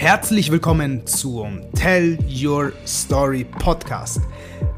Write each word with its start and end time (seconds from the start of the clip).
Herzlich 0.00 0.50
willkommen 0.50 1.06
zum 1.06 1.60
Tell 1.74 2.16
Your 2.26 2.72
Story 2.86 3.44
Podcast. 3.44 4.22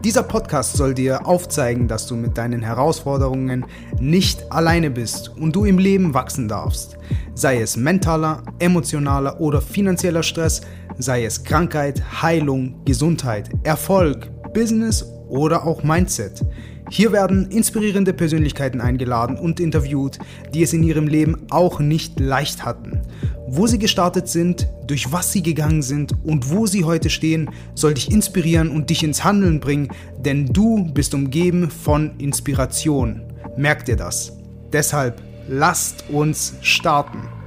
Dieser 0.02 0.24
Podcast 0.24 0.76
soll 0.76 0.94
dir 0.94 1.24
aufzeigen, 1.28 1.86
dass 1.86 2.08
du 2.08 2.16
mit 2.16 2.36
deinen 2.36 2.60
Herausforderungen 2.60 3.64
nicht 4.00 4.50
alleine 4.50 4.90
bist 4.90 5.28
und 5.28 5.54
du 5.54 5.64
im 5.64 5.78
Leben 5.78 6.12
wachsen 6.12 6.48
darfst. 6.48 6.98
Sei 7.34 7.60
es 7.60 7.76
mentaler, 7.76 8.42
emotionaler 8.58 9.40
oder 9.40 9.62
finanzieller 9.62 10.24
Stress, 10.24 10.62
sei 10.98 11.24
es 11.24 11.44
Krankheit, 11.44 12.02
Heilung, 12.20 12.84
Gesundheit, 12.84 13.48
Erfolg, 13.62 14.28
Business 14.52 15.06
oder 15.28 15.64
auch 15.64 15.84
Mindset. 15.84 16.44
Hier 16.90 17.12
werden 17.12 17.50
inspirierende 17.50 18.12
Persönlichkeiten 18.12 18.80
eingeladen 18.80 19.38
und 19.38 19.60
interviewt, 19.60 20.18
die 20.52 20.62
es 20.62 20.72
in 20.72 20.82
ihrem 20.82 21.06
Leben 21.06 21.46
auch 21.50 21.80
nicht 21.80 22.20
leicht 22.20 22.64
hatten. 22.64 23.00
Wo 23.48 23.66
sie 23.66 23.78
gestartet 23.78 24.28
sind, 24.28 24.68
durch 24.86 25.12
was 25.12 25.32
sie 25.32 25.42
gegangen 25.42 25.82
sind 25.82 26.12
und 26.24 26.50
wo 26.50 26.66
sie 26.66 26.84
heute 26.84 27.10
stehen, 27.10 27.50
soll 27.74 27.94
dich 27.94 28.10
inspirieren 28.10 28.70
und 28.70 28.90
dich 28.90 29.02
ins 29.02 29.24
Handeln 29.24 29.60
bringen, 29.60 29.88
denn 30.18 30.46
du 30.46 30.84
bist 30.92 31.14
umgeben 31.14 31.70
von 31.70 32.12
Inspiration. 32.18 33.22
Merkt 33.56 33.88
ihr 33.88 33.96
das? 33.96 34.32
Deshalb 34.72 35.22
lasst 35.48 36.04
uns 36.10 36.54
starten. 36.62 37.41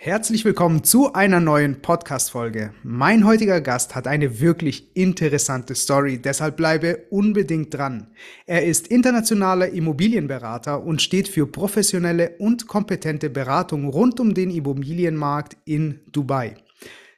Herzlich 0.00 0.44
willkommen 0.44 0.84
zu 0.84 1.12
einer 1.12 1.40
neuen 1.40 1.82
Podcast-Folge. 1.82 2.72
Mein 2.84 3.26
heutiger 3.26 3.60
Gast 3.60 3.96
hat 3.96 4.06
eine 4.06 4.38
wirklich 4.38 4.94
interessante 4.94 5.74
Story, 5.74 6.22
deshalb 6.22 6.56
bleibe 6.56 7.06
unbedingt 7.10 7.74
dran. 7.74 8.06
Er 8.46 8.64
ist 8.64 8.86
internationaler 8.86 9.70
Immobilienberater 9.70 10.84
und 10.84 11.02
steht 11.02 11.26
für 11.26 11.48
professionelle 11.48 12.36
und 12.38 12.68
kompetente 12.68 13.28
Beratung 13.28 13.88
rund 13.88 14.20
um 14.20 14.34
den 14.34 14.52
Immobilienmarkt 14.52 15.56
in 15.64 15.98
Dubai. 16.12 16.54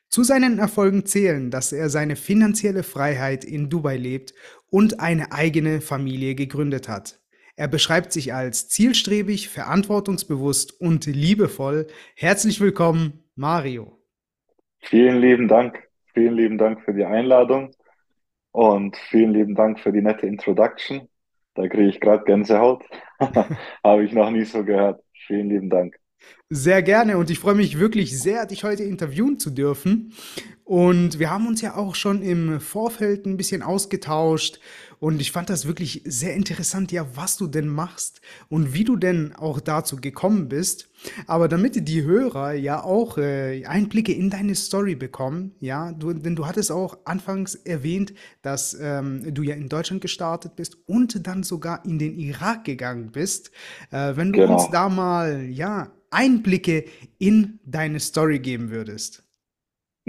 Zu 0.09 0.25
seinen 0.25 0.59
Erfolgen 0.59 1.05
zählen, 1.05 1.51
dass 1.51 1.73
er 1.73 1.91
seine 1.91 2.17
finanzielle 2.17 2.83
Freiheit 2.83 3.45
in 3.45 3.69
Dubai 3.69 3.99
lebt 3.99 4.33
und 4.71 5.01
eine 5.01 5.33
eigene 5.33 5.83
Familie 5.83 6.35
gegründet 6.35 6.89
hat. 6.89 7.20
Er 7.61 7.69
beschreibt 7.69 8.11
sich 8.11 8.33
als 8.33 8.71
zielstrebig, 8.71 9.51
verantwortungsbewusst 9.51 10.81
und 10.81 11.05
liebevoll. 11.05 11.89
Herzlich 12.17 12.59
willkommen, 12.59 13.25
Mario. 13.35 13.99
Vielen 14.81 15.21
lieben 15.21 15.47
Dank. 15.47 15.79
Vielen 16.15 16.37
lieben 16.37 16.57
Dank 16.57 16.83
für 16.87 16.95
die 16.95 17.05
Einladung 17.05 17.73
und 18.51 18.97
vielen 19.11 19.35
lieben 19.35 19.55
Dank 19.57 19.79
für 19.79 19.93
die 19.93 20.01
nette 20.01 20.27
Introduction. 20.27 21.07
Da 21.53 21.69
kriege 21.69 21.91
ich 21.91 22.01
gerade 22.01 22.25
Gänsehaut. 22.25 22.83
Habe 23.85 24.05
ich 24.05 24.13
noch 24.15 24.31
nie 24.31 24.47
so 24.47 24.65
gehört. 24.65 25.03
Vielen 25.27 25.51
lieben 25.51 25.69
Dank. 25.69 26.01
Sehr 26.49 26.83
gerne 26.83 27.19
und 27.19 27.29
ich 27.29 27.41
freue 27.41 27.57
mich 27.57 27.79
wirklich 27.79 28.19
sehr, 28.19 28.47
dich 28.47 28.65
heute 28.65 28.85
interviewen 28.85 29.39
zu 29.39 29.51
dürfen. 29.51 30.15
Und 30.71 31.19
wir 31.19 31.31
haben 31.31 31.49
uns 31.49 31.63
ja 31.63 31.75
auch 31.75 31.97
schon 31.97 32.23
im 32.23 32.61
Vorfeld 32.61 33.27
ein 33.27 33.37
bisschen 33.37 33.61
ausgetauscht 33.61 34.61
und 35.01 35.21
ich 35.21 35.33
fand 35.33 35.51
das 35.51 35.67
wirklich 35.67 36.03
sehr 36.05 36.35
interessant, 36.35 36.93
ja, 36.93 37.09
was 37.17 37.37
du 37.37 37.49
denn 37.49 37.67
machst 37.67 38.21
und 38.49 38.73
wie 38.73 38.85
du 38.85 38.95
denn 38.95 39.35
auch 39.35 39.59
dazu 39.59 39.97
gekommen 39.97 40.49
bist. 40.49 40.89
Aber 41.27 41.49
damit 41.49 41.89
die 41.89 42.05
Hörer 42.05 42.53
ja 42.53 42.85
auch 42.85 43.19
äh, 43.19 43.65
Einblicke 43.67 44.13
in 44.13 44.31
deine 44.31 44.55
Story 44.55 44.95
bekommen, 44.95 45.57
ja, 45.59 45.91
du, 45.91 46.13
denn 46.13 46.37
du 46.37 46.47
hattest 46.47 46.71
auch 46.71 46.99
anfangs 47.05 47.57
erwähnt, 47.57 48.15
dass 48.43 48.79
ähm, 48.81 49.35
du 49.35 49.43
ja 49.43 49.57
in 49.57 49.69
Deutschland 49.69 50.03
gestartet 50.03 50.55
bist 50.55 50.77
und 50.87 51.27
dann 51.27 51.43
sogar 51.43 51.85
in 51.85 51.99
den 51.99 52.17
Irak 52.17 52.63
gegangen 52.63 53.11
bist. 53.11 53.51
Äh, 53.91 54.15
wenn 54.15 54.33
du 54.33 54.39
genau. 54.39 54.55
uns 54.55 54.71
da 54.71 54.89
mal, 54.89 55.47
ja, 55.47 55.91
Einblicke 56.11 56.85
in 57.19 57.59
deine 57.65 57.99
Story 57.99 58.39
geben 58.39 58.71
würdest. 58.71 59.25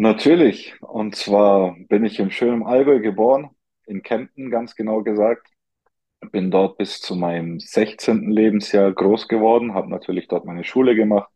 Natürlich. 0.01 0.73
Und 0.81 1.15
zwar 1.15 1.75
bin 1.87 2.03
ich 2.05 2.19
im 2.19 2.31
schönen 2.31 2.63
Allgäu 2.63 2.99
geboren, 3.01 3.51
in 3.85 4.01
Kempten 4.01 4.49
ganz 4.49 4.75
genau 4.75 5.03
gesagt. 5.03 5.47
Bin 6.31 6.49
dort 6.49 6.79
bis 6.79 7.01
zu 7.01 7.15
meinem 7.15 7.59
16. 7.59 8.31
Lebensjahr 8.31 8.91
groß 8.93 9.27
geworden, 9.27 9.75
habe 9.75 9.91
natürlich 9.91 10.27
dort 10.27 10.45
meine 10.45 10.63
Schule 10.63 10.95
gemacht, 10.95 11.31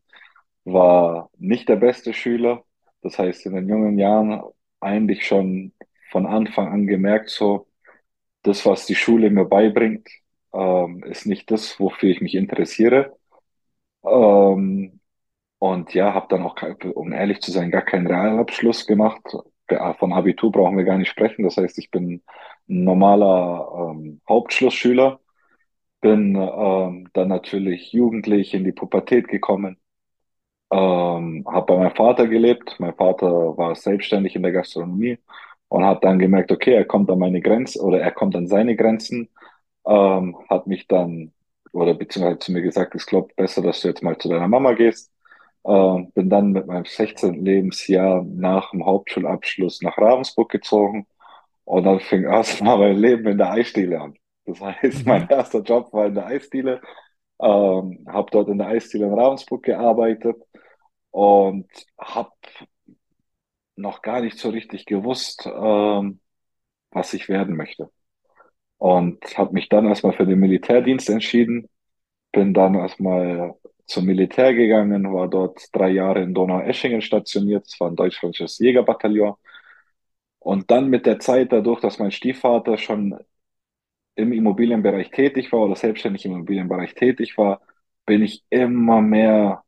war 0.64 1.30
nicht 1.38 1.70
der 1.70 1.76
beste 1.76 2.12
Schüler. 2.14 2.64
Das 3.04 3.20
heißt, 3.20 3.46
in 3.46 3.54
den 3.54 3.70
jungen 3.70 4.00
Jahren 4.00 4.42
eigentlich 4.80 5.28
schon 5.28 5.74
von 6.10 6.26
Anfang 6.26 6.70
an 6.70 6.88
gemerkt, 6.88 7.30
so, 7.30 7.68
das, 8.44 8.66
was 8.66 8.88
die 8.88 8.96
Schule 8.96 9.30
mir 9.30 9.46
beibringt, 9.46 10.10
ähm, 10.54 11.04
ist 11.04 11.28
nicht 11.28 11.52
das, 11.52 11.80
wofür 11.80 12.10
ich 12.10 12.22
mich 12.22 12.36
interessiere. 12.36 13.16
Ähm, 14.04 15.00
und 15.72 15.94
ja, 15.96 16.14
habe 16.14 16.28
dann 16.30 16.44
auch, 16.44 16.56
um 16.94 17.12
ehrlich 17.12 17.42
zu 17.42 17.52
sein, 17.52 17.72
gar 17.72 17.82
keinen 17.82 18.08
Realabschluss 18.08 18.86
gemacht. 18.86 19.22
Von 20.00 20.14
Abitur 20.14 20.52
brauchen 20.52 20.78
wir 20.78 20.84
gar 20.84 20.98
nicht 20.98 21.10
sprechen. 21.10 21.44
Das 21.44 21.58
heißt, 21.58 21.80
ich 21.80 21.90
bin 21.90 22.22
ein 22.70 22.84
normaler 22.84 23.92
ähm, 23.96 24.22
Hauptschlussschüler. 24.30 25.20
Bin 26.02 26.36
ähm, 26.36 27.10
dann 27.14 27.30
natürlich 27.30 27.92
jugendlich 27.94 28.54
in 28.54 28.64
die 28.64 28.74
Pubertät 28.74 29.28
gekommen. 29.28 29.78
Ähm, 30.72 31.46
habe 31.52 31.66
bei 31.68 31.78
meinem 31.78 31.96
Vater 31.96 32.28
gelebt. 32.28 32.76
Mein 32.80 32.96
Vater 32.96 33.58
war 33.58 33.76
selbstständig 33.76 34.36
in 34.36 34.44
der 34.44 34.52
Gastronomie 34.52 35.18
und 35.70 35.84
hat 35.86 36.04
dann 36.04 36.20
gemerkt, 36.20 36.52
okay, 36.52 36.74
er 36.76 36.86
kommt 36.86 37.10
an 37.10 37.20
meine 37.20 37.42
Grenzen 37.42 37.82
oder 37.82 38.02
er 38.02 38.12
kommt 38.12 38.36
an 38.36 38.48
seine 38.48 38.76
Grenzen. 38.76 39.30
Ähm, 39.88 40.38
hat 40.50 40.68
mich 40.68 40.88
dann 40.88 41.34
oder 41.72 41.94
beziehungsweise 41.96 42.40
zu 42.40 42.52
mir 42.54 42.62
gesagt, 42.62 42.96
es 42.96 43.06
glaubt 43.08 43.36
besser, 43.36 43.62
dass 43.64 43.82
du 43.82 43.88
jetzt 43.90 44.04
mal 44.04 44.18
zu 44.18 44.30
deiner 44.30 44.48
Mama 44.48 44.74
gehst. 44.74 45.12
Ähm, 45.68 46.12
bin 46.14 46.30
dann 46.30 46.52
mit 46.52 46.68
meinem 46.68 46.86
16. 46.86 47.44
Lebensjahr 47.44 48.24
nach 48.24 48.72
dem 48.72 48.86
Hauptschulabschluss 48.86 49.82
nach 49.82 49.98
Ravensburg 49.98 50.50
gezogen 50.52 51.08
und 51.64 51.84
dann 51.86 52.00
fing 52.00 52.24
erstmal 52.24 52.78
mein 52.78 52.98
Leben 52.98 53.28
in 53.28 53.38
der 53.38 53.52
Eisdiele 53.52 54.00
an. 54.00 54.16
Das 54.46 54.62
heißt, 54.62 55.06
mein 55.06 55.24
mhm. 55.24 55.30
erster 55.30 55.62
Job 55.62 55.92
war 55.94 56.06
in 56.08 56.16
der 56.16 56.28
Eisdiele. 56.28 56.82
Ähm, 57.42 58.06
habe 58.08 58.32
dort 58.32 58.48
in 58.50 58.60
der 58.60 58.68
Eisdiele 58.68 59.08
in 59.08 59.14
Ravensburg 59.14 59.64
gearbeitet 59.64 60.38
und 61.12 61.68
habe 62.00 62.32
noch 63.76 64.02
gar 64.02 64.22
nicht 64.22 64.38
so 64.38 64.50
richtig 64.50 64.86
gewusst, 64.86 65.46
ähm, 65.46 66.20
was 66.92 67.14
ich 67.14 67.28
werden 67.28 67.56
möchte. 67.56 67.90
Und 68.78 69.38
habe 69.38 69.54
mich 69.54 69.70
dann 69.70 69.88
erstmal 69.88 70.14
für 70.14 70.26
den 70.26 70.40
Militärdienst 70.40 71.10
entschieden. 71.10 71.70
Bin 72.36 72.54
dann 72.54 72.76
erstmal 72.76 73.56
zum 73.88 74.06
Militär 74.06 74.54
gegangen, 74.54 75.14
war 75.14 75.30
dort 75.30 75.70
drei 75.74 75.90
Jahre 75.92 76.22
in 76.22 76.34
Donaueschingen 76.34 77.02
stationiert. 77.02 77.66
Das 77.66 77.80
war 77.80 77.90
ein 77.90 77.96
deutsch-französisches 77.96 78.60
Jägerbataillon. 78.60 79.36
Und 80.40 80.70
dann 80.72 80.90
mit 80.90 81.06
der 81.06 81.20
Zeit, 81.20 81.52
dadurch, 81.52 81.82
dass 81.82 82.00
mein 82.00 82.12
Stiefvater 82.12 82.78
schon 82.78 83.18
im 84.16 84.32
Immobilienbereich 84.34 85.12
tätig 85.12 85.52
war 85.52 85.62
oder 85.62 85.76
selbstständig 85.76 86.26
im 86.26 86.34
Immobilienbereich 86.34 86.96
tätig 86.96 87.38
war, 87.38 87.62
bin 88.06 88.24
ich 88.24 88.44
immer 88.50 89.02
mehr 89.02 89.64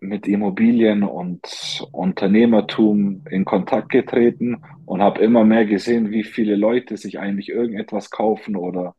mit 0.00 0.26
Immobilien 0.28 1.02
und 1.04 1.86
Unternehmertum 1.92 3.24
in 3.30 3.44
Kontakt 3.44 3.88
getreten 3.90 4.62
und 4.84 5.02
habe 5.02 5.22
immer 5.22 5.44
mehr 5.44 5.64
gesehen, 5.66 6.10
wie 6.10 6.24
viele 6.24 6.56
Leute 6.56 6.96
sich 6.96 7.18
eigentlich 7.18 7.48
irgendetwas 7.48 8.10
kaufen 8.10 8.56
oder 8.56 8.94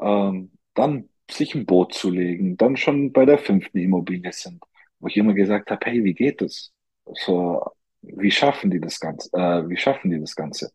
ähm, 0.00 0.52
dann 0.74 1.10
sich 1.36 1.54
ein 1.54 1.66
Boot 1.66 1.94
zu 1.94 2.10
legen, 2.10 2.56
dann 2.56 2.76
schon 2.76 3.12
bei 3.12 3.24
der 3.24 3.38
fünften 3.38 3.78
Immobilie 3.78 4.32
sind, 4.32 4.62
wo 5.00 5.08
ich 5.08 5.16
immer 5.16 5.34
gesagt 5.34 5.70
habe, 5.70 5.84
hey, 5.86 6.04
wie 6.04 6.14
geht 6.14 6.40
das? 6.40 6.72
So, 7.14 7.64
wie 8.02 8.30
schaffen 8.30 8.70
die 8.70 8.80
das 8.80 9.00
Ganze? 9.00 9.30
Äh, 9.32 9.68
wie 9.68 9.76
schaffen 9.76 10.10
die 10.10 10.20
das 10.20 10.36
Ganze? 10.36 10.72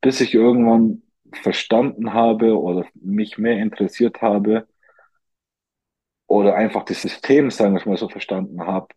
Bis 0.00 0.20
ich 0.20 0.34
irgendwann 0.34 1.02
verstanden 1.32 2.12
habe 2.12 2.58
oder 2.58 2.86
mich 2.94 3.38
mehr 3.38 3.58
interessiert 3.58 4.22
habe 4.22 4.66
oder 6.26 6.54
einfach 6.54 6.84
das 6.84 7.02
System, 7.02 7.50
sagen 7.50 7.74
wir 7.74 7.86
mal 7.86 7.96
so, 7.96 8.08
verstanden 8.08 8.66
habe, 8.66 8.88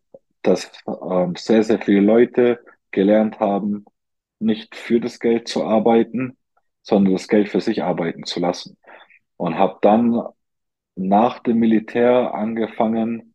dass 0.41 0.71
ähm, 0.87 1.35
sehr, 1.35 1.63
sehr 1.63 1.79
viele 1.79 2.01
Leute 2.01 2.59
gelernt 2.91 3.39
haben, 3.39 3.85
nicht 4.39 4.75
für 4.75 4.99
das 4.99 5.19
Geld 5.19 5.47
zu 5.47 5.63
arbeiten, 5.65 6.37
sondern 6.81 7.13
das 7.13 7.27
Geld 7.27 7.49
für 7.49 7.61
sich 7.61 7.83
arbeiten 7.83 8.23
zu 8.25 8.39
lassen. 8.39 8.77
Und 9.37 9.57
habe 9.57 9.79
dann 9.81 10.21
nach 10.95 11.39
dem 11.39 11.59
Militär 11.59 12.33
angefangen, 12.33 13.33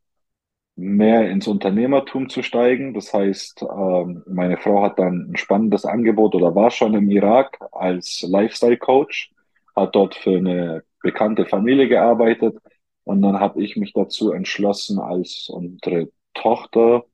mehr 0.77 1.31
ins 1.31 1.47
Unternehmertum 1.47 2.29
zu 2.29 2.43
steigen. 2.43 2.95
Das 2.95 3.13
heißt, 3.13 3.63
ähm, 3.63 4.23
meine 4.27 4.57
Frau 4.57 4.83
hat 4.83 4.99
dann 4.99 5.31
ein 5.31 5.37
spannendes 5.37 5.85
Angebot 5.85 6.35
oder 6.35 6.55
war 6.55 6.71
schon 6.71 6.95
im 6.95 7.11
Irak 7.11 7.59
als 7.73 8.23
Lifestyle 8.23 8.79
Coach, 8.79 9.33
hat 9.77 9.95
dort 9.95 10.15
für 10.15 10.39
eine 10.39 10.83
bekannte 11.03 11.47
Familie 11.47 11.89
gearbeitet 11.89 12.57
und 13.05 13.23
dann 13.23 13.41
habe 13.41 13.63
ich 13.63 13.77
mich 13.77 13.93
dazu 13.93 14.33
entschlossen, 14.33 14.99
als 14.99 15.49
unsere 15.49 16.11
Tochter 16.35 17.05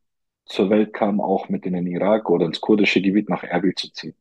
zur 0.46 0.70
Welt 0.70 0.92
kam, 0.92 1.20
auch 1.20 1.49
mit 1.49 1.66
in 1.66 1.72
den 1.75 1.87
Irak 1.87 2.31
oder 2.31 2.46
ins 2.46 2.60
kurdische 2.60 3.00
Gebiet 3.02 3.28
nach 3.28 3.42
Erbil 3.42 3.75
zu 3.75 3.90
ziehen. 3.92 4.14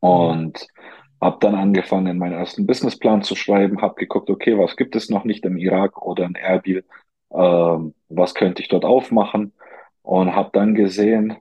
Und 0.00 0.66
habe 1.20 1.38
dann 1.40 1.54
angefangen, 1.54 2.18
meinen 2.18 2.34
ersten 2.34 2.66
Businessplan 2.66 3.22
zu 3.22 3.34
schreiben, 3.36 3.82
habe 3.82 3.94
geguckt, 3.96 4.30
okay, 4.30 4.56
was 4.58 4.76
gibt 4.76 4.96
es 4.96 5.10
noch 5.10 5.24
nicht 5.24 5.44
im 5.44 5.56
Irak 5.56 6.00
oder 6.02 6.24
in 6.24 6.34
Erbil, 6.34 6.84
ähm, 7.32 7.94
was 8.08 8.34
könnte 8.34 8.62
ich 8.62 8.68
dort 8.68 8.84
aufmachen 8.84 9.52
und 10.02 10.34
habe 10.34 10.50
dann 10.52 10.74
gesehen, 10.74 11.36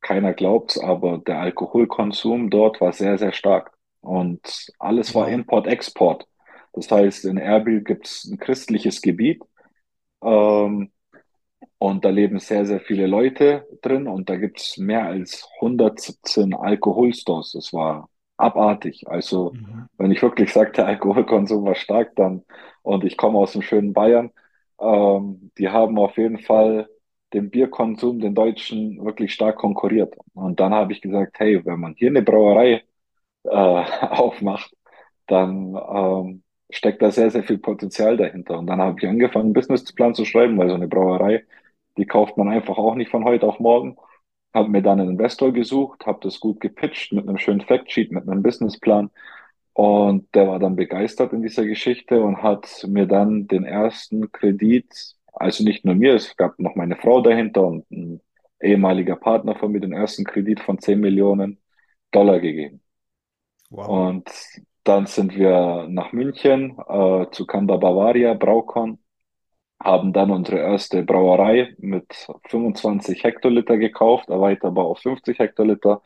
keiner 0.00 0.32
glaubt's, 0.34 0.78
aber 0.78 1.18
der 1.18 1.40
Alkoholkonsum 1.40 2.50
dort 2.50 2.80
war 2.80 2.92
sehr, 2.92 3.18
sehr 3.18 3.32
stark 3.32 3.72
und 4.00 4.68
alles 4.78 5.14
war. 5.14 5.28
Import-Export. 5.28 6.26
Das 6.72 6.90
heißt, 6.90 7.24
in 7.24 7.38
Erbil 7.38 7.82
gibt's 7.82 8.24
ein 8.24 8.38
christliches 8.38 9.02
Gebiet 9.02 9.42
ähm, 10.22 10.92
und 11.78 12.04
da 12.04 12.10
leben 12.10 12.38
sehr, 12.40 12.66
sehr 12.66 12.80
viele 12.80 13.06
Leute 13.06 13.66
drin 13.82 14.06
und 14.06 14.30
da 14.30 14.36
gibt's 14.36 14.78
mehr 14.78 15.06
als 15.06 15.48
117 15.60 16.54
Alkoholstores. 16.54 17.52
Das 17.52 17.72
war 17.72 18.08
abartig. 18.38 19.08
Also, 19.08 19.56
Mhm. 19.56 19.88
wenn 19.98 20.12
ich 20.12 20.22
wirklich 20.22 20.52
sage, 20.52 20.72
der 20.72 20.86
Alkoholkonsum 20.88 21.64
war 21.64 21.76
stark, 21.76 22.16
dann, 22.16 22.44
und 22.82 23.04
ich 23.04 23.16
komme 23.18 23.38
aus 23.38 23.52
dem 23.52 23.62
schönen 23.62 23.94
Bayern, 23.94 24.32
ähm, 24.80 25.52
die 25.58 25.68
haben 25.70 25.98
auf 25.98 26.16
jeden 26.18 26.38
Fall 26.40 26.88
den 27.34 27.50
Bierkonsum, 27.50 28.20
den 28.20 28.34
Deutschen, 28.34 29.04
wirklich 29.04 29.34
stark 29.34 29.58
konkurriert. 29.58 30.16
Und 30.34 30.60
dann 30.60 30.74
habe 30.74 30.92
ich 30.92 31.02
gesagt, 31.02 31.38
hey, 31.40 31.64
wenn 31.66 31.80
man 31.80 31.94
hier 31.96 32.08
eine 32.10 32.22
Brauerei 32.22 32.84
äh, 33.44 33.50
aufmacht, 33.50 34.74
dann 35.26 35.76
ähm, 35.76 36.42
steckt 36.70 37.02
da 37.02 37.10
sehr, 37.10 37.30
sehr 37.30 37.44
viel 37.44 37.58
Potenzial 37.58 38.16
dahinter. 38.16 38.58
Und 38.58 38.66
dann 38.66 38.80
habe 38.80 38.98
ich 39.00 39.08
angefangen, 39.08 39.46
einen 39.46 39.52
Businessplan 39.54 40.14
zu 40.14 40.24
schreiben, 40.24 40.58
weil 40.58 40.68
so 40.68 40.74
eine 40.74 40.88
Brauerei, 40.88 41.44
die 41.96 42.06
kauft 42.06 42.36
man 42.36 42.48
einfach 42.48 42.78
auch 42.78 42.94
nicht 42.94 43.10
von 43.10 43.24
heute 43.24 43.46
auf 43.46 43.58
morgen. 43.60 43.96
Habe 44.54 44.70
mir 44.70 44.82
dann 44.82 45.00
einen 45.00 45.10
Investor 45.10 45.52
gesucht, 45.52 46.06
habe 46.06 46.20
das 46.22 46.40
gut 46.40 46.60
gepitcht 46.60 47.12
mit 47.12 47.28
einem 47.28 47.38
schönen 47.38 47.60
Factsheet, 47.60 48.12
mit 48.12 48.28
einem 48.28 48.42
Businessplan. 48.42 49.10
Und 49.74 50.34
der 50.34 50.48
war 50.48 50.58
dann 50.58 50.74
begeistert 50.74 51.32
in 51.32 51.42
dieser 51.42 51.64
Geschichte 51.64 52.20
und 52.20 52.42
hat 52.42 52.84
mir 52.88 53.06
dann 53.06 53.46
den 53.46 53.64
ersten 53.64 54.32
Kredit, 54.32 55.14
also 55.32 55.62
nicht 55.62 55.84
nur 55.84 55.94
mir, 55.94 56.14
es 56.14 56.36
gab 56.36 56.58
noch 56.58 56.74
meine 56.74 56.96
Frau 56.96 57.20
dahinter 57.20 57.64
und 57.64 57.88
ein 57.90 58.20
ehemaliger 58.60 59.16
Partner 59.16 59.54
von 59.54 59.70
mir, 59.70 59.80
den 59.80 59.92
ersten 59.92 60.24
Kredit 60.24 60.60
von 60.60 60.78
10 60.78 60.98
Millionen 60.98 61.60
Dollar 62.10 62.40
gegeben. 62.40 62.80
Wow. 63.70 63.88
Und 63.88 64.30
dann 64.84 65.06
sind 65.06 65.36
wir 65.36 65.86
nach 65.88 66.12
München 66.12 66.76
äh, 66.88 67.26
zu 67.30 67.46
Kamba 67.46 67.76
Bavaria, 67.76 68.34
Braukon, 68.34 68.98
haben 69.82 70.12
dann 70.12 70.30
unsere 70.30 70.58
erste 70.58 71.02
Brauerei 71.04 71.74
mit 71.78 72.28
25 72.48 73.22
Hektoliter 73.24 73.76
gekauft, 73.78 74.28
erweiterbar 74.28 74.86
auf 74.86 75.00
50 75.00 75.38
Hektoliter. 75.38 76.02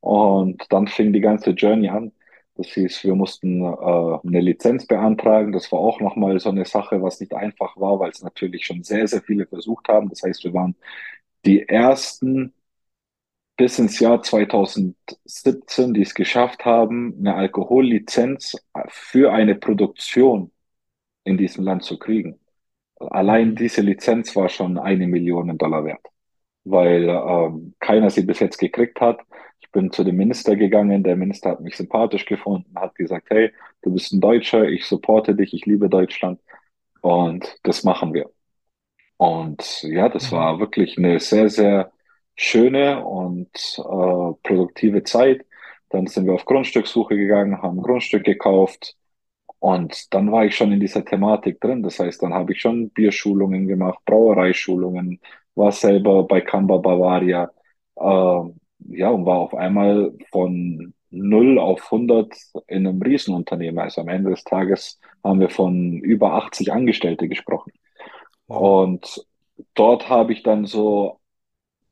Und 0.00 0.64
dann 0.72 0.88
fing 0.88 1.12
die 1.12 1.20
ganze 1.20 1.50
Journey 1.52 1.88
an. 1.88 2.12
Das 2.56 2.68
hieß, 2.68 3.04
wir 3.04 3.14
mussten 3.14 3.62
äh, 3.64 3.66
eine 4.26 4.40
Lizenz 4.40 4.86
beantragen. 4.86 5.52
Das 5.52 5.72
war 5.72 5.80
auch 5.80 6.00
nochmal 6.00 6.38
so 6.40 6.50
eine 6.50 6.64
Sache, 6.66 7.02
was 7.02 7.20
nicht 7.20 7.34
einfach 7.34 7.76
war, 7.78 7.98
weil 8.00 8.10
es 8.10 8.22
natürlich 8.22 8.66
schon 8.66 8.84
sehr, 8.84 9.08
sehr 9.08 9.22
viele 9.22 9.46
versucht 9.46 9.88
haben. 9.88 10.08
Das 10.10 10.22
heißt, 10.22 10.44
wir 10.44 10.54
waren 10.54 10.76
die 11.46 11.68
ersten 11.68 12.54
bis 13.56 13.78
ins 13.78 13.98
Jahr 14.00 14.22
2017, 14.22 15.94
die 15.94 16.02
es 16.02 16.14
geschafft 16.14 16.64
haben, 16.64 17.14
eine 17.18 17.34
Alkohollizenz 17.36 18.56
für 18.88 19.32
eine 19.32 19.54
Produktion 19.54 20.50
in 21.24 21.38
diesem 21.38 21.64
Land 21.64 21.84
zu 21.84 21.98
kriegen. 21.98 22.40
Allein 22.98 23.54
Mhm. 23.54 23.56
diese 23.56 23.80
Lizenz 23.82 24.34
war 24.36 24.48
schon 24.48 24.78
eine 24.78 25.06
Million 25.08 25.56
Dollar 25.58 25.84
wert, 25.84 26.06
weil 26.64 27.08
ähm, 27.08 27.74
keiner 27.80 28.10
sie 28.10 28.22
bis 28.24 28.40
jetzt 28.40 28.58
gekriegt 28.58 29.00
hat. 29.00 29.20
Ich 29.60 29.70
bin 29.72 29.92
zu 29.92 30.04
dem 30.04 30.16
Minister 30.16 30.56
gegangen, 30.56 31.04
der 31.04 31.16
Minister 31.16 31.50
hat 31.52 31.60
mich 31.60 31.76
sympathisch 31.76 32.26
gefunden, 32.26 32.74
hat 32.78 32.94
gesagt, 32.96 33.28
hey, 33.30 33.52
du 33.82 33.92
bist 33.94 34.12
ein 34.12 34.20
Deutscher, 34.20 34.64
ich 34.68 34.86
supporte 34.86 35.34
dich, 35.34 35.54
ich 35.54 35.66
liebe 35.66 35.88
Deutschland 35.90 36.40
und 37.02 37.58
das 37.64 37.84
machen 37.84 38.14
wir. 38.14 38.30
Und 39.16 39.82
ja, 39.82 40.08
das 40.08 40.32
Mhm. 40.32 40.32
war 40.32 40.58
wirklich 40.60 40.98
eine 40.98 41.20
sehr, 41.20 41.48
sehr 41.50 41.92
schöne 42.36 43.04
und 43.04 43.50
äh, 43.78 44.32
produktive 44.42 45.04
Zeit. 45.04 45.46
Dann 45.90 46.06
sind 46.06 46.26
wir 46.26 46.34
auf 46.34 46.44
Grundstückssuche 46.44 47.16
gegangen, 47.16 47.62
haben 47.62 47.80
Grundstück 47.82 48.24
gekauft 48.24 48.96
und 49.64 50.12
dann 50.12 50.30
war 50.30 50.44
ich 50.44 50.54
schon 50.54 50.72
in 50.72 50.80
dieser 50.80 51.06
Thematik 51.06 51.58
drin. 51.58 51.82
Das 51.82 51.98
heißt, 51.98 52.22
dann 52.22 52.34
habe 52.34 52.52
ich 52.52 52.60
schon 52.60 52.90
Bierschulungen 52.90 53.66
gemacht, 53.66 53.98
Brauereischulungen, 54.04 55.20
war 55.54 55.72
selber 55.72 56.24
bei 56.24 56.42
Kamba 56.42 56.76
Bavaria. 56.76 57.50
Äh, 57.96 58.02
ja, 58.90 59.08
und 59.08 59.24
war 59.24 59.38
auf 59.38 59.54
einmal 59.54 60.12
von 60.30 60.92
null 61.08 61.58
auf 61.58 61.90
hundert 61.90 62.34
in 62.66 62.86
einem 62.86 63.00
Riesenunternehmen. 63.00 63.78
Also 63.78 64.02
am 64.02 64.08
Ende 64.08 64.28
des 64.28 64.44
Tages 64.44 65.00
haben 65.24 65.40
wir 65.40 65.48
von 65.48 65.94
über 65.94 66.34
80 66.34 66.70
Angestellte 66.70 67.26
gesprochen. 67.26 67.72
Und 68.46 69.24
dort 69.72 70.10
habe 70.10 70.34
ich 70.34 70.42
dann 70.42 70.66
so 70.66 71.20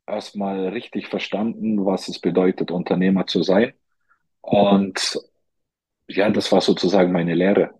erstmal 0.05 0.67
richtig 0.67 1.07
verstanden, 1.07 1.87
was 1.87 2.07
es 2.07 2.19
bedeutet, 2.19 2.69
Unternehmer 2.69 3.25
zu 3.25 3.41
sein. 3.41 3.73
Und 4.41 5.17
ja, 6.15 6.29
das 6.29 6.51
war 6.51 6.61
sozusagen 6.61 7.11
meine 7.11 7.33
Lehre. 7.35 7.71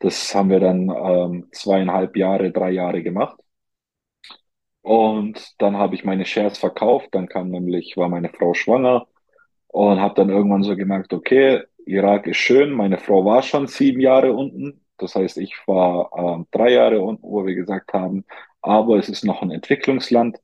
Das 0.00 0.34
haben 0.34 0.50
wir 0.50 0.60
dann 0.60 0.90
ähm, 0.90 1.48
zweieinhalb 1.52 2.16
Jahre, 2.16 2.52
drei 2.52 2.70
Jahre 2.72 3.02
gemacht. 3.02 3.38
Und 4.82 5.54
dann 5.60 5.76
habe 5.76 5.94
ich 5.96 6.04
meine 6.04 6.24
Shares 6.24 6.58
verkauft. 6.58 7.08
Dann 7.12 7.28
kam 7.28 7.50
nämlich, 7.50 7.96
war 7.96 8.08
meine 8.08 8.28
Frau 8.30 8.54
schwanger 8.54 9.06
und 9.68 10.00
habe 10.00 10.14
dann 10.14 10.30
irgendwann 10.30 10.62
so 10.64 10.76
gemerkt, 10.76 11.12
okay, 11.14 11.62
Irak 11.86 12.26
ist 12.26 12.38
schön. 12.38 12.72
Meine 12.72 12.98
Frau 12.98 13.24
war 13.24 13.42
schon 13.42 13.66
sieben 13.68 14.00
Jahre 14.00 14.32
unten. 14.32 14.84
Das 14.98 15.14
heißt, 15.16 15.38
ich 15.38 15.54
war 15.66 16.10
ähm, 16.16 16.46
drei 16.52 16.72
Jahre 16.72 17.00
unten, 17.02 17.22
wo 17.24 17.46
wir 17.46 17.54
gesagt 17.54 17.92
haben, 17.94 18.24
aber 18.62 18.98
es 18.98 19.08
ist 19.08 19.24
noch 19.24 19.42
ein 19.42 19.50
Entwicklungsland. 19.50 20.38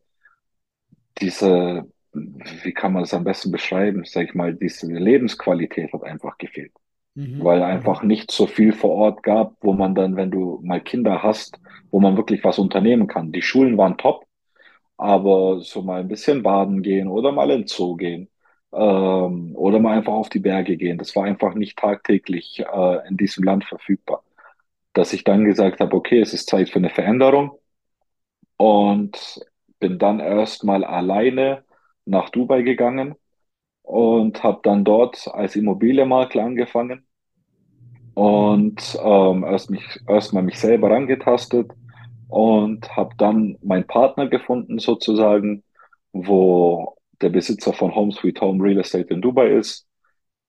diese, 1.21 1.87
wie 2.13 2.73
kann 2.73 2.93
man 2.93 3.03
das 3.03 3.15
am 3.15 3.25
besten 3.25 3.51
beschreiben, 3.51 4.05
sag 4.05 4.25
ich 4.25 4.35
mal, 4.35 4.55
diese 4.55 4.87
Lebensqualität 4.87 5.93
hat 5.93 6.03
einfach 6.05 6.39
gefehlt, 6.39 6.73
Mhm. 7.15 7.43
weil 7.45 7.63
einfach 7.63 8.03
nicht 8.03 8.31
so 8.31 8.47
viel 8.47 8.73
vor 8.73 8.91
Ort 8.93 9.23
gab, 9.23 9.55
wo 9.61 9.73
man 9.75 9.95
dann, 9.95 10.17
wenn 10.17 10.31
du 10.31 10.61
mal 10.63 10.81
Kinder 10.81 11.23
hast, 11.23 11.59
wo 11.91 12.01
man 12.01 12.17
wirklich 12.17 12.43
was 12.45 12.59
unternehmen 12.59 13.07
kann. 13.07 13.33
Die 13.33 13.43
Schulen 13.43 13.77
waren 13.79 13.99
top, 13.99 14.27
aber 14.97 15.61
so 15.61 15.83
mal 15.83 16.01
ein 16.01 16.09
bisschen 16.09 16.43
baden 16.43 16.83
gehen 16.83 17.09
oder 17.09 17.33
mal 17.33 17.51
in 17.51 17.67
Zoo 17.67 17.97
gehen 17.97 18.29
ähm, 18.73 19.55
oder 19.57 19.79
mal 19.81 19.99
einfach 19.99 20.13
auf 20.15 20.29
die 20.29 20.41
Berge 20.41 20.77
gehen, 20.77 20.99
das 20.99 21.17
war 21.17 21.25
einfach 21.25 21.55
nicht 21.55 21.79
tagtäglich 21.79 22.61
äh, 22.61 23.09
in 23.09 23.17
diesem 23.17 23.45
Land 23.45 23.65
verfügbar. 23.65 24.23
Dass 24.95 25.13
ich 25.13 25.25
dann 25.25 25.45
gesagt 25.45 25.81
habe, 25.81 25.97
okay, 25.97 26.21
es 26.21 26.35
ist 26.35 26.49
Zeit 26.51 26.71
für 26.71 26.79
eine 26.81 26.91
Veränderung 26.91 27.59
und 28.57 29.41
bin 29.79 29.99
dann 29.99 30.21
erstmal 30.21 30.85
alleine 30.85 31.65
nach 32.05 32.31
Dubai 32.31 32.63
gegangen 32.63 33.15
und 33.93 34.43
habe 34.43 34.61
dann 34.63 34.85
dort 34.85 35.29
als 35.35 35.55
Immobilienmakler 35.55 36.45
angefangen 36.45 37.05
und 38.15 38.99
ähm, 39.05 39.45
erst 39.45 39.71
mich 39.71 39.85
erstmal 40.09 40.43
mich 40.43 40.59
selber 40.59 40.91
rangetastet 40.91 41.71
und 42.29 42.97
habe 42.97 43.15
dann 43.19 43.59
meinen 43.63 43.87
Partner 43.87 44.29
gefunden 44.29 44.79
sozusagen, 44.79 45.63
wo 46.13 46.97
der 47.21 47.29
Besitzer 47.29 47.75
von 47.75 47.95
Home 47.95 48.13
Sweet 48.13 48.41
Home 48.41 48.65
Real 48.65 48.81
Estate 48.81 49.13
in 49.13 49.21
Dubai 49.21 49.49
ist. 49.59 49.87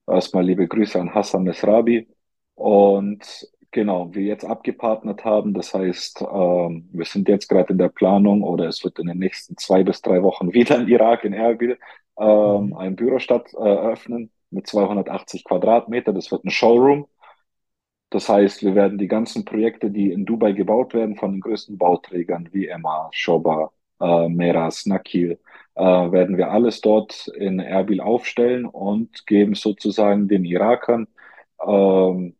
Erstmal 0.07 0.45
liebe 0.45 0.65
Grüße 0.65 0.97
an 0.97 1.13
Hassan 1.13 1.43
Mesrabi. 1.43 2.07
Und 2.55 3.45
genau, 3.71 4.13
wir 4.13 4.23
jetzt 4.23 4.45
abgepartnert 4.45 5.25
haben, 5.25 5.53
das 5.53 5.73
heißt, 5.73 6.21
ähm, 6.21 6.88
wir 6.93 7.05
sind 7.05 7.27
jetzt 7.27 7.50
gerade 7.50 7.73
in 7.73 7.77
der 7.77 7.89
Planung 7.89 8.41
oder 8.43 8.67
es 8.67 8.83
wird 8.85 9.00
in 9.00 9.07
den 9.07 9.19
nächsten 9.19 9.57
zwei 9.57 9.83
bis 9.83 10.01
drei 10.01 10.23
Wochen 10.23 10.53
wieder 10.53 10.77
im 10.77 10.88
Irak, 10.88 11.25
in 11.25 11.33
Erbil, 11.33 11.77
ähm, 12.17 12.74
Mhm. 12.74 12.77
ein 12.77 12.96
Bürostadt 12.96 13.53
äh, 13.53 13.58
eröffnen 13.60 14.32
mit 14.51 14.67
280 14.67 15.43
Quadratmeter. 15.46 16.13
Das 16.13 16.32
wird 16.32 16.46
ein 16.46 16.51
Showroom. 16.51 17.08
Das 18.10 18.29
heißt, 18.29 18.62
wir 18.63 18.75
werden 18.75 18.98
die 19.00 19.08
ganzen 19.08 19.43
Projekte, 19.46 19.89
die 19.89 20.12
in 20.12 20.25
Dubai 20.25 20.51
gebaut 20.53 20.93
werden, 20.93 21.15
von 21.15 21.32
den 21.34 21.41
größten 21.41 21.77
Bauträgern 21.77 22.50
wie 22.53 22.67
Emma, 22.67 23.10
Shoba, 23.12 23.72
äh, 24.00 24.29
Meras, 24.29 24.86
Nakil, 24.86 25.39
äh, 25.75 25.82
werden 25.84 26.38
wir 26.38 26.51
alles 26.51 26.82
dort 26.82 27.27
in 27.29 27.60
Erbil 27.60 28.01
aufstellen 28.01 28.65
und 28.65 29.25
geben 29.25 29.55
sozusagen 29.55 30.27
den 30.27 30.46
Irakern 30.46 31.08
ähm, 31.65 32.36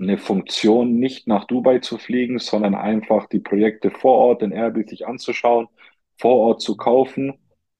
eine 0.00 0.18
Funktion, 0.18 0.98
nicht 0.98 1.26
nach 1.26 1.44
Dubai 1.46 1.78
zu 1.80 1.98
fliegen, 1.98 2.38
sondern 2.38 2.74
einfach 2.74 3.26
die 3.28 3.40
Projekte 3.40 3.90
vor 3.90 4.14
Ort 4.18 4.42
in 4.42 4.52
Erbil 4.52 4.88
sich 4.88 5.06
anzuschauen, 5.06 5.68
vor 6.16 6.36
Ort 6.36 6.62
zu 6.62 6.76
kaufen 6.76 7.34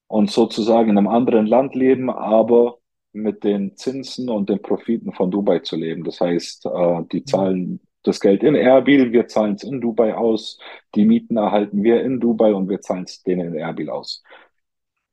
und 0.09 0.31
sozusagen 0.31 0.91
in 0.91 0.99
einem 0.99 1.09
anderen 1.09 1.47
Land 1.47 1.77
leben, 1.77 2.11
aber 2.11 2.79
mit 3.13 3.45
den 3.45 3.77
Zinsen 3.77 4.31
und 4.31 4.51
den 4.51 4.63
Profiten 4.63 5.13
von 5.15 5.33
Dubai 5.33 5.61
zu 5.61 5.77
leben. 5.77 6.05
Das 6.05 6.21
heißt, 6.21 6.67
äh, 6.67 7.03
die 7.13 7.25
Mhm. 7.25 7.25
zahlen 7.25 7.81
das 8.05 8.21
Geld 8.21 8.43
in 8.45 8.57
Erbil, 8.57 9.13
wir 9.13 9.29
zahlen 9.29 9.57
es 9.57 9.65
in 9.65 9.81
Dubai 9.83 10.15
aus, 10.17 10.59
die 10.97 11.07
Mieten 11.07 11.37
erhalten 11.39 11.85
wir 11.85 12.03
in 12.05 12.21
Dubai 12.21 12.55
und 12.55 12.69
wir 12.71 12.81
zahlen 12.83 13.05
es 13.05 13.23
denen 13.25 13.55
in 13.55 13.61
Erbil 13.61 13.91
aus. 13.91 14.23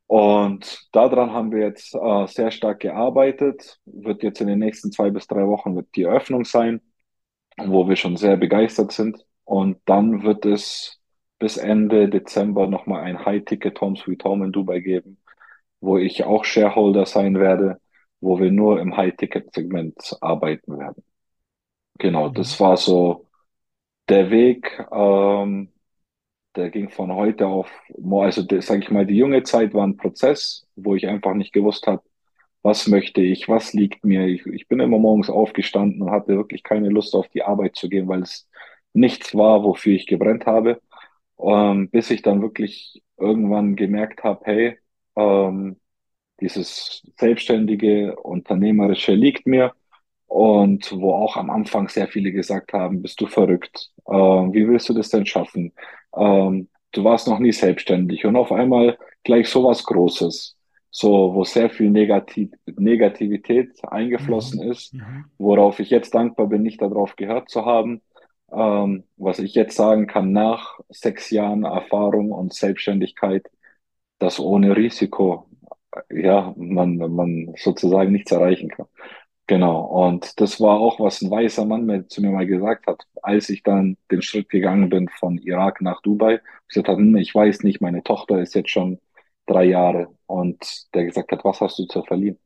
Und 0.08 0.88
daran 0.92 1.32
haben 1.32 1.52
wir 1.52 1.62
jetzt 1.62 1.96
äh, 1.96 2.28
sehr 2.28 2.52
stark 2.52 2.82
gearbeitet. 2.82 3.80
Wird 3.86 4.22
jetzt 4.24 4.40
in 4.42 4.48
den 4.48 4.60
nächsten 4.60 4.92
zwei 4.92 5.10
bis 5.10 5.28
drei 5.28 5.48
Wochen 5.48 5.76
wird 5.76 5.88
die 5.96 6.04
Eröffnung 6.04 6.46
sein 6.46 6.82
wo 7.68 7.90
wir 7.90 7.96
schon 7.98 8.18
sehr 8.18 8.38
begeistert 8.38 8.92
sind. 8.94 9.26
Und 9.46 9.78
dann 9.86 10.24
wird 10.24 10.46
es 10.46 11.00
bis 11.46 11.58
Ende 11.58 12.10
Dezember 12.10 12.68
nochmal 12.68 13.04
ein 13.04 13.24
High-Ticket 13.26 13.80
Home 13.82 13.96
Sweet 13.98 14.24
Home 14.26 14.46
in 14.48 14.52
Dubai 14.52 14.80
geben, 14.82 15.20
wo 15.82 15.98
ich 15.98 16.24
auch 16.26 16.46
Shareholder 16.46 17.06
sein 17.06 17.40
werde, 17.40 17.80
wo 18.22 18.40
wir 18.40 18.52
nur 18.52 18.80
im 18.82 18.98
High-Ticket-Segment 18.98 20.18
arbeiten 20.22 20.80
werden. 20.80 21.04
Genau, 22.00 22.30
Mhm. 22.30 22.30
das 22.30 22.60
war 22.60 22.78
so 22.78 23.28
der 24.10 24.32
Weg. 24.32 24.80
Ähm, 24.92 25.74
der 26.56 26.70
ging 26.72 26.90
von 26.90 27.12
heute 27.14 27.48
auf, 27.48 27.70
also 28.12 28.44
sage 28.62 28.82
ich 28.82 28.92
mal, 28.92 29.06
die 29.06 29.18
junge 29.18 29.44
Zeit 29.44 29.74
war 29.74 29.86
ein 29.88 29.98
Prozess, 29.98 30.68
wo 30.76 30.96
ich 30.96 31.08
einfach 31.08 31.34
nicht 31.36 31.54
gewusst 31.54 31.88
habe, 31.88 32.04
was 32.64 32.88
möchte 32.88 33.22
ich, 33.22 33.50
was 33.50 33.74
liegt 33.74 34.06
mir. 34.06 34.28
Ich, 34.28 34.46
ich 34.48 34.68
bin 34.68 34.80
immer 34.82 35.00
morgens 35.00 35.30
aufgestanden 35.30 36.02
und 36.04 36.12
hatte 36.12 36.36
wirklich 36.38 36.64
keine 36.64 36.90
Lust 36.90 37.16
auf 37.16 37.30
die 37.30 37.44
Arbeit 37.44 37.76
zu 37.78 37.90
gehen, 37.90 38.08
weil 38.10 38.24
es 38.24 38.50
nichts 38.94 39.36
war, 39.36 39.64
wofür 39.64 39.96
ich 39.96 40.08
gebrannt 40.08 40.46
habe. 40.48 40.82
Ähm, 41.40 41.90
bis 41.90 42.10
ich 42.12 42.22
dann 42.22 42.42
wirklich 42.42 43.04
irgendwann 43.18 43.76
gemerkt 43.76 44.24
habe, 44.24 44.42
hey, 44.46 44.78
ähm, 45.16 45.80
dieses 46.42 47.04
selbstständige, 47.20 48.16
unternehmerische 48.18 49.14
liegt 49.14 49.48
mir. 49.48 49.74
Und 50.28 50.92
wo 50.94 51.14
auch 51.14 51.38
am 51.38 51.50
Anfang 51.50 51.88
sehr 51.90 52.08
viele 52.08 52.32
gesagt 52.32 52.74
haben, 52.74 53.02
bist 53.02 53.22
du 53.22 53.28
verrückt? 53.28 53.92
Ähm, 54.10 54.54
wie 54.54 54.68
willst 54.68 54.90
du 54.90 54.94
das 54.94 55.10
denn 55.10 55.26
schaffen? 55.26 55.74
Ähm, 56.16 56.70
du 56.92 57.04
warst 57.04 57.28
noch 57.28 57.40
nie 57.40 57.52
selbstständig 57.54 58.26
und 58.26 58.36
auf 58.36 58.52
einmal 58.52 58.98
gleich 59.24 59.48
sowas 59.50 59.84
Großes, 59.86 60.58
so 60.92 61.34
wo 61.36 61.44
sehr 61.44 61.70
viel 61.70 61.90
Negativ 61.92 62.52
Negativität 62.66 63.72
eingeflossen 63.88 64.62
Mhm. 64.62 64.72
ist, 64.72 64.96
Mhm. 64.96 65.26
worauf 65.38 65.80
ich 65.80 65.90
jetzt 65.90 66.14
dankbar 66.16 66.48
bin, 66.48 66.64
nicht 66.64 66.82
darauf 66.82 67.16
gehört 67.16 67.50
zu 67.50 67.66
haben. 67.66 68.02
Ähm, 68.52 69.04
was 69.18 69.40
ich 69.40 69.56
jetzt 69.56 69.76
sagen 69.76 70.08
kann, 70.08 70.32
nach 70.32 70.80
sechs 70.90 71.30
Jahren 71.32 71.64
Erfahrung 71.64 72.32
und 72.32 72.54
Selbstständigkeit, 72.54 73.50
dass 74.20 74.40
ohne 74.40 74.76
Risiko, 74.78 75.50
ja, 76.12 76.54
man, 76.58 76.98
man 76.98 77.54
sozusagen 77.58 78.12
nichts 78.12 78.32
erreichen 78.32 78.70
kann. 78.70 78.88
Genau. 79.48 79.86
Und 79.86 80.40
das 80.42 80.60
war 80.60 80.80
auch, 80.80 81.00
was 81.00 81.22
ein 81.22 81.30
weißer 81.30 81.66
Mann 81.66 81.86
mir, 81.86 82.08
zu 82.08 82.22
mir 82.22 82.32
mal 82.32 82.48
gesagt 82.48 82.88
hat, 82.88 83.06
als 83.22 83.50
ich 83.50 83.62
dann 83.64 83.98
den 84.12 84.22
Schritt 84.24 84.50
gegangen 84.50 84.90
bin 84.90 85.08
von 85.10 85.38
Irak 85.40 85.82
nach 85.82 86.02
Dubai. 86.02 86.36
Ich 86.64 86.70
gesagt 86.70 86.90
habe, 86.90 87.00
hm, 87.02 87.16
ich 87.18 87.34
weiß 87.36 87.64
nicht, 87.64 87.80
meine 87.82 88.04
Tochter 88.04 88.42
ist 88.42 88.56
jetzt 88.56 88.72
schon 88.72 89.00
drei 89.46 89.66
Jahre. 89.66 90.10
Und 90.26 90.94
der 90.96 91.06
gesagt 91.06 91.32
hat, 91.32 91.46
was 91.46 91.62
hast 91.62 91.78
du 91.80 91.86
zu 91.86 92.04
verlieren? 92.04 92.40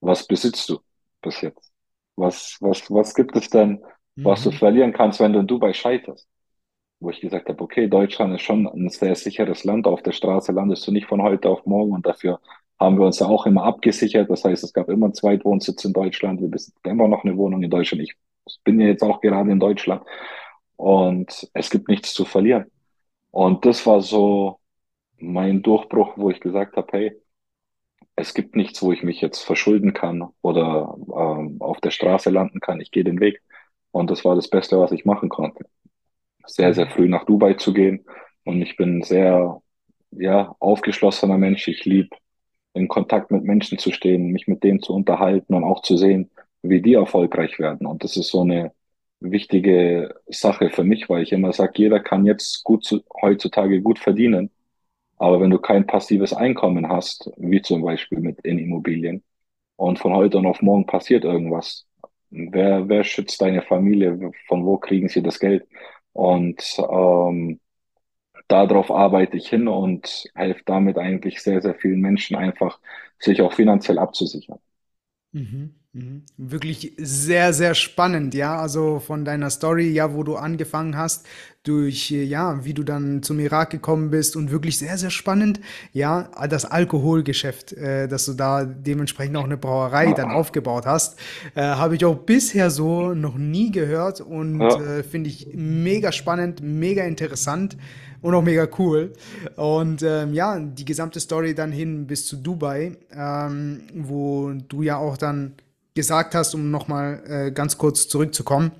Was 0.00 0.26
besitzt 0.26 0.68
du 0.70 0.80
bis 1.22 1.40
jetzt? 1.40 1.72
Was, 2.16 2.58
was, 2.60 2.90
was 2.90 3.14
gibt 3.14 3.36
es 3.36 3.50
denn, 3.50 3.84
was 4.22 4.42
du 4.42 4.50
Mhm. 4.50 4.52
verlieren 4.52 4.92
kannst, 4.92 5.20
wenn 5.20 5.32
du 5.32 5.40
in 5.40 5.46
Dubai 5.46 5.72
scheiterst? 5.72 6.28
wo 7.00 7.10
ich 7.10 7.20
gesagt 7.20 7.48
habe, 7.48 7.62
okay, 7.62 7.88
Deutschland 7.88 8.34
ist 8.34 8.42
schon 8.42 8.66
ein 8.66 8.88
sehr 8.88 9.14
sicheres 9.16 9.64
Land. 9.64 9.86
Auf 9.86 10.02
der 10.02 10.12
Straße 10.12 10.52
landest 10.52 10.86
du 10.86 10.92
nicht 10.92 11.06
von 11.06 11.22
heute 11.22 11.50
auf 11.50 11.66
morgen 11.66 11.92
und 11.92 12.06
dafür 12.06 12.40
haben 12.80 12.98
wir 12.98 13.06
uns 13.06 13.18
ja 13.20 13.26
auch 13.26 13.46
immer 13.46 13.64
abgesichert. 13.64 14.30
Das 14.30 14.44
heißt, 14.44 14.64
es 14.64 14.72
gab 14.72 14.88
immer 14.88 15.06
einen 15.06 15.14
Zweitwohnsitz 15.14 15.84
in 15.84 15.92
Deutschland. 15.92 16.40
Wir 16.40 16.48
besitzen 16.48 16.80
immer 16.88 17.08
noch 17.08 17.24
eine 17.24 17.36
Wohnung 17.36 17.62
in 17.62 17.70
Deutschland. 17.70 18.02
Ich 18.04 18.16
bin 18.64 18.80
ja 18.80 18.86
jetzt 18.88 19.02
auch 19.02 19.20
gerade 19.20 19.50
in 19.52 19.60
Deutschland 19.60 20.02
und 20.76 21.48
es 21.54 21.70
gibt 21.70 21.88
nichts 21.88 22.14
zu 22.14 22.24
verlieren. 22.24 22.66
Und 23.32 23.66
das 23.66 23.86
war 23.86 24.02
so 24.02 24.60
mein 25.18 25.62
Durchbruch, 25.62 26.14
wo 26.18 26.30
ich 26.30 26.40
gesagt 26.40 26.76
habe, 26.76 26.88
hey, 26.92 27.22
es 28.16 28.34
gibt 28.34 28.56
nichts, 28.56 28.82
wo 28.82 28.92
ich 28.92 29.02
mich 29.02 29.20
jetzt 29.20 29.42
verschulden 29.42 29.92
kann 29.92 30.28
oder 30.42 30.96
ähm, 31.16 31.56
auf 31.60 31.80
der 31.80 31.90
Straße 31.90 32.30
landen 32.30 32.60
kann. 32.60 32.80
Ich 32.80 32.90
gehe 32.90 33.04
den 33.04 33.20
Weg. 33.20 33.42
Und 33.96 34.10
das 34.10 34.24
war 34.24 34.36
das 34.36 34.48
Beste, 34.48 34.78
was 34.78 34.92
ich 34.92 35.04
machen 35.04 35.28
konnte 35.28 35.64
sehr, 36.46 36.74
sehr 36.74 36.88
früh 36.88 37.08
nach 37.08 37.24
Dubai 37.24 37.54
zu 37.54 37.72
gehen. 37.72 38.04
Und 38.44 38.62
ich 38.62 38.76
bin 38.76 39.02
sehr, 39.02 39.60
ja, 40.12 40.54
aufgeschlossener 40.60 41.38
Mensch. 41.38 41.68
Ich 41.68 41.84
liebe, 41.84 42.16
in 42.74 42.88
Kontakt 42.88 43.30
mit 43.30 43.44
Menschen 43.44 43.78
zu 43.78 43.92
stehen, 43.92 44.32
mich 44.32 44.46
mit 44.46 44.62
denen 44.62 44.80
zu 44.80 44.94
unterhalten 44.94 45.54
und 45.54 45.64
auch 45.64 45.82
zu 45.82 45.96
sehen, 45.96 46.30
wie 46.62 46.80
die 46.82 46.94
erfolgreich 46.94 47.58
werden. 47.58 47.86
Und 47.86 48.04
das 48.04 48.16
ist 48.16 48.28
so 48.28 48.42
eine 48.42 48.72
wichtige 49.20 50.14
Sache 50.28 50.70
für 50.70 50.84
mich, 50.84 51.08
weil 51.08 51.22
ich 51.22 51.32
immer 51.32 51.52
sage, 51.52 51.72
jeder 51.76 52.00
kann 52.00 52.26
jetzt 52.26 52.62
gut 52.64 52.84
zu, 52.84 53.02
heutzutage 53.20 53.80
gut 53.82 53.98
verdienen. 53.98 54.50
Aber 55.18 55.40
wenn 55.40 55.50
du 55.50 55.58
kein 55.58 55.86
passives 55.86 56.32
Einkommen 56.34 56.88
hast, 56.88 57.30
wie 57.38 57.62
zum 57.62 57.82
Beispiel 57.82 58.20
mit 58.20 58.40
in 58.40 58.58
Immobilien, 58.58 59.22
und 59.76 59.98
von 59.98 60.14
heute 60.14 60.38
auf 60.38 60.62
morgen 60.62 60.86
passiert 60.86 61.24
irgendwas. 61.24 61.86
Wer, 62.36 62.88
wer 62.88 63.04
schützt 63.04 63.40
deine 63.40 63.62
Familie? 63.62 64.30
Von 64.46 64.64
wo 64.64 64.76
kriegen 64.78 65.08
sie 65.08 65.22
das 65.22 65.38
Geld? 65.40 65.66
Und 66.12 66.76
ähm, 66.78 67.60
darauf 68.48 68.90
arbeite 68.90 69.36
ich 69.36 69.48
hin 69.48 69.68
und 69.68 70.24
helfe 70.34 70.62
damit 70.66 70.98
eigentlich 70.98 71.40
sehr, 71.42 71.62
sehr 71.62 71.74
vielen 71.74 72.00
Menschen 72.00 72.36
einfach, 72.36 72.80
sich 73.18 73.42
auch 73.42 73.52
finanziell 73.52 73.98
abzusichern. 73.98 74.58
Mhm. 75.32 75.74
Wirklich 76.36 76.92
sehr, 76.98 77.52
sehr 77.52 77.74
spannend, 77.74 78.34
ja. 78.34 78.58
Also 78.58 79.00
von 79.00 79.24
deiner 79.24 79.48
Story, 79.50 79.88
ja, 79.90 80.12
wo 80.12 80.22
du 80.22 80.36
angefangen 80.36 80.96
hast, 80.96 81.26
durch, 81.62 82.10
ja, 82.10 82.64
wie 82.64 82.74
du 82.74 82.82
dann 82.82 83.22
zum 83.22 83.40
Irak 83.40 83.70
gekommen 83.70 84.10
bist 84.10 84.36
und 84.36 84.50
wirklich 84.50 84.78
sehr, 84.78 84.98
sehr 84.98 85.10
spannend, 85.10 85.60
ja, 85.92 86.30
das 86.48 86.64
Alkoholgeschäft, 86.64 87.72
äh, 87.72 88.08
dass 88.08 88.26
du 88.26 88.34
da 88.34 88.64
dementsprechend 88.64 89.36
auch 89.36 89.44
eine 89.44 89.56
Brauerei 89.56 90.12
dann 90.12 90.30
aufgebaut 90.30 90.86
hast, 90.86 91.18
äh, 91.54 91.62
habe 91.62 91.96
ich 91.96 92.04
auch 92.04 92.14
bisher 92.14 92.70
so 92.70 93.14
noch 93.14 93.36
nie 93.36 93.72
gehört 93.72 94.20
und 94.20 94.60
ja, 94.60 94.98
äh, 94.98 95.02
finde 95.02 95.30
ich 95.30 95.48
mega 95.54 96.12
spannend, 96.12 96.60
mega 96.62 97.04
interessant 97.04 97.76
und 98.22 98.34
auch 98.34 98.42
mega 98.42 98.68
cool. 98.78 99.12
Und 99.56 100.02
ähm, 100.02 100.34
ja, 100.34 100.58
die 100.58 100.84
gesamte 100.84 101.20
Story 101.20 101.54
dann 101.54 101.72
hin 101.72 102.06
bis 102.06 102.26
zu 102.26 102.36
Dubai, 102.36 102.96
ähm, 103.12 103.80
wo 103.94 104.52
du 104.68 104.82
ja 104.82 104.98
auch 104.98 105.16
dann 105.16 105.54
gesagt 105.96 106.36
hast, 106.36 106.54
um 106.54 106.70
nochmal 106.70 107.22
äh, 107.26 107.50
ganz 107.50 107.76
kurz 107.78 108.06
zurückzukommen, 108.06 108.70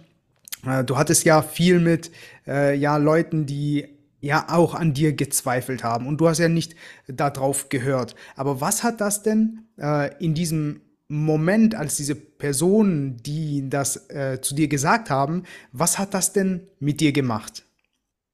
äh, 0.65 0.85
du 0.85 0.97
hattest 0.97 1.25
ja 1.25 1.43
viel 1.43 1.81
mit 1.81 2.13
äh, 2.47 2.77
ja, 2.77 2.97
Leuten, 2.99 3.47
die 3.47 3.89
ja 4.21 4.47
auch 4.51 4.75
an 4.75 4.95
dir 4.95 5.13
gezweifelt 5.13 5.83
haben 5.83 6.07
und 6.07 6.21
du 6.21 6.29
hast 6.29 6.39
ja 6.39 6.49
nicht 6.49 6.77
darauf 7.09 7.69
gehört. 7.69 8.15
Aber 8.37 8.61
was 8.61 8.83
hat 8.83 9.01
das 9.01 9.23
denn 9.23 9.67
äh, 9.79 10.15
in 10.25 10.35
diesem 10.35 10.83
Moment, 11.09 11.75
als 11.75 11.97
diese 11.97 12.17
Personen, 12.17 13.17
die 13.19 13.69
das 13.69 14.11
äh, 14.11 14.41
zu 14.41 14.55
dir 14.55 14.69
gesagt 14.69 15.11
haben, 15.11 15.45
was 15.73 15.99
hat 15.99 16.15
das 16.15 16.33
denn 16.33 16.69
mit 16.81 17.01
dir 17.01 17.13
gemacht? 17.13 17.65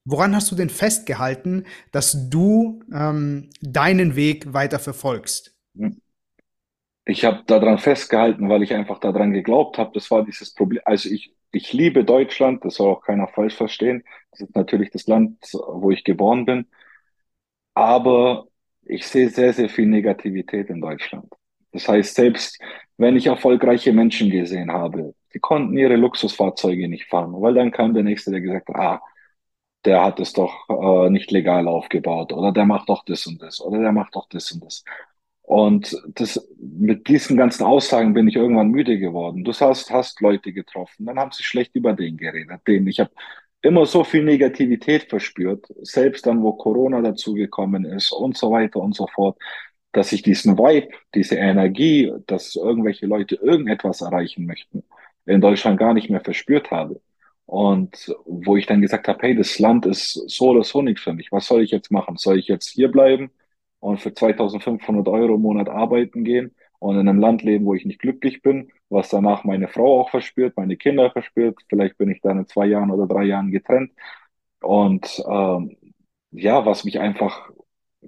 Woran 0.04 0.34
hast 0.34 0.50
du 0.50 0.56
denn 0.56 0.70
festgehalten, 0.70 1.64
dass 1.92 2.30
du 2.30 2.82
ähm, 2.92 3.50
deinen 3.60 4.16
Weg 4.16 4.52
weiter 4.52 4.78
verfolgst? 4.78 5.54
Ich 7.04 7.24
habe 7.24 7.42
daran 7.46 7.78
festgehalten, 7.78 8.48
weil 8.48 8.62
ich 8.62 8.74
einfach 8.74 8.98
daran 9.00 9.32
geglaubt 9.32 9.78
habe. 9.78 9.90
Das 9.94 10.10
war 10.10 10.24
dieses 10.24 10.54
Problem. 10.54 10.82
Also 10.84 11.08
ich, 11.10 11.34
ich 11.52 11.72
liebe 11.72 12.04
Deutschland, 12.04 12.64
das 12.64 12.76
soll 12.76 12.90
auch 12.92 13.02
keiner 13.02 13.28
falsch 13.28 13.54
verstehen. 13.56 14.04
Das 14.30 14.40
ist 14.40 14.54
natürlich 14.56 14.90
das 14.90 15.06
Land, 15.06 15.38
wo 15.52 15.90
ich 15.90 16.04
geboren 16.04 16.44
bin. 16.44 16.66
Aber 17.74 18.46
ich 18.82 19.06
sehe 19.06 19.28
sehr, 19.30 19.52
sehr 19.52 19.68
viel 19.68 19.86
Negativität 19.86 20.68
in 20.70 20.80
Deutschland. 20.80 21.32
Das 21.72 21.88
heißt, 21.88 22.14
selbst 22.14 22.60
wenn 22.98 23.16
ich 23.16 23.26
erfolgreiche 23.26 23.92
Menschen 23.92 24.30
gesehen 24.30 24.70
habe, 24.72 25.14
die 25.34 25.38
konnten 25.40 25.76
ihre 25.78 25.96
Luxusfahrzeuge 25.96 26.88
nicht 26.88 27.06
fahren, 27.08 27.32
weil 27.40 27.54
dann 27.54 27.70
kam 27.70 27.94
der 27.94 28.02
Nächste, 28.02 28.30
der 28.30 28.40
gesagt 28.42 28.68
hat, 28.68 28.76
ah, 28.76 29.02
der 29.84 30.04
hat 30.04 30.20
es 30.20 30.32
doch 30.32 30.68
äh, 30.70 31.10
nicht 31.10 31.30
legal 31.30 31.68
aufgebaut 31.68 32.32
oder 32.32 32.52
der 32.52 32.66
macht 32.66 32.88
doch 32.88 33.04
das 33.04 33.26
und 33.26 33.42
das 33.42 33.60
oder 33.60 33.80
der 33.80 33.92
macht 33.92 34.14
doch 34.16 34.28
das 34.28 34.52
und 34.52 34.64
das. 34.64 34.84
Und 35.42 35.96
das, 36.14 36.48
mit 36.58 37.08
diesen 37.08 37.36
ganzen 37.36 37.64
Aussagen 37.64 38.14
bin 38.14 38.28
ich 38.28 38.36
irgendwann 38.36 38.70
müde 38.70 38.98
geworden. 38.98 39.44
Du 39.44 39.52
hast, 39.52 39.90
hast 39.90 40.20
Leute 40.20 40.52
getroffen, 40.52 41.06
dann 41.06 41.18
haben 41.18 41.32
sie 41.32 41.42
schlecht 41.42 41.74
über 41.74 41.92
den 41.92 42.16
geredet. 42.16 42.60
Den. 42.66 42.86
Ich 42.86 43.00
habe 43.00 43.10
immer 43.60 43.86
so 43.86 44.04
viel 44.04 44.24
Negativität 44.24 45.08
verspürt, 45.08 45.66
selbst 45.82 46.26
dann, 46.26 46.42
wo 46.42 46.52
Corona 46.52 47.00
dazugekommen 47.00 47.84
ist 47.84 48.12
und 48.12 48.36
so 48.36 48.50
weiter 48.50 48.80
und 48.80 48.94
so 48.94 49.06
fort, 49.06 49.38
dass 49.92 50.12
ich 50.12 50.22
diesen 50.22 50.58
Vibe, 50.58 50.88
diese 51.14 51.36
Energie, 51.36 52.12
dass 52.26 52.56
irgendwelche 52.56 53.06
Leute 53.06 53.36
irgendetwas 53.36 54.00
erreichen 54.00 54.46
möchten, 54.46 54.84
in 55.26 55.40
Deutschland 55.40 55.78
gar 55.78 55.94
nicht 55.94 56.08
mehr 56.10 56.20
verspürt 56.20 56.70
habe. 56.70 57.00
Und 57.46 58.14
wo 58.24 58.56
ich 58.56 58.66
dann 58.66 58.80
gesagt 58.80 59.08
habe, 59.08 59.18
hey, 59.22 59.36
das 59.36 59.58
Land 59.58 59.86
ist 59.86 60.14
so 60.28 60.50
oder 60.50 60.64
so 60.64 60.80
nichts 60.80 61.02
für 61.02 61.12
mich. 61.12 61.30
Was 61.30 61.46
soll 61.46 61.62
ich 61.62 61.72
jetzt 61.72 61.90
machen? 61.90 62.16
Soll 62.16 62.38
ich 62.38 62.48
jetzt 62.48 62.70
hier 62.70 62.90
bleiben 62.90 63.30
und 63.82 64.00
für 64.00 64.14
2500 64.14 65.08
Euro 65.08 65.34
im 65.34 65.42
Monat 65.42 65.68
arbeiten 65.68 66.22
gehen 66.24 66.54
und 66.78 66.98
in 66.98 67.08
einem 67.08 67.18
Land 67.18 67.42
leben, 67.42 67.66
wo 67.66 67.74
ich 67.74 67.84
nicht 67.84 68.00
glücklich 68.00 68.40
bin, 68.40 68.70
was 68.88 69.08
danach 69.08 69.42
meine 69.44 69.66
Frau 69.68 70.00
auch 70.00 70.10
verspürt, 70.10 70.56
meine 70.56 70.76
Kinder 70.76 71.10
verspürt. 71.10 71.58
Vielleicht 71.68 71.98
bin 71.98 72.08
ich 72.10 72.20
dann 72.20 72.38
in 72.38 72.46
zwei 72.46 72.66
Jahren 72.66 72.92
oder 72.92 73.08
drei 73.08 73.24
Jahren 73.24 73.50
getrennt. 73.50 73.90
Und 74.60 75.22
ähm, 75.28 75.76
ja, 76.30 76.64
was 76.64 76.84
mich 76.84 77.00
einfach 77.00 77.50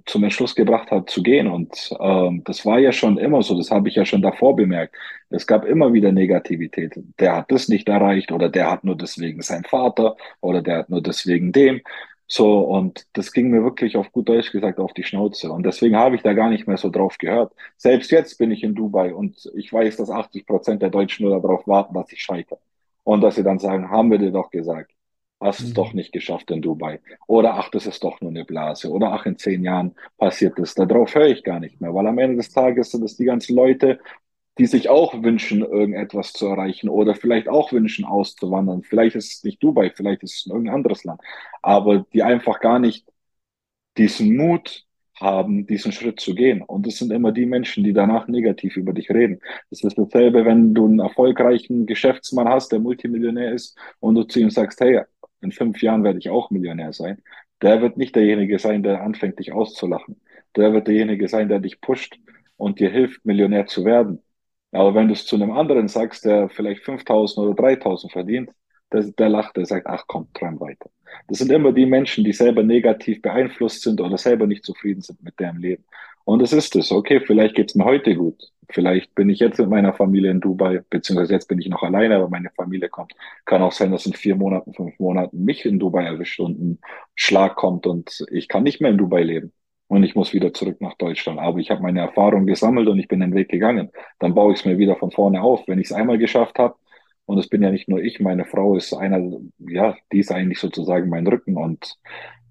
zum 0.05 0.23
Entschluss 0.23 0.55
gebracht 0.55 0.91
hat 0.91 1.09
zu 1.09 1.23
gehen. 1.23 1.47
Und 1.47 1.91
ähm, 1.99 2.43
das 2.45 2.65
war 2.65 2.79
ja 2.79 2.91
schon 2.93 3.17
immer 3.17 3.41
so, 3.43 3.57
das 3.57 3.71
habe 3.71 3.89
ich 3.89 3.95
ja 3.95 4.05
schon 4.05 4.21
davor 4.21 4.55
bemerkt. 4.55 4.95
Es 5.29 5.45
gab 5.47 5.65
immer 5.65 5.91
wieder 5.93 6.11
Negativität. 6.13 6.93
Der 7.19 7.35
hat 7.35 7.51
das 7.51 7.67
nicht 7.67 7.89
erreicht 7.89 8.31
oder 8.31 8.49
der 8.49 8.71
hat 8.71 8.83
nur 8.85 8.97
deswegen 8.97 9.41
seinen 9.41 9.65
Vater 9.65 10.15
oder 10.41 10.61
der 10.61 10.77
hat 10.79 10.89
nur 10.89 11.01
deswegen 11.01 11.51
dem. 11.51 11.81
So, 12.27 12.59
und 12.61 13.05
das 13.13 13.31
ging 13.31 13.49
mir 13.49 13.63
wirklich 13.63 13.97
auf 13.97 14.11
gut 14.11 14.27
Deutsch 14.27 14.51
gesagt 14.51 14.79
auf 14.79 14.93
die 14.93 15.03
Schnauze. 15.03 15.51
Und 15.51 15.63
deswegen 15.63 15.95
habe 15.95 16.15
ich 16.15 16.23
da 16.23 16.33
gar 16.33 16.49
nicht 16.49 16.67
mehr 16.67 16.77
so 16.77 16.89
drauf 16.89 17.17
gehört. 17.19 17.53
Selbst 17.77 18.09
jetzt 18.11 18.37
bin 18.37 18.51
ich 18.51 18.63
in 18.63 18.73
Dubai 18.73 19.13
und 19.13 19.51
ich 19.55 19.71
weiß, 19.71 19.97
dass 19.97 20.09
80 20.09 20.45
Prozent 20.47 20.81
der 20.81 20.89
Deutschen 20.89 21.27
nur 21.27 21.39
darauf 21.39 21.67
warten, 21.67 21.93
dass 21.93 22.11
ich 22.11 22.21
scheitere. 22.21 22.59
Und 23.03 23.21
dass 23.21 23.35
sie 23.35 23.43
dann 23.43 23.59
sagen, 23.59 23.91
haben 23.91 24.09
wir 24.09 24.17
dir 24.17 24.31
doch 24.31 24.49
gesagt. 24.49 24.91
Hast 25.39 25.59
es 25.59 25.69
mhm. 25.69 25.73
doch 25.75 25.93
nicht 25.93 26.11
geschafft 26.13 26.49
in 26.49 26.61
Dubai. 26.61 27.01
Oder 27.27 27.55
ach, 27.55 27.69
das 27.69 27.85
ist 27.85 28.03
doch 28.03 28.19
nur 28.21 28.31
eine 28.31 28.45
Blase. 28.45 28.89
Oder 28.89 29.11
ach, 29.11 29.25
in 29.27 29.37
zehn 29.37 29.63
Jahren 29.63 29.93
passiert 30.17 30.57
das. 30.57 30.73
Darauf 30.73 31.13
höre 31.13 31.27
ich 31.27 31.43
gar 31.43 31.59
nicht 31.59 31.79
mehr, 31.81 31.93
weil 31.93 32.07
am 32.07 32.17
Ende 32.17 32.37
des 32.37 32.49
Tages 32.51 32.91
sind 32.91 33.03
es 33.03 33.17
die 33.17 33.25
ganzen 33.25 33.55
Leute, 33.55 33.99
die 34.57 34.65
sich 34.67 34.89
auch 34.89 35.21
wünschen, 35.23 35.61
irgendetwas 35.61 36.33
zu 36.33 36.47
erreichen 36.47 36.89
oder 36.89 37.15
vielleicht 37.15 37.49
auch 37.49 37.71
wünschen, 37.71 38.05
auszuwandern. 38.05 38.83
Vielleicht 38.83 39.15
ist 39.15 39.33
es 39.33 39.43
nicht 39.43 39.61
Dubai, 39.61 39.91
vielleicht 39.93 40.23
ist 40.23 40.35
es 40.35 40.45
irgendein 40.47 40.75
anderes 40.75 41.03
Land, 41.03 41.21
aber 41.61 42.05
die 42.13 42.23
einfach 42.23 42.59
gar 42.59 42.79
nicht 42.79 43.05
diesen 43.97 44.35
Mut 44.35 44.85
haben, 45.19 45.65
diesen 45.67 45.91
Schritt 45.91 46.19
zu 46.19 46.35
gehen. 46.35 46.61
Und 46.61 46.85
das 46.85 46.97
sind 46.97 47.11
immer 47.11 47.31
die 47.31 47.45
Menschen, 47.45 47.83
die 47.83 47.93
danach 47.93 48.27
negativ 48.27 48.75
über 48.77 48.93
dich 48.93 49.09
reden. 49.09 49.39
Das 49.69 49.83
ist 49.83 49.97
dasselbe, 49.97 50.45
wenn 50.45 50.73
du 50.73 50.85
einen 50.85 50.99
erfolgreichen 50.99 51.85
Geschäftsmann 51.85 52.49
hast, 52.49 52.71
der 52.71 52.79
Multimillionär 52.79 53.53
ist 53.53 53.77
und 53.99 54.15
du 54.15 54.23
zu 54.23 54.39
ihm 54.39 54.49
sagst, 54.49 54.79
hey, 54.81 55.01
in 55.41 55.51
fünf 55.51 55.81
Jahren 55.81 56.03
werde 56.03 56.19
ich 56.19 56.29
auch 56.29 56.49
Millionär 56.51 56.91
sein. 56.93 57.21
Der 57.61 57.81
wird 57.81 57.97
nicht 57.97 58.15
derjenige 58.15 58.59
sein, 58.59 58.83
der 58.83 59.01
anfängt, 59.03 59.39
dich 59.39 59.53
auszulachen. 59.53 60.19
Der 60.55 60.73
wird 60.73 60.87
derjenige 60.87 61.27
sein, 61.27 61.47
der 61.49 61.59
dich 61.59 61.79
pusht 61.81 62.19
und 62.57 62.79
dir 62.79 62.89
hilft, 62.89 63.25
Millionär 63.25 63.67
zu 63.67 63.85
werden. 63.85 64.21
Aber 64.75 64.93
wenn 64.95 65.07
du 65.07 65.13
es 65.13 65.25
zu 65.25 65.35
einem 65.35 65.51
anderen 65.51 65.87
sagst, 65.87 66.25
der 66.25 66.49
vielleicht 66.49 66.83
5000 66.83 67.45
oder 67.47 67.55
3000 67.55 68.11
verdient, 68.11 68.49
der, 68.91 69.03
der 69.03 69.29
lacht, 69.29 69.57
der 69.57 69.65
sagt, 69.65 69.87
ach 69.87 70.03
komm, 70.07 70.27
träum 70.33 70.59
weiter. 70.59 70.89
Das 71.27 71.39
sind 71.39 71.51
immer 71.51 71.71
die 71.71 71.85
Menschen, 71.85 72.23
die 72.23 72.33
selber 72.33 72.63
negativ 72.63 73.21
beeinflusst 73.21 73.81
sind 73.83 74.01
oder 74.01 74.17
selber 74.17 74.47
nicht 74.47 74.63
zufrieden 74.65 75.01
sind 75.01 75.23
mit 75.23 75.39
deren 75.39 75.59
Leben. 75.59 75.85
Und 76.25 76.41
es 76.41 76.53
ist 76.53 76.75
es. 76.75 76.91
Okay, 76.91 77.21
vielleicht 77.21 77.55
geht's 77.55 77.75
mir 77.75 77.85
heute 77.85 78.15
gut. 78.15 78.51
Vielleicht 78.69 79.13
bin 79.13 79.29
ich 79.29 79.39
jetzt 79.39 79.59
mit 79.59 79.69
meiner 79.69 79.93
Familie 79.93 80.31
in 80.31 80.41
Dubai, 80.41 80.83
beziehungsweise 80.89 81.33
jetzt 81.33 81.47
bin 81.47 81.59
ich 81.59 81.69
noch 81.69 81.83
alleine, 81.83 82.15
aber 82.15 82.29
meine 82.29 82.49
Familie 82.49 82.89
kommt. 82.89 83.13
Kann 83.45 83.61
auch 83.61 83.71
sein, 83.71 83.91
dass 83.91 84.07
in 84.07 84.13
vier 84.13 84.35
Monaten, 84.35 84.73
fünf 84.73 84.97
Monaten 84.99 85.43
mich 85.43 85.65
in 85.65 85.79
Dubai 85.79 86.03
erwischt 86.03 86.39
und 86.39 86.59
ein 86.59 86.79
Schlag 87.13 87.55
kommt 87.55 87.85
und 87.85 88.25
ich 88.31 88.47
kann 88.47 88.63
nicht 88.63 88.81
mehr 88.81 88.89
in 88.91 88.97
Dubai 88.97 89.23
leben. 89.23 89.53
Und 89.87 90.03
ich 90.03 90.15
muss 90.15 90.33
wieder 90.33 90.53
zurück 90.53 90.81
nach 90.81 90.95
Deutschland. 90.95 91.39
Aber 91.39 91.59
ich 91.59 91.69
habe 91.69 91.81
meine 91.81 92.01
Erfahrung 92.01 92.45
gesammelt 92.47 92.87
und 92.87 92.99
ich 92.99 93.07
bin 93.07 93.19
den 93.19 93.35
Weg 93.35 93.49
gegangen. 93.49 93.91
Dann 94.19 94.33
baue 94.33 94.53
ich 94.53 94.59
es 94.59 94.65
mir 94.65 94.77
wieder 94.77 94.95
von 94.95 95.11
vorne 95.11 95.41
auf. 95.41 95.67
Wenn 95.67 95.79
ich 95.79 95.87
es 95.87 95.93
einmal 95.93 96.17
geschafft 96.17 96.57
habe, 96.59 96.75
und 97.25 97.39
es 97.39 97.49
bin 97.49 97.63
ja 97.63 97.71
nicht 97.71 97.89
nur 97.89 98.01
ich, 98.01 98.19
meine 98.19 98.45
Frau 98.45 98.75
ist 98.75 98.93
einer, 98.93 99.19
ja, 99.59 99.95
die 100.11 100.19
ist 100.19 100.31
eigentlich 100.31 100.59
sozusagen 100.59 101.09
mein 101.09 101.25
Rücken 101.27 101.57
und 101.57 101.97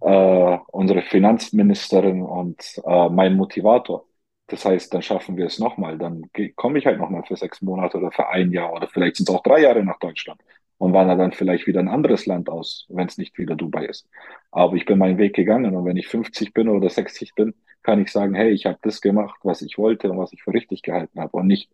äh, 0.00 0.58
unsere 0.72 1.02
Finanzministerin 1.02 2.22
und 2.22 2.80
äh, 2.84 3.08
mein 3.08 3.36
Motivator. 3.36 4.04
Das 4.48 4.64
heißt, 4.64 4.92
dann 4.92 5.02
schaffen 5.02 5.36
wir 5.36 5.46
es 5.46 5.58
nochmal. 5.58 5.96
Dann 5.98 6.30
komme 6.56 6.78
ich 6.78 6.86
halt 6.86 6.98
nochmal 6.98 7.22
für 7.24 7.36
sechs 7.36 7.62
Monate 7.62 7.98
oder 7.98 8.10
für 8.12 8.28
ein 8.28 8.52
Jahr 8.52 8.72
oder 8.72 8.88
vielleicht 8.88 9.16
sind 9.16 9.28
es 9.28 9.34
auch 9.34 9.42
drei 9.42 9.62
Jahre 9.62 9.84
nach 9.84 9.98
Deutschland 9.98 10.40
und 10.78 10.93
wandere 10.93 11.19
dann 11.19 11.33
vielleicht 11.33 11.66
wieder 11.66 11.81
ein 11.81 11.88
anderes 11.88 12.26
Land 12.26 12.49
aus, 12.49 12.87
wenn 12.88 13.07
es 13.07 13.19
nicht 13.19 13.38
wieder 13.38 13.57
Dubai 13.57 13.87
ist. 13.87 14.09
Aber 14.50 14.75
ich 14.76 14.85
bin 14.85 14.99
meinen 14.99 15.19
Weg 15.19 15.35
gegangen 15.35 15.75
und 15.76 15.85
wenn 15.85 15.97
ich 15.97 16.09
50 16.09 16.52
bin 16.52 16.69
oder 16.69 16.90
60 16.90 17.35
bin, 17.35 17.54
kann 17.83 18.00
ich 18.00 18.11
sagen, 18.11 18.35
hey, 18.35 18.50
ich 18.50 18.66
habe 18.66 18.78
das 18.83 19.00
gemacht, 19.00 19.40
was 19.43 19.62
ich 19.62 19.78
wollte 19.78 20.11
und 20.11 20.19
was 20.19 20.33
ich 20.33 20.43
für 20.43 20.52
richtig 20.52 20.83
gehalten 20.83 21.21
habe 21.21 21.37
und 21.37 21.47
nicht 21.47 21.71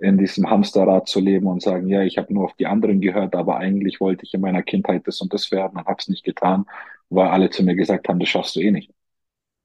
in 0.00 0.16
diesem 0.16 0.48
Hamsterrad 0.48 1.08
zu 1.08 1.20
leben 1.20 1.46
und 1.46 1.62
sagen, 1.62 1.88
ja, 1.88 2.02
ich 2.02 2.18
habe 2.18 2.32
nur 2.32 2.44
auf 2.44 2.54
die 2.54 2.66
anderen 2.66 3.00
gehört, 3.00 3.34
aber 3.34 3.56
eigentlich 3.56 4.00
wollte 4.00 4.24
ich 4.24 4.34
in 4.34 4.40
meiner 4.40 4.62
Kindheit 4.62 5.06
das 5.06 5.20
und 5.20 5.32
das 5.34 5.50
werden 5.50 5.78
und 5.78 5.86
habe 5.86 5.96
es 5.98 6.08
nicht 6.08 6.24
getan, 6.24 6.66
weil 7.10 7.28
alle 7.28 7.50
zu 7.50 7.64
mir 7.64 7.74
gesagt 7.74 8.08
haben, 8.08 8.20
das 8.20 8.28
schaffst 8.28 8.54
du 8.56 8.60
eh 8.60 8.70
nicht. 8.70 8.92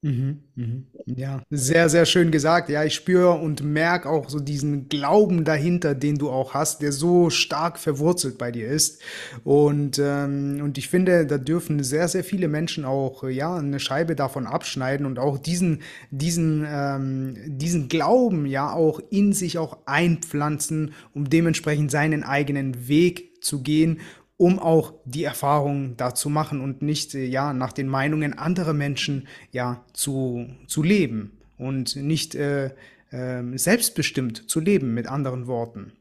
Mhm, 0.05 0.39
mhm. 0.55 0.87
Ja, 1.05 1.41
sehr, 1.49 1.87
sehr 1.87 2.05
schön 2.05 2.29
gesagt. 2.29 2.67
Ja, 2.67 2.83
ich 2.83 2.93
spüre 2.93 3.31
und 3.39 3.63
merke 3.63 4.09
auch 4.09 4.29
so 4.29 4.41
diesen 4.41 4.89
Glauben 4.89 5.45
dahinter, 5.45 5.95
den 5.95 6.17
du 6.17 6.29
auch 6.29 6.53
hast, 6.53 6.81
der 6.81 6.91
so 6.91 7.29
stark 7.29 7.79
verwurzelt 7.79 8.37
bei 8.37 8.51
dir 8.51 8.67
ist. 8.67 9.01
Und, 9.45 9.99
ähm, 10.03 10.59
und 10.61 10.77
ich 10.77 10.89
finde, 10.89 11.25
da 11.25 11.37
dürfen 11.37 11.81
sehr, 11.83 12.09
sehr 12.09 12.25
viele 12.25 12.49
Menschen 12.49 12.83
auch 12.83 13.23
ja 13.23 13.55
eine 13.55 13.79
Scheibe 13.79 14.13
davon 14.17 14.45
abschneiden 14.45 15.05
und 15.05 15.19
auch 15.19 15.37
diesen, 15.37 15.81
diesen, 16.11 16.65
ähm, 16.67 17.35
diesen 17.47 17.87
Glauben 17.87 18.45
ja 18.45 18.73
auch 18.73 18.99
in 19.09 19.31
sich 19.31 19.57
auch 19.57 19.77
einpflanzen, 19.85 20.91
um 21.13 21.29
dementsprechend 21.29 21.91
seinen 21.91 22.23
eigenen 22.23 22.89
Weg 22.89 23.41
zu 23.41 23.61
gehen 23.61 23.99
um 24.43 24.59
auch 24.59 24.95
die 25.05 25.23
Erfahrung 25.23 25.95
da 25.95 26.13
zu 26.13 26.29
machen 26.29 26.59
und 26.59 26.81
nicht 26.81 27.15
äh, 27.15 27.23
ja 27.23 27.53
nach 27.53 27.71
den 27.71 27.87
Meinungen 27.87 28.37
anderer 28.37 28.73
Menschen 28.73 29.29
ja 29.51 29.85
zu, 29.93 30.49
zu 30.67 30.83
leben 30.83 31.39
und 31.57 31.95
nicht 31.95 32.35
äh, 32.35 32.71
äh, 33.11 33.41
selbstbestimmt 33.55 34.49
zu 34.49 34.59
leben, 34.59 34.93
mit 34.93 35.07
anderen 35.07 35.47
Worten. 35.47 35.93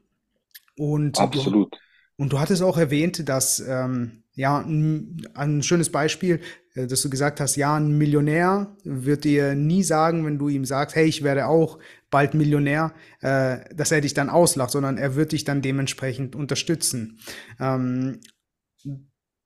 Und 0.77 1.19
Absolut. 1.19 1.73
Du, 1.73 1.77
und 2.17 2.33
du 2.33 2.39
hattest 2.41 2.61
auch 2.63 2.77
erwähnt, 2.77 3.29
dass 3.29 3.63
ähm, 3.65 4.23
ja 4.33 4.59
ein, 4.59 5.25
ein 5.35 5.63
schönes 5.63 5.89
Beispiel, 5.89 6.41
äh, 6.75 6.85
dass 6.85 7.01
du 7.01 7.09
gesagt 7.09 7.39
hast, 7.39 7.55
ja, 7.55 7.77
ein 7.77 7.97
Millionär 7.97 8.75
wird 8.83 9.23
dir 9.23 9.55
nie 9.55 9.83
sagen, 9.83 10.25
wenn 10.25 10.37
du 10.37 10.49
ihm 10.49 10.65
sagst, 10.65 10.97
hey, 10.97 11.05
ich 11.05 11.23
werde 11.23 11.47
auch 11.47 11.79
bald 12.13 12.35
Millionär, 12.35 12.93
äh, 13.21 13.57
dass 13.73 13.91
er 13.91 14.01
dich 14.01 14.13
dann 14.13 14.29
auslacht, 14.29 14.71
sondern 14.71 14.97
er 14.97 15.15
wird 15.15 15.31
dich 15.31 15.45
dann 15.45 15.61
dementsprechend 15.61 16.35
unterstützen. 16.35 17.19
Ähm, 17.59 18.19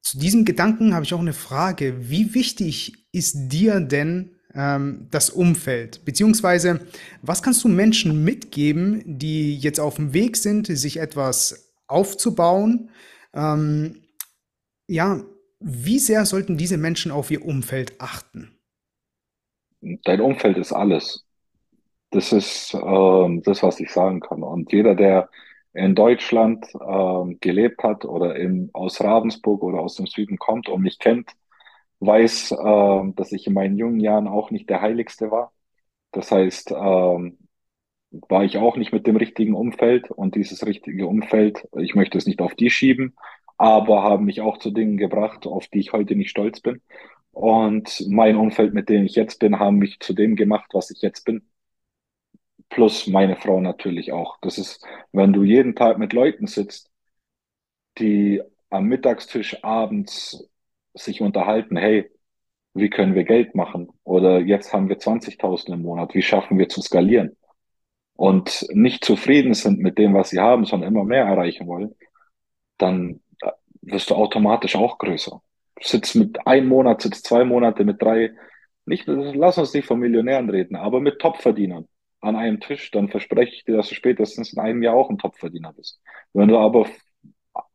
zu 0.02 0.18
diesem 0.20 0.46
Gedanken 0.46 0.94
habe 0.94 1.04
ich 1.04 1.14
auch 1.14 1.20
eine 1.20 1.34
Frage. 1.34 2.10
Wie 2.10 2.34
wichtig 2.34 3.08
ist 3.12 3.50
dir 3.50 3.82
denn 3.82 4.36
ähm, 4.54 5.08
das 5.12 5.30
Umfeld? 5.30 6.06
Beziehungsweise, 6.06 6.80
was 7.22 7.44
kannst 7.44 7.64
du 7.64 7.68
Menschen 7.68 8.24
mitgeben, 8.24 9.04
die 9.06 9.58
jetzt 9.58 9.80
auf 9.80 9.96
dem 9.96 10.14
Weg 10.14 10.38
sind, 10.38 10.68
sich 10.68 10.98
etwas 10.98 11.74
aufzubauen? 11.88 12.90
Ähm, 13.34 14.04
ja, 14.88 15.22
wie 15.60 16.00
sehr 16.00 16.26
sollten 16.26 16.58
diese 16.58 16.78
Menschen 16.78 17.12
auf 17.12 17.30
ihr 17.30 17.44
Umfeld 17.44 18.00
achten? 18.00 18.58
Dein 19.82 20.22
Umfeld 20.22 20.58
ist 20.58 20.72
alles. 20.72 21.26
Das 22.12 22.32
ist 22.32 22.74
äh, 22.74 23.42
das, 23.44 23.62
was 23.62 23.80
ich 23.80 23.92
sagen 23.92 24.22
kann. 24.22 24.42
Und 24.42 24.72
jeder, 24.72 24.96
der 24.96 25.30
in 25.78 25.96
Deutschland 25.96 26.66
äh, 26.76 27.36
gelebt 27.40 27.84
hat 27.84 28.04
oder 28.06 28.36
in, 28.36 28.72
aus 28.74 29.02
Ravensburg 29.02 29.64
oder 29.64 29.80
aus 29.80 29.96
dem 29.96 30.08
Süden 30.08 30.38
kommt 30.40 30.70
und 30.70 30.82
mich 30.82 31.00
kennt, 31.00 31.32
weiß, 32.00 32.52
äh, 32.54 33.14
dass 33.16 33.32
ich 33.32 33.48
in 33.48 33.54
meinen 33.54 33.78
jungen 33.78 34.00
Jahren 34.00 34.28
auch 34.28 34.52
nicht 34.52 34.70
der 34.70 34.82
Heiligste 34.82 35.32
war. 35.32 35.54
Das 36.12 36.32
heißt, 36.32 36.72
äh, 36.72 36.76
war 36.76 38.44
ich 38.44 38.58
auch 38.58 38.78
nicht 38.78 38.92
mit 38.94 39.06
dem 39.06 39.18
richtigen 39.18 39.54
Umfeld 39.54 40.10
und 40.10 40.36
dieses 40.36 40.66
richtige 40.66 41.08
Umfeld, 41.08 41.68
ich 41.78 41.94
möchte 41.96 42.18
es 42.18 42.26
nicht 42.26 42.42
auf 42.42 42.56
die 42.56 42.70
schieben, 42.72 43.16
aber 43.58 44.04
haben 44.04 44.26
mich 44.26 44.42
auch 44.42 44.58
zu 44.58 44.72
Dingen 44.72 44.98
gebracht, 44.98 45.46
auf 45.46 45.68
die 45.68 45.80
ich 45.80 45.94
heute 45.94 46.16
nicht 46.16 46.32
stolz 46.32 46.60
bin. 46.62 46.82
Und 47.32 48.04
mein 48.10 48.36
Umfeld, 48.36 48.74
mit 48.74 48.90
dem 48.90 49.06
ich 49.06 49.16
jetzt 49.16 49.40
bin, 49.40 49.60
haben 49.60 49.78
mich 49.78 50.00
zu 50.00 50.14
dem 50.14 50.36
gemacht, 50.36 50.72
was 50.74 50.90
ich 50.90 51.02
jetzt 51.02 51.24
bin 51.26 51.44
plus 52.70 53.08
meine 53.08 53.36
Frau 53.36 53.60
natürlich 53.62 54.12
auch. 54.12 54.38
Das 54.42 54.58
ist, 54.58 54.86
wenn 55.12 55.34
du 55.34 55.44
jeden 55.44 55.76
Tag 55.76 55.98
mit 55.98 56.14
Leuten 56.14 56.48
sitzt, 56.48 56.90
die 57.98 58.42
am 58.70 58.86
Mittagstisch 58.86 59.64
abends 59.64 60.50
sich 60.94 61.22
unterhalten, 61.22 61.78
hey, 61.78 62.10
wie 62.74 62.90
können 62.90 63.16
wir 63.16 63.24
Geld 63.24 63.56
machen? 63.56 63.90
Oder 64.04 64.40
jetzt 64.40 64.74
haben 64.74 64.90
wir 64.90 65.00
20.000 65.00 65.74
im 65.74 65.82
Monat, 65.82 66.14
wie 66.14 66.22
schaffen 66.22 66.60
wir 66.60 66.70
zu 66.70 66.82
skalieren? 66.82 67.36
Und 68.16 68.68
nicht 68.72 69.06
zufrieden 69.06 69.54
sind 69.54 69.80
mit 69.80 69.98
dem, 69.98 70.14
was 70.14 70.30
sie 70.32 70.40
haben, 70.40 70.66
sondern 70.66 70.92
immer 70.92 71.04
mehr 71.04 71.26
erreichen 71.26 71.68
wollen, 71.68 71.96
dann 72.78 73.22
äh, 73.42 73.52
wirst 73.82 74.10
du 74.10 74.16
automatisch 74.16 74.76
auch 74.76 74.98
größer. 74.98 75.42
Sitzt 75.82 76.16
mit 76.16 76.46
einem 76.48 76.68
Monat, 76.68 77.02
sitzt 77.02 77.26
zwei 77.28 77.44
Monate 77.46 77.86
mit 77.86 78.02
drei, 78.02 78.32
nicht, 78.86 79.06
lass 79.08 79.58
uns 79.58 79.74
nicht 79.74 79.86
von 79.86 80.00
Millionären 80.00 80.50
reden, 80.50 80.76
aber 80.76 81.00
mit 81.00 81.20
Topverdienern 81.20 81.88
an 82.22 82.36
einem 82.36 82.60
Tisch, 82.60 82.92
dann 82.92 83.10
verspreche 83.10 83.54
ich 83.56 83.64
dir, 83.66 83.78
dass 83.78 83.90
du 83.90 83.96
spätestens 83.96 84.54
in 84.54 84.60
einem 84.60 84.82
Jahr 84.84 84.96
auch 84.96 85.10
ein 85.10 85.18
Topverdiener 85.18 85.74
bist. 85.74 86.00
Wenn 86.34 86.50
du 86.50 86.58
aber 86.58 86.88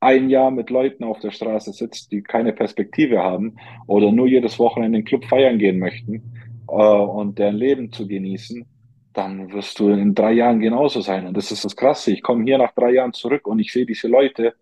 ein 0.00 0.30
Jahr 0.30 0.50
mit 0.50 0.70
Leuten 0.70 1.04
auf 1.04 1.20
der 1.20 1.30
Straße 1.30 1.72
sitzt, 1.72 2.12
die 2.12 2.22
keine 2.22 2.52
Perspektive 2.52 3.22
haben 3.22 3.56
oder 3.86 4.12
nur 4.12 4.26
jedes 4.26 4.58
Wochenende 4.58 4.98
in 4.98 5.04
den 5.04 5.08
Club 5.08 5.24
feiern 5.24 5.58
gehen 5.58 5.78
möchten 5.78 6.34
äh, 6.68 6.72
und 6.72 7.38
deren 7.38 7.56
Leben 7.56 7.92
zu 7.92 8.06
genießen, 8.06 8.66
dann 9.12 9.52
wirst 9.52 9.78
du 9.78 9.90
in 9.90 10.14
drei 10.14 10.32
Jahren 10.32 10.60
genauso 10.60 11.00
sein. 11.00 11.26
Und 11.26 11.36
das 11.36 11.52
ist 11.52 11.64
das 11.64 11.76
Krasse. 11.76 12.12
Ich 12.12 12.22
komme 12.22 12.44
hier 12.44 12.58
nach 12.58 12.72
drei 12.72 12.92
Jahren 12.92 13.12
zurück 13.12 13.46
und 13.46 13.58
ich 13.58 13.72
sehe 13.72 13.86
diese 13.86 14.08
Leute 14.08 14.54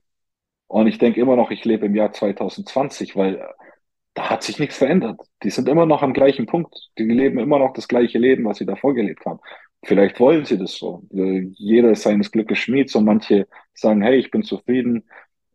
und 0.66 0.86
ich 0.86 0.98
denke 0.98 1.20
immer 1.20 1.36
noch, 1.36 1.50
ich 1.50 1.64
lebe 1.64 1.86
im 1.86 1.94
Jahr 1.94 2.12
2020, 2.12 3.16
weil 3.16 3.44
da 4.14 4.30
hat 4.30 4.42
sich 4.42 4.58
nichts 4.58 4.78
verändert. 4.78 5.20
Die 5.42 5.50
sind 5.50 5.68
immer 5.68 5.86
noch 5.86 6.02
am 6.02 6.12
gleichen 6.12 6.46
Punkt. 6.46 6.90
Die 6.98 7.04
leben 7.04 7.38
immer 7.38 7.58
noch 7.58 7.72
das 7.72 7.88
gleiche 7.88 8.18
Leben, 8.18 8.44
was 8.44 8.58
sie 8.58 8.66
davor 8.66 8.94
gelebt 8.94 9.24
haben. 9.24 9.40
Vielleicht 9.84 10.20
wollen 10.20 10.44
sie 10.44 10.58
das 10.58 10.72
so. 10.74 11.02
Jeder 11.10 11.92
ist 11.92 12.02
seines 12.02 12.30
Glückes 12.30 12.58
Schmied. 12.58 12.90
So 12.90 13.00
manche 13.00 13.48
sagen, 13.74 14.02
hey, 14.02 14.16
ich 14.16 14.30
bin 14.30 14.42
zufrieden, 14.42 15.04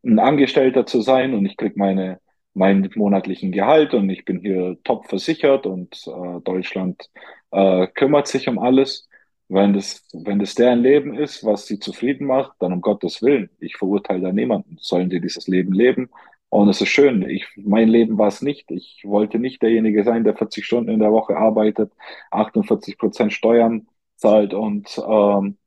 ein 0.04 0.20
Angestellter 0.20 0.86
zu 0.86 1.02
sein 1.02 1.34
und 1.34 1.46
ich 1.46 1.58
krieg 1.58 1.78
meine 1.78 2.20
meinen 2.56 2.90
monatlichen 2.96 3.52
Gehalt 3.52 3.94
und 3.94 4.10
ich 4.10 4.26
bin 4.26 4.40
hier 4.40 4.78
top 4.84 5.08
versichert 5.08 5.66
und 5.66 6.08
äh, 6.08 6.40
Deutschland 6.42 7.10
äh, 7.52 7.88
kümmert 7.88 8.28
sich 8.28 8.48
um 8.48 8.60
alles. 8.60 9.08
Wenn 9.48 9.74
das, 9.74 10.08
wenn 10.14 10.40
das 10.40 10.56
deren 10.56 10.80
Leben 10.80 11.14
ist, 11.14 11.46
was 11.46 11.68
sie 11.68 11.80
zufrieden 11.80 12.26
macht, 12.26 12.54
dann 12.60 12.74
um 12.74 12.82
Gottes 12.82 13.22
Willen. 13.22 13.50
Ich 13.60 13.76
verurteile 13.78 14.22
da 14.22 14.32
niemanden. 14.32 14.78
Sollen 14.80 15.10
die 15.10 15.22
dieses 15.22 15.48
Leben 15.48 15.74
leben? 15.74 16.10
Und 16.50 16.70
es 16.70 16.82
ist 16.82 16.90
schön. 16.90 17.30
Ich, 17.30 17.46
mein 17.58 17.90
Leben 17.90 18.18
war 18.18 18.30
es 18.30 18.42
nicht. 18.42 18.72
Ich 18.72 19.04
wollte 19.06 19.38
nicht 19.38 19.62
derjenige 19.62 20.04
sein, 20.04 20.24
der 20.24 20.36
40 20.36 20.66
Stunden 20.66 20.90
in 20.90 21.00
der 21.00 21.12
Woche 21.12 21.38
arbeitet, 21.38 21.92
48 22.32 22.98
Prozent 22.98 23.34
Steuern 23.34 23.88
zahlt 24.16 24.54
und 24.54 25.00
ähm, 25.08 25.58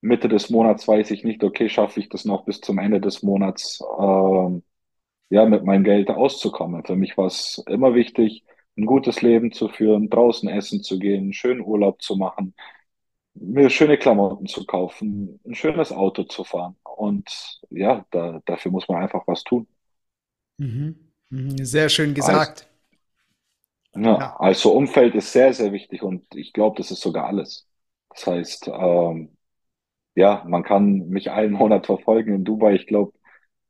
Mitte 0.00 0.28
des 0.28 0.50
Monats 0.50 0.86
weiß 0.86 1.10
ich 1.10 1.24
nicht, 1.24 1.42
okay, 1.42 1.68
schaffe 1.68 2.00
ich 2.00 2.08
das 2.10 2.24
noch 2.24 2.44
bis 2.44 2.60
zum 2.60 2.78
Ende 2.78 3.00
des 3.00 3.22
Monats, 3.22 3.82
ähm, 3.98 4.62
ja, 5.30 5.46
mit 5.46 5.64
meinem 5.64 5.84
Geld 5.84 6.10
auszukommen. 6.10 6.84
Für 6.84 6.96
mich 6.96 7.16
war 7.16 7.26
es 7.26 7.62
immer 7.66 7.94
wichtig, 7.94 8.44
ein 8.76 8.86
gutes 8.86 9.22
Leben 9.22 9.52
zu 9.52 9.68
führen, 9.68 10.10
draußen 10.10 10.48
essen 10.48 10.82
zu 10.82 10.98
gehen, 10.98 11.32
schönen 11.32 11.62
Urlaub 11.62 12.02
zu 12.02 12.16
machen, 12.16 12.54
mir 13.34 13.70
schöne 13.70 13.98
Klamotten 13.98 14.46
zu 14.46 14.64
kaufen, 14.66 15.40
ein 15.46 15.54
schönes 15.54 15.92
Auto 15.92 16.24
zu 16.24 16.44
fahren. 16.44 16.76
Und 16.84 17.60
ja, 17.70 18.04
da, 18.10 18.40
dafür 18.44 18.70
muss 18.72 18.88
man 18.88 19.02
einfach 19.02 19.26
was 19.26 19.42
tun. 19.42 19.66
Mhm. 20.58 20.96
mhm. 21.30 21.64
Sehr 21.64 21.88
schön 21.88 22.14
gesagt. 22.14 22.68
Also, 23.92 24.08
ja, 24.08 24.18
ja, 24.18 24.36
also 24.38 24.72
Umfeld 24.72 25.14
ist 25.14 25.32
sehr, 25.32 25.52
sehr 25.52 25.72
wichtig 25.72 26.02
und 26.02 26.24
ich 26.34 26.52
glaube, 26.52 26.76
das 26.78 26.90
ist 26.90 27.00
sogar 27.00 27.26
alles. 27.26 27.66
Das 28.14 28.26
heißt, 28.26 28.68
ähm, 28.68 29.36
ja, 30.14 30.44
man 30.48 30.62
kann 30.64 31.08
mich 31.08 31.30
einen 31.30 31.52
Monat 31.54 31.86
verfolgen 31.86 32.34
in 32.34 32.44
Dubai. 32.44 32.74
Ich 32.74 32.86
glaube, 32.86 33.12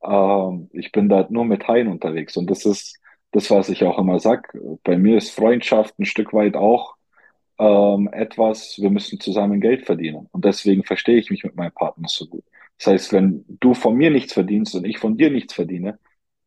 ähm, 0.04 0.70
ich 0.72 0.92
bin 0.92 1.09
da 1.09 1.26
nur 1.30 1.44
mit 1.44 1.68
Haien 1.68 1.88
unterwegs 1.88 2.37
und 2.37 2.50
das 2.50 2.66
ist 2.66 2.98
das, 3.33 3.50
was 3.50 3.68
ich 3.70 3.85
auch 3.85 3.98
immer 3.98 4.20
sag. 4.20 4.52
Bei 4.85 4.96
mir 4.98 5.18
ist 5.18 5.30
Freundschaft 5.33 5.98
ein 5.98 6.07
Stück 6.07 6.33
weit 6.35 6.57
auch 6.57 6.96
ähm, 7.59 8.09
etwas, 8.12 8.76
wir 8.80 8.90
müssen 8.90 9.20
zusammen 9.20 9.61
Geld 9.61 9.87
verdienen. 9.87 10.28
Und 10.33 10.44
deswegen 10.44 10.85
verstehe 10.85 11.18
ich 11.18 11.30
mich 11.30 11.44
mit 11.44 11.57
meinem 11.57 11.72
Partner 11.72 12.09
so 12.09 12.26
gut. 12.26 12.44
Das 12.78 12.88
heißt, 12.88 13.12
wenn 13.12 13.44
du 13.61 13.74
von 13.74 13.96
mir 13.96 14.11
nichts 14.11 14.33
verdienst 14.33 14.74
und 14.74 14.87
ich 14.87 14.98
von 14.98 15.16
dir 15.16 15.30
nichts 15.30 15.54
verdiene, 15.54 15.98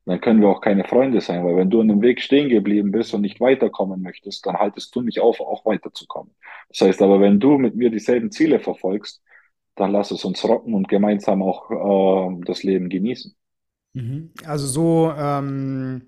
dann 0.07 0.21
können 0.21 0.41
wir 0.41 0.47
auch 0.47 0.61
keine 0.61 0.85
Freunde 0.85 1.19
sein, 1.19 1.43
weil 1.45 1.57
wenn 1.57 1.69
du 1.69 1.81
an 1.81 1.91
einem 1.91 2.01
Weg 2.01 2.21
stehen 2.21 2.49
geblieben 2.49 2.91
bist 2.91 3.13
und 3.13 3.21
nicht 3.21 3.41
weiterkommen 3.41 4.01
möchtest, 4.01 4.45
dann 4.45 4.55
haltest 4.57 4.95
du 4.95 5.01
mich 5.01 5.19
auf, 5.19 5.41
auch 5.41 5.65
weiterzukommen. 5.65 6.33
Das 6.69 6.81
heißt 6.81 7.01
aber, 7.01 7.19
wenn 7.19 7.39
du 7.39 7.57
mit 7.57 7.75
mir 7.75 7.89
dieselben 7.89 8.31
Ziele 8.31 8.59
verfolgst, 8.59 9.21
dann 9.75 9.91
lass 9.91 10.11
es 10.11 10.23
uns 10.23 10.43
rocken 10.45 10.73
und 10.73 10.87
gemeinsam 10.87 11.43
auch 11.43 11.69
äh, 11.71 12.41
das 12.45 12.63
Leben 12.63 12.87
genießen. 12.87 13.35
Mhm. 13.93 14.31
Also 14.45 14.65
so 14.67 15.13
ähm, 15.17 16.03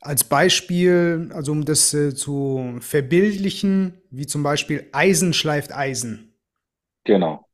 als 0.00 0.24
Beispiel, 0.24 1.30
also 1.34 1.52
um 1.52 1.64
das 1.64 1.92
äh, 1.92 2.14
zu 2.14 2.76
verbildlichen, 2.80 4.00
wie 4.10 4.26
zum 4.26 4.42
Beispiel 4.42 4.88
Eisen 4.92 5.34
schleift 5.34 5.74
Eisen. 5.74 6.32
Genau. 7.04 7.46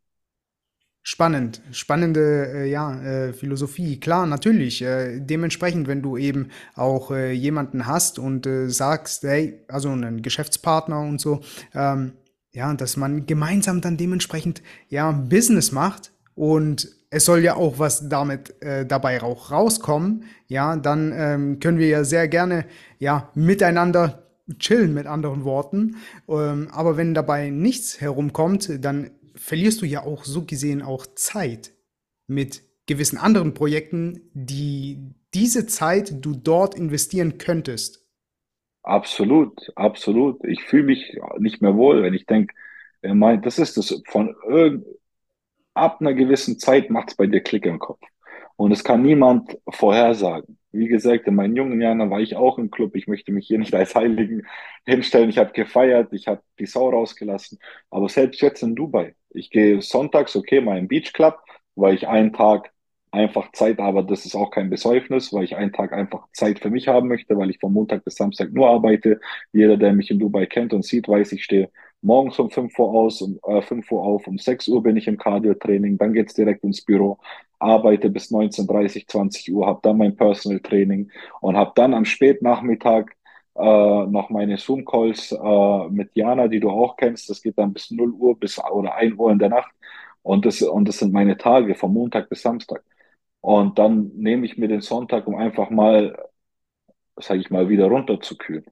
Spannend, 1.09 1.62
spannende 1.71 2.53
äh, 2.53 2.69
ja, 2.69 3.01
äh, 3.01 3.33
Philosophie. 3.33 4.01
Klar, 4.01 4.27
natürlich. 4.27 4.83
Äh, 4.83 5.21
dementsprechend, 5.21 5.87
wenn 5.87 6.03
du 6.03 6.16
eben 6.16 6.49
auch 6.75 7.12
äh, 7.12 7.31
jemanden 7.31 7.87
hast 7.87 8.19
und 8.19 8.45
äh, 8.45 8.69
sagst, 8.69 9.23
hey, 9.23 9.61
also 9.69 9.88
einen 9.88 10.21
Geschäftspartner 10.21 10.99
und 10.99 11.21
so, 11.21 11.42
ähm, 11.77 12.14
ja, 12.53 12.75
dass 12.75 12.97
man 12.97 13.25
gemeinsam 13.25 13.81
dann 13.81 13.97
dementsprechend 13.97 14.62
ja 14.88 15.12
Business 15.12 15.71
macht 15.71 16.11
und 16.35 16.88
es 17.11 17.25
soll 17.25 17.45
ja 17.45 17.55
auch 17.55 17.79
was 17.79 18.09
damit 18.09 18.61
äh, 18.61 18.85
dabei 18.85 19.23
auch 19.23 19.53
rauskommen, 19.53 20.25
ja, 20.49 20.75
dann 20.75 21.12
ähm, 21.14 21.61
können 21.61 21.79
wir 21.79 21.87
ja 21.87 22.03
sehr 22.03 22.27
gerne 22.27 22.64
ja 22.99 23.31
miteinander 23.37 24.27
chillen 24.59 24.95
mit 24.95 25.07
anderen 25.07 25.45
Worten. 25.45 25.97
Ähm, 26.29 26.69
aber 26.71 26.97
wenn 26.97 27.14
dabei 27.14 27.51
nichts 27.51 28.01
herumkommt, 28.01 28.85
dann 28.85 29.11
verlierst 29.47 29.81
du 29.81 29.87
ja 29.87 30.03
auch 30.03 30.25
so 30.25 30.45
gesehen 30.45 30.83
auch 30.83 31.07
Zeit 31.15 31.73
mit 32.27 32.63
gewissen 32.87 33.17
anderen 33.17 33.55
Projekten, 33.55 34.29
die 34.35 35.15
diese 35.35 35.69
Zeit 35.69 36.25
du 36.25 36.35
dort 36.35 36.75
investieren 36.75 37.39
könntest. 37.39 38.05
Absolut, 38.83 39.71
absolut. 39.77 40.45
Ich 40.45 40.65
fühle 40.65 40.83
mich 40.83 41.17
nicht 41.39 41.63
mehr 41.63 41.77
wohl, 41.77 42.03
wenn 42.03 42.15
ich 42.15 42.27
denke, 42.27 42.55
das 43.03 43.61
ist 43.61 43.77
das 43.77 44.03
von 44.09 44.35
ab 45.75 46.01
einer 46.01 46.15
gewissen 46.15 46.59
Zeit 46.59 46.91
macht 46.91 47.11
es 47.11 47.15
bei 47.17 47.27
dir 47.27 47.41
Klick 47.41 47.67
im 47.67 47.79
Kopf. 47.79 48.03
Und 48.57 48.73
es 48.73 48.83
kann 48.83 49.03
niemand 49.03 49.59
vorhersagen. 49.69 50.59
Wie 50.77 50.89
gesagt, 50.89 51.27
in 51.27 51.35
meinen 51.35 51.57
jungen 51.57 51.81
Jahren 51.81 52.11
war 52.11 52.21
ich 52.21 52.37
auch 52.37 52.59
im 52.59 52.71
Club. 52.71 52.97
Ich 52.97 53.07
möchte 53.07 53.33
mich 53.33 53.47
hier 53.47 53.59
nicht 53.59 53.75
als 53.75 53.95
Heiligen 53.95 54.47
hinstellen. 54.87 55.31
Ich 55.31 55.39
habe 55.39 55.53
gefeiert, 55.53 56.12
ich 56.12 56.29
habe 56.29 56.43
die 56.59 56.67
Sau 56.67 56.91
rausgelassen. 56.91 57.59
Aber 57.91 58.09
selbst 58.09 58.41
jetzt 58.43 58.62
in 58.62 58.75
Dubai, 58.75 59.15
ich 59.31 59.51
gehe 59.51 59.81
sonntags, 59.83 60.37
okay, 60.37 60.61
mal 60.61 60.79
im 60.79 60.89
Beach 60.89 61.12
Club, 61.12 61.39
weil 61.75 61.95
ich 61.95 62.09
einen 62.09 62.33
Tag 62.33 62.73
einfach 63.12 63.51
Zeit, 63.53 63.79
aber 63.81 64.03
das 64.03 64.27
ist 64.27 64.35
auch 64.35 64.51
kein 64.51 64.69
Besäufnis, 64.71 65.33
weil 65.33 65.45
ich 65.45 65.57
einen 65.57 65.73
Tag 65.73 65.93
einfach 65.93 66.29
Zeit 66.33 66.59
für 66.61 66.71
mich 66.71 66.89
haben 66.89 67.09
möchte, 67.09 67.37
weil 67.37 67.51
ich 67.51 67.59
von 67.59 67.73
Montag 67.73 68.05
bis 68.05 68.17
Samstag 68.17 68.53
nur 68.53 68.69
arbeite. 68.69 69.21
Jeder, 69.53 69.77
der 69.77 69.93
mich 69.93 70.11
in 70.11 70.19
Dubai 70.19 70.47
kennt 70.47 70.73
und 70.75 70.85
sieht, 70.85 71.09
weiß, 71.09 71.33
ich 71.33 71.45
stehe 71.45 71.71
morgens 72.07 72.38
um 72.38 72.51
5 72.51 72.79
Uhr 72.79 72.90
aus, 72.90 73.21
um 73.23 73.38
äh, 73.47 73.62
5 73.62 73.90
Uhr 73.92 74.03
auf, 74.03 74.27
um 74.27 74.38
6 74.38 74.69
Uhr 74.69 74.83
bin 74.83 74.97
ich 74.97 75.09
im 75.09 75.19
Cardio-Training, 75.19 75.99
dann 75.99 76.12
geht's 76.12 76.35
direkt 76.35 76.64
ins 76.64 76.83
Büro, 76.85 77.19
arbeite 77.59 78.11
bis 78.11 78.31
19.30, 78.31 79.09
20 79.09 79.53
Uhr, 79.53 79.66
habe 79.66 79.81
dann 79.83 79.99
mein 79.99 80.16
Personal 80.16 80.61
Training 80.61 81.11
und 81.40 81.57
habe 81.57 81.73
dann 81.75 81.95
am 81.95 82.05
Spätnachmittag 82.05 83.07
äh, 83.57 84.07
noch 84.07 84.31
meine 84.31 84.57
Zoom-Calls 84.59 85.33
äh, 85.33 85.88
mit 85.90 86.11
Jana, 86.14 86.49
die 86.49 86.61
du 86.61 86.71
auch 86.71 86.97
kennst. 86.97 87.29
Das 87.31 87.42
geht 87.42 87.59
dann 87.59 87.73
bis 87.73 87.90
0 87.90 88.11
Uhr 88.12 88.38
bis 88.38 88.59
oder 88.59 88.95
1 88.95 89.14
Uhr 89.19 89.33
in 89.33 89.38
der 89.38 89.49
Nacht. 89.51 89.73
Und 90.23 90.45
das, 90.47 90.62
und 90.62 90.88
das 90.88 90.99
sind 90.99 91.12
meine 91.12 91.37
Tage 91.38 91.75
von 91.75 91.92
Montag 91.92 92.29
bis 92.29 92.42
Samstag. 92.42 92.83
Und 93.40 93.79
dann 93.79 94.11
nehme 94.16 94.47
ich 94.47 94.59
mir 94.59 94.69
den 94.69 94.81
Sonntag, 94.83 95.27
um 95.27 95.37
einfach 95.37 95.71
mal, 95.71 96.16
sage 97.16 97.40
ich 97.40 97.51
mal, 97.51 97.69
wieder 97.69 97.87
runterzukühlen. 97.87 98.66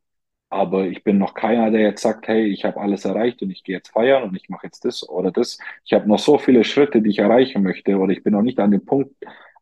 Aber 0.55 0.87
ich 0.87 1.03
bin 1.03 1.19
noch 1.19 1.35
keiner, 1.35 1.73
der 1.73 1.81
jetzt 1.81 2.03
sagt, 2.03 2.29
hey, 2.29 2.45
ich 2.45 2.64
habe 2.64 2.81
alles 2.81 3.05
erreicht 3.05 3.43
und 3.43 3.51
ich 3.51 3.64
gehe 3.64 3.75
jetzt 3.75 3.88
feiern 3.88 4.23
und 4.23 4.37
ich 4.37 4.49
mache 4.49 4.69
jetzt 4.69 4.85
das 4.85 5.09
oder 5.09 5.33
das. 5.33 5.59
Ich 5.85 5.93
habe 5.95 6.09
noch 6.09 6.21
so 6.21 6.38
viele 6.38 6.62
Schritte, 6.62 7.03
die 7.03 7.11
ich 7.11 7.19
erreichen 7.19 7.64
möchte 7.64 7.99
oder 7.99 8.12
ich 8.12 8.23
bin 8.23 8.35
noch 8.35 8.43
nicht 8.43 8.61
an 8.61 8.71
dem 8.71 8.85
Punkt 8.85 9.12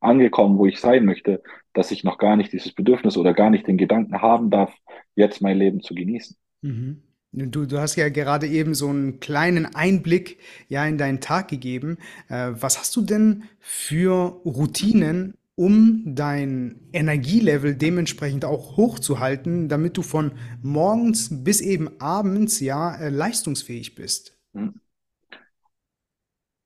angekommen, 0.01 0.59
wo 0.59 0.67
ich 0.67 0.81
sein 0.81 1.07
möchte, 1.07 1.43
dass 1.73 1.93
ich 1.93 2.05
noch 2.05 2.19
gar 2.19 2.37
nicht 2.37 2.53
dieses 2.53 2.73
Bedürfnis 2.73 3.17
oder 3.17 3.33
gar 3.33 3.49
nicht 3.49 3.67
den 3.67 3.79
Gedanken 3.79 4.21
haben 4.21 4.51
darf, 4.51 4.71
jetzt 5.15 5.41
mein 5.41 5.57
Leben 5.57 5.81
zu 5.81 5.95
genießen. 5.95 6.37
Mhm. 6.61 7.01
Du, 7.33 7.65
du 7.65 7.79
hast 7.79 7.97
ja 7.97 8.11
gerade 8.11 8.47
eben 8.47 8.75
so 8.75 8.89
einen 8.89 9.19
kleinen 9.19 9.75
Einblick 9.75 10.37
ja 10.69 10.85
in 10.85 10.99
deinen 10.99 11.23
Tag 11.23 11.49
gegeben. 11.49 11.97
Äh, 12.29 12.51
was 12.53 12.79
hast 12.79 12.95
du 12.97 13.01
denn 13.01 13.45
für 13.61 14.43
Routinen, 14.45 15.39
um 15.63 16.03
dein 16.05 16.89
Energielevel 16.93 17.77
dementsprechend 17.77 18.45
auch 18.45 18.77
hochzuhalten, 18.77 19.69
damit 19.69 19.97
du 19.97 20.03
von 20.03 20.33
morgens 20.61 21.45
bis 21.45 21.61
eben 21.61 22.01
abends 22.01 22.59
ja 22.59 22.97
äh, 22.97 23.11
leistungsfähig 23.11 23.95
bist? 23.95 24.37
Hm. 24.55 24.81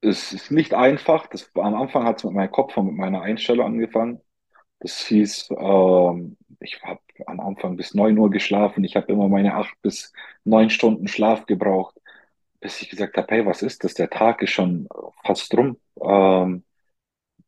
Es 0.01 0.33
ist 0.33 0.51
nicht 0.51 0.73
einfach. 0.73 1.27
Das, 1.27 1.51
am 1.57 1.75
Anfang 1.75 2.05
hat 2.05 2.19
es 2.19 2.25
mit 2.25 2.33
meinem 2.33 2.51
Kopf 2.51 2.75
und 2.79 2.87
mit 2.87 2.95
meiner 2.95 3.21
Einstellung 3.21 3.67
angefangen. 3.67 4.23
Das 4.81 5.07
hieß, 5.07 5.51
ähm, 5.59 6.39
ich 6.61 6.83
habe 6.83 7.01
am 7.27 7.41
Anfang 7.41 7.77
bis 7.77 7.93
neun 7.93 8.17
Uhr 8.17 8.31
geschlafen. 8.31 8.83
Ich 8.83 8.97
habe 8.97 9.13
immer 9.13 9.29
meine 9.29 9.57
acht 9.57 9.75
bis 9.83 10.15
neun 10.45 10.71
Stunden 10.71 11.07
Schlaf 11.07 11.45
gebraucht, 11.45 12.01
bis 12.61 12.81
ich 12.81 12.89
gesagt 12.89 13.19
habe, 13.19 13.27
hey, 13.29 13.45
was 13.45 13.61
ist 13.61 13.85
das? 13.85 13.93
Der 13.93 14.09
Tag 14.09 14.41
ist 14.41 14.53
schon 14.53 14.89
fast 15.23 15.55
rum. 15.55 15.77
Ähm, 16.03 16.63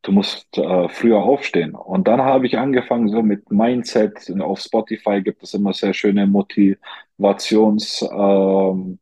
du 0.01 0.11
musst 0.11 0.57
äh, 0.57 0.89
früher 0.89 1.17
aufstehen. 1.17 1.75
Und 1.75 2.07
dann 2.07 2.21
habe 2.21 2.47
ich 2.47 2.57
angefangen 2.57 3.09
so 3.09 3.21
mit 3.21 3.51
Mindset. 3.51 4.31
Auf 4.39 4.59
Spotify 4.59 5.21
gibt 5.21 5.43
es 5.43 5.53
immer 5.53 5.73
sehr 5.73 5.93
schöne 5.93 6.25
Motivations, 6.25 8.07
ähm, 8.11 8.99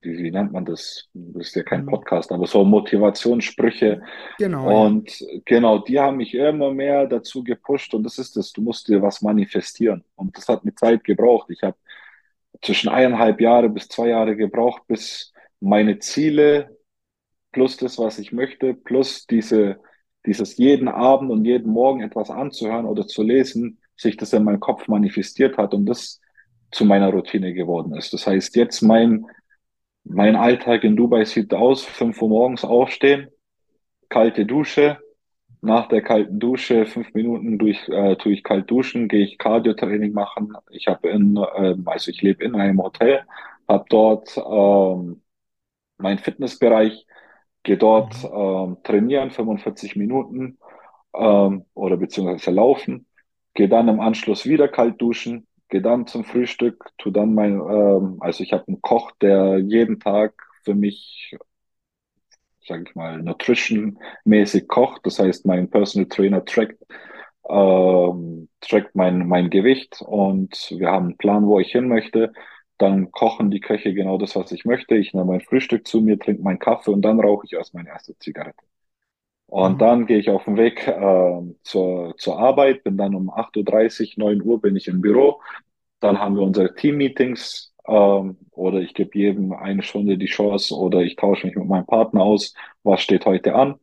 wie, 0.00 0.16
wie 0.18 0.30
nennt 0.30 0.52
man 0.52 0.64
das? 0.64 1.08
Das 1.12 1.48
ist 1.48 1.56
ja 1.56 1.62
kein 1.62 1.82
mhm. 1.82 1.90
Podcast, 1.90 2.30
aber 2.32 2.46
so 2.46 2.64
Motivationssprüche. 2.64 4.02
Genau. 4.38 4.86
Und 4.86 5.20
ja. 5.20 5.26
genau, 5.44 5.78
die 5.78 5.98
haben 5.98 6.18
mich 6.18 6.34
immer 6.34 6.72
mehr 6.72 7.06
dazu 7.06 7.42
gepusht. 7.42 7.94
Und 7.94 8.04
das 8.04 8.18
ist 8.18 8.36
das, 8.36 8.52
du 8.52 8.62
musst 8.62 8.88
dir 8.88 9.02
was 9.02 9.22
manifestieren. 9.22 10.04
Und 10.14 10.36
das 10.36 10.48
hat 10.48 10.64
mir 10.64 10.74
Zeit 10.74 11.04
gebraucht. 11.04 11.50
Ich 11.50 11.62
habe 11.62 11.76
zwischen 12.62 12.88
eineinhalb 12.88 13.40
Jahre 13.40 13.68
bis 13.68 13.88
zwei 13.88 14.08
Jahre 14.08 14.36
gebraucht, 14.36 14.82
bis 14.86 15.32
meine 15.60 15.98
Ziele 15.98 16.76
plus 17.52 17.76
das, 17.76 17.98
was 17.98 18.18
ich 18.18 18.32
möchte, 18.32 18.74
plus 18.74 19.26
diese, 19.26 19.80
dieses 20.26 20.56
jeden 20.56 20.88
Abend 20.88 21.30
und 21.30 21.44
jeden 21.44 21.72
Morgen 21.72 22.02
etwas 22.02 22.30
anzuhören 22.30 22.86
oder 22.86 23.06
zu 23.06 23.22
lesen, 23.22 23.78
sich 23.96 24.16
das 24.16 24.32
in 24.32 24.44
meinem 24.44 24.60
Kopf 24.60 24.88
manifestiert 24.88 25.58
hat 25.58 25.74
und 25.74 25.86
das 25.86 26.20
zu 26.70 26.84
meiner 26.84 27.10
Routine 27.10 27.54
geworden 27.54 27.94
ist. 27.94 28.12
Das 28.12 28.26
heißt, 28.26 28.56
jetzt 28.56 28.82
mein, 28.82 29.26
mein 30.04 30.36
Alltag 30.36 30.84
in 30.84 30.96
Dubai 30.96 31.24
sieht 31.24 31.54
aus, 31.54 31.84
fünf 31.84 32.20
Uhr 32.20 32.28
morgens 32.28 32.64
aufstehen, 32.64 33.28
kalte 34.08 34.44
Dusche, 34.44 34.98
nach 35.60 35.88
der 35.88 36.02
kalten 36.02 36.38
Dusche, 36.38 36.86
fünf 36.86 37.12
Minuten 37.14 37.58
durch, 37.58 37.88
äh, 37.88 38.16
tue 38.16 38.32
ich 38.32 38.44
kalt 38.44 38.70
duschen, 38.70 39.08
gehe 39.08 39.24
ich 39.24 39.38
Cardio-Training 39.38 40.12
machen. 40.12 40.52
Ich 40.70 40.86
habe 40.86 41.08
in, 41.08 41.36
äh, 41.36 41.74
also 41.84 42.10
ich 42.10 42.22
lebe 42.22 42.44
in 42.44 42.54
einem 42.54 42.80
Hotel, 42.80 43.22
habe 43.66 43.84
dort 43.88 44.36
ähm, 44.36 45.22
meinen 45.98 46.18
Fitnessbereich, 46.18 47.06
gehe 47.68 47.76
dort 47.76 48.14
ähm, 48.24 48.78
trainieren, 48.82 49.30
45 49.30 49.94
Minuten 49.94 50.58
ähm, 51.14 51.66
oder 51.74 51.98
beziehungsweise 51.98 52.50
laufen, 52.50 53.06
gehe 53.52 53.68
dann 53.68 53.88
im 53.88 54.00
Anschluss 54.00 54.46
wieder 54.46 54.68
kalt 54.68 55.02
duschen, 55.02 55.46
gehe 55.68 55.82
dann 55.82 56.06
zum 56.06 56.24
Frühstück, 56.24 56.82
tu 56.96 57.10
dann 57.10 57.34
mein, 57.34 57.60
ähm, 57.60 58.16
also 58.20 58.42
ich 58.42 58.54
habe 58.54 58.64
einen 58.68 58.80
Koch, 58.80 59.10
der 59.20 59.58
jeden 59.58 60.00
Tag 60.00 60.32
für 60.64 60.74
mich 60.74 61.36
sage 62.66 62.84
ich 62.88 62.94
mal, 62.94 63.22
nutrition-mäßig 63.22 64.66
kocht. 64.66 65.04
Das 65.04 65.18
heißt, 65.18 65.46
mein 65.46 65.70
Personal 65.70 66.08
Trainer 66.08 66.44
trackt, 66.44 66.82
ähm, 67.48 68.48
trackt 68.60 68.94
mein, 68.94 69.26
mein 69.26 69.50
Gewicht 69.50 70.02
und 70.02 70.74
wir 70.76 70.88
haben 70.88 71.06
einen 71.06 71.16
Plan, 71.18 71.46
wo 71.46 71.58
ich 71.60 71.72
hin 71.72 71.88
möchte. 71.88 72.32
Dann 72.78 73.10
kochen 73.12 73.50
die 73.50 73.60
Köche 73.60 73.94
genau 73.94 74.18
das, 74.18 74.36
was 74.36 74.52
ich 74.52 74.64
möchte. 74.64 74.96
Ich 74.96 75.14
nehme 75.14 75.26
mein 75.26 75.40
Frühstück 75.40 75.86
zu 75.86 76.00
mir, 76.00 76.18
trinke 76.18 76.42
meinen 76.42 76.58
Kaffee 76.60 76.90
und 76.92 77.02
dann 77.02 77.20
rauche 77.20 77.46
ich 77.46 77.52
erst 77.54 77.74
meine 77.74 77.90
erste 77.90 78.16
Zigarette. 78.18 78.64
Und 79.46 79.80
Mhm. 79.80 79.82
dann 79.82 80.06
gehe 80.06 80.18
ich 80.18 80.30
auf 80.30 80.44
den 80.44 80.56
Weg 80.58 80.86
äh, 80.86 81.42
zur, 81.62 82.14
zur 82.18 82.38
Arbeit, 82.38 82.84
bin 82.84 82.96
dann 82.98 83.14
um 83.14 83.30
8.30 83.30 84.18
Uhr, 84.18 84.24
9 84.26 84.42
Uhr 84.42 84.60
bin 84.60 84.76
ich 84.76 84.88
im 84.88 85.00
Büro. 85.00 85.40
Dann 86.00 86.18
haben 86.20 86.36
wir 86.36 86.42
unsere 86.42 86.74
Team-Meetings 86.74 87.74
ähm, 87.86 88.36
oder 88.52 88.80
ich 88.80 88.94
gebe 88.94 89.18
jedem 89.18 89.52
eine 89.52 89.82
Stunde 89.82 90.18
die 90.18 90.26
Chance 90.26 90.74
oder 90.76 91.00
ich 91.02 91.16
tausche 91.16 91.46
mich 91.46 91.56
mit 91.56 91.66
meinem 91.66 91.86
Partner 91.86 92.22
aus, 92.22 92.54
was 92.82 93.00
steht 93.02 93.26
heute 93.26 93.54
an. 93.54 93.76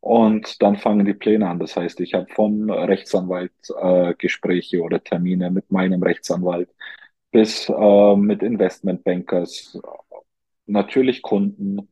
Und 0.00 0.62
dann 0.62 0.76
fangen 0.76 1.06
die 1.06 1.14
Pläne 1.14 1.48
an. 1.48 1.58
Das 1.58 1.76
heißt, 1.76 2.00
ich 2.00 2.14
habe 2.14 2.26
vom 2.34 2.70
Rechtsanwalt 2.70 3.52
äh, 3.80 4.14
Gespräche 4.18 4.82
oder 4.82 5.02
Termine 5.02 5.50
mit 5.50 5.70
meinem 5.72 6.02
Rechtsanwalt 6.02 6.70
bis 7.36 7.68
äh, 7.68 8.16
mit 8.16 8.42
Investmentbankers, 8.42 9.78
natürlich 10.64 11.20
Kunden. 11.20 11.86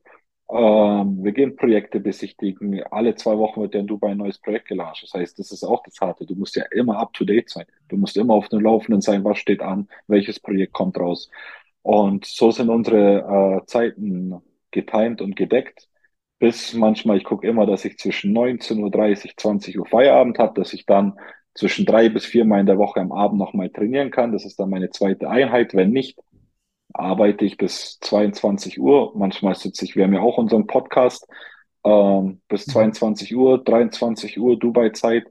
Ähm, 0.50 1.22
wir 1.22 1.32
gehen 1.32 1.54
Projekte 1.54 2.00
besichtigen. 2.00 2.82
Alle 2.90 3.14
zwei 3.14 3.36
Wochen 3.36 3.60
wird 3.60 3.74
ja 3.74 3.80
in 3.80 3.86
Dubai 3.86 4.12
ein 4.12 4.16
neues 4.16 4.38
Projekt 4.38 4.68
gelauncht. 4.68 5.02
Das 5.02 5.12
heißt, 5.12 5.38
das 5.38 5.52
ist 5.52 5.62
auch 5.62 5.82
das 5.82 6.00
Harte. 6.00 6.24
Du 6.24 6.34
musst 6.34 6.56
ja 6.56 6.64
immer 6.70 6.96
up 6.96 7.12
to 7.12 7.26
date 7.26 7.50
sein. 7.50 7.66
Du 7.90 7.98
musst 7.98 8.16
immer 8.16 8.32
auf 8.32 8.48
dem 8.48 8.60
Laufenden 8.60 9.02
sein, 9.02 9.22
was 9.22 9.36
steht 9.36 9.60
an, 9.60 9.86
welches 10.06 10.40
Projekt 10.40 10.72
kommt 10.72 10.96
raus. 10.98 11.28
Und 11.82 12.24
so 12.24 12.50
sind 12.50 12.70
unsere 12.70 13.60
äh, 13.60 13.66
Zeiten 13.66 14.40
getimt 14.70 15.20
und 15.20 15.36
gedeckt. 15.36 15.90
Bis 16.38 16.72
manchmal, 16.72 17.18
ich 17.18 17.24
gucke 17.24 17.46
immer, 17.46 17.66
dass 17.66 17.84
ich 17.84 17.98
zwischen 17.98 18.34
19.30 18.34 18.80
Uhr, 19.26 19.32
20 19.36 19.78
Uhr 19.78 19.86
Feierabend 19.86 20.38
habe, 20.38 20.58
dass 20.58 20.72
ich 20.72 20.86
dann 20.86 21.18
zwischen 21.54 21.86
drei 21.86 22.08
bis 22.08 22.24
viermal 22.26 22.60
in 22.60 22.66
der 22.66 22.78
Woche 22.78 23.00
am 23.00 23.12
Abend 23.12 23.38
nochmal 23.38 23.70
trainieren 23.70 24.10
kann. 24.10 24.32
Das 24.32 24.44
ist 24.44 24.58
dann 24.58 24.70
meine 24.70 24.90
zweite 24.90 25.28
Einheit. 25.30 25.74
Wenn 25.74 25.90
nicht, 25.90 26.18
arbeite 26.92 27.44
ich 27.44 27.56
bis 27.56 27.98
22 28.00 28.80
Uhr. 28.80 29.12
Manchmal 29.16 29.54
sitze 29.54 29.84
ich, 29.84 29.96
wir 29.96 30.04
haben 30.04 30.14
ja 30.14 30.20
auch 30.20 30.38
unseren 30.38 30.66
Podcast, 30.66 31.26
ähm, 31.84 32.40
bis 32.48 32.66
Mhm. 32.66 32.72
22 32.72 33.36
Uhr, 33.36 33.62
23 33.62 34.38
Uhr 34.40 34.58
Dubai-Zeit 34.58 35.26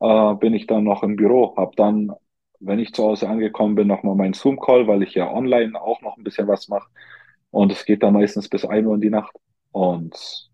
äh, 0.00 0.34
bin 0.36 0.54
ich 0.54 0.66
dann 0.66 0.84
noch 0.84 1.02
im 1.02 1.16
Büro. 1.16 1.54
Hab 1.56 1.76
dann, 1.76 2.12
wenn 2.60 2.78
ich 2.78 2.92
zu 2.94 3.04
Hause 3.04 3.28
angekommen 3.28 3.74
bin, 3.74 3.88
nochmal 3.88 4.14
meinen 4.16 4.34
Zoom-Call, 4.34 4.86
weil 4.86 5.02
ich 5.02 5.14
ja 5.14 5.30
online 5.32 5.80
auch 5.80 6.00
noch 6.02 6.16
ein 6.16 6.24
bisschen 6.24 6.48
was 6.48 6.68
mache. 6.68 6.88
Und 7.50 7.72
es 7.72 7.84
geht 7.84 8.02
dann 8.02 8.14
meistens 8.14 8.48
bis 8.48 8.64
ein 8.64 8.86
Uhr 8.86 8.94
in 8.94 9.00
die 9.00 9.10
Nacht. 9.10 9.34
Und 9.72 10.50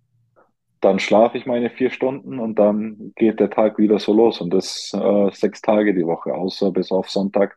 dann 0.82 0.98
schlafe 0.98 1.38
ich 1.38 1.46
meine 1.46 1.70
vier 1.70 1.90
Stunden 1.90 2.40
und 2.40 2.58
dann 2.58 3.12
geht 3.16 3.40
der 3.40 3.50
Tag 3.50 3.78
wieder 3.78 3.98
so 4.00 4.12
los. 4.12 4.40
Und 4.40 4.50
das 4.52 4.92
äh, 4.94 5.30
sechs 5.32 5.62
Tage 5.62 5.94
die 5.94 6.06
Woche, 6.06 6.34
außer 6.34 6.72
bis 6.72 6.92
auf 6.92 7.08
Sonntag, 7.10 7.56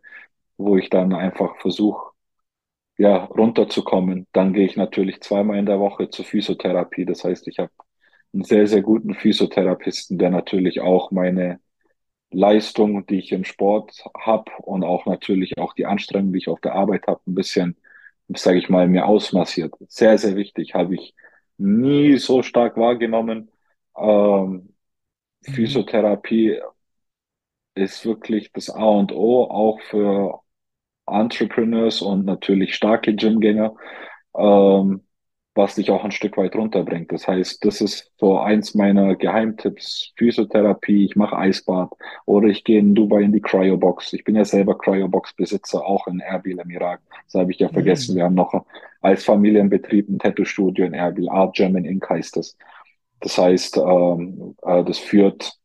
wo 0.58 0.78
ich 0.78 0.90
dann 0.90 1.14
einfach 1.14 1.58
versuche, 1.58 2.12
ja, 2.98 3.26
runterzukommen. 3.26 4.28
Dann 4.34 4.54
gehe 4.54 4.66
ich 4.66 4.78
natürlich 4.78 5.22
zweimal 5.22 5.58
in 5.58 5.66
der 5.66 5.80
Woche 5.80 6.10
zur 6.10 6.26
Physiotherapie. 6.26 7.06
Das 7.06 7.24
heißt, 7.24 7.48
ich 7.48 7.60
habe 7.60 7.72
einen 8.34 8.44
sehr, 8.44 8.68
sehr 8.68 8.82
guten 8.82 9.16
Physiotherapeuten, 9.16 10.18
der 10.20 10.30
natürlich 10.30 10.82
auch 10.82 11.12
meine 11.12 11.60
Leistung, 12.32 13.06
die 13.08 13.20
ich 13.20 13.32
im 13.32 13.44
Sport 13.46 14.04
habe 14.20 14.52
und 14.60 14.84
auch 14.84 15.06
natürlich 15.06 15.58
auch 15.58 15.74
die 15.74 15.86
Anstrengung, 15.88 16.34
die 16.34 16.40
ich 16.40 16.50
auf 16.50 16.62
der 16.62 16.76
Arbeit 16.76 17.08
habe, 17.08 17.22
ein 17.28 17.36
bisschen, 17.36 17.78
sage 18.36 18.60
ich 18.60 18.70
mal, 18.70 18.88
mir 18.88 19.08
ausmassiert. 19.08 19.74
Sehr, 19.88 20.18
sehr 20.18 20.36
wichtig, 20.36 20.76
habe 20.76 20.96
ich 20.96 21.16
nie 21.58 22.18
so 22.18 22.42
stark 22.44 22.78
wahrgenommen. 22.78 23.52
Ähm, 23.98 24.74
Mhm. 25.48 25.54
Physiotherapie 25.56 26.60
ist 27.76 28.06
wirklich 28.06 28.52
das 28.54 28.70
A 28.70 28.84
und 28.84 29.12
O, 29.12 29.44
auch 29.46 29.80
für 29.82 30.42
Entrepreneurs 31.08 32.02
und 32.04 32.26
natürlich 32.26 32.76
starke 32.76 33.16
Gymgänger, 33.16 33.76
ähm, 34.38 35.05
was 35.56 35.76
dich 35.76 35.90
auch 35.90 36.04
ein 36.04 36.12
Stück 36.12 36.36
weit 36.38 36.56
runterbringt. 36.56 37.12
Das 37.14 37.28
heißt, 37.28 37.64
das 37.64 37.80
ist 37.80 38.12
so 38.18 38.38
eins 38.38 38.76
meiner 38.76 39.16
Geheimtipps. 39.16 40.12
Physiotherapie, 40.18 41.06
ich 41.06 41.16
mache 41.16 41.38
Eisbad 41.38 41.92
oder 42.26 42.50
ich 42.50 42.66
gehe 42.66 42.80
in 42.80 42.94
Dubai 42.94 43.22
in 43.22 43.32
die 43.32 43.42
Cryobox. 43.42 44.14
Ich 44.14 44.26
bin 44.26 44.36
ja 44.36 44.44
selber 44.44 44.78
Cryobox-Besitzer, 44.78 45.84
auch 45.84 46.08
in 46.08 46.20
Erbil 46.20 46.60
im 46.60 46.70
Irak. 46.70 47.00
Das 47.26 47.40
habe 47.40 47.52
ich 47.52 47.60
ja 47.60 47.70
vergessen. 47.70 48.14
Mhm. 48.14 48.18
Wir 48.18 48.24
haben 48.26 48.36
noch 48.36 48.66
als 49.02 49.24
Familienbetrieb 49.24 50.10
ein 50.10 50.20
Tattoo-Studio 50.20 50.86
in 50.86 50.94
Erbil. 50.94 51.30
Art 51.30 51.56
German 51.56 51.86
Ink 51.86 52.10
heißt 52.10 52.36
das. 52.36 52.58
Das 53.22 53.38
heißt, 53.38 53.78
ähm, 53.78 54.56
äh, 54.62 54.84
das 54.84 55.00
führt 55.00 55.58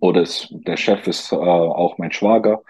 oder 0.00 0.22
es, 0.22 0.48
der 0.50 0.76
Chef 0.76 1.06
ist 1.06 1.30
äh, 1.30 1.36
auch 1.36 1.96
mein 1.96 2.10
Schwager, 2.10 2.62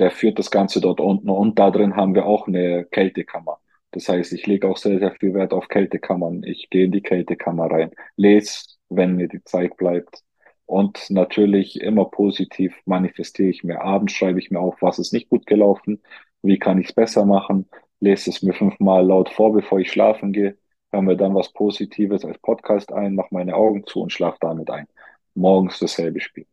der 0.00 0.10
führt 0.10 0.40
das 0.40 0.50
Ganze 0.50 0.80
dort 0.80 1.00
unten 1.00 1.30
und 1.30 1.56
da 1.60 1.70
drin 1.70 1.94
haben 1.94 2.16
wir 2.16 2.26
auch 2.26 2.48
eine 2.48 2.86
Kältekammer. 2.86 3.58
Das 3.92 4.08
heißt, 4.08 4.32
ich 4.32 4.46
lege 4.46 4.68
auch 4.68 4.76
sehr, 4.78 4.98
sehr 4.98 5.12
viel 5.12 5.34
Wert 5.34 5.52
auf 5.52 5.68
Kältekammern. 5.68 6.42
Ich 6.44 6.70
gehe 6.70 6.86
in 6.86 6.92
die 6.92 7.02
Kältekammer 7.02 7.70
rein, 7.70 7.90
lese, 8.16 8.64
wenn 8.88 9.16
mir 9.16 9.28
die 9.28 9.44
Zeit 9.44 9.76
bleibt. 9.76 10.22
Und 10.66 11.10
natürlich 11.10 11.80
immer 11.80 12.06
positiv 12.06 12.74
manifestiere 12.86 13.48
ich 13.50 13.64
mir. 13.64 13.82
Abends 13.82 14.14
schreibe 14.14 14.38
ich 14.38 14.50
mir 14.50 14.60
auf, 14.60 14.80
was 14.82 14.98
ist 14.98 15.12
nicht 15.12 15.28
gut 15.28 15.46
gelaufen, 15.46 16.02
wie 16.42 16.58
kann 16.58 16.78
ich 16.80 16.88
es 16.88 16.92
besser 16.94 17.24
machen, 17.26 17.68
lese 18.00 18.30
es 18.30 18.42
mir 18.42 18.54
fünfmal 18.54 19.06
laut 19.06 19.28
vor, 19.30 19.52
bevor 19.52 19.78
ich 19.80 19.90
schlafen 19.92 20.32
gehe, 20.32 20.56
höre 20.90 21.02
mir 21.02 21.16
dann 21.16 21.34
was 21.34 21.52
Positives 21.52 22.24
als 22.24 22.38
Podcast 22.38 22.92
ein, 22.92 23.14
mache 23.14 23.28
meine 23.34 23.54
Augen 23.56 23.84
zu 23.86 24.00
und 24.00 24.12
schlafe 24.12 24.38
damit 24.40 24.70
ein. 24.70 24.86
Morgens 25.34 25.78
dasselbe 25.78 26.20
Spiel. 26.20 26.46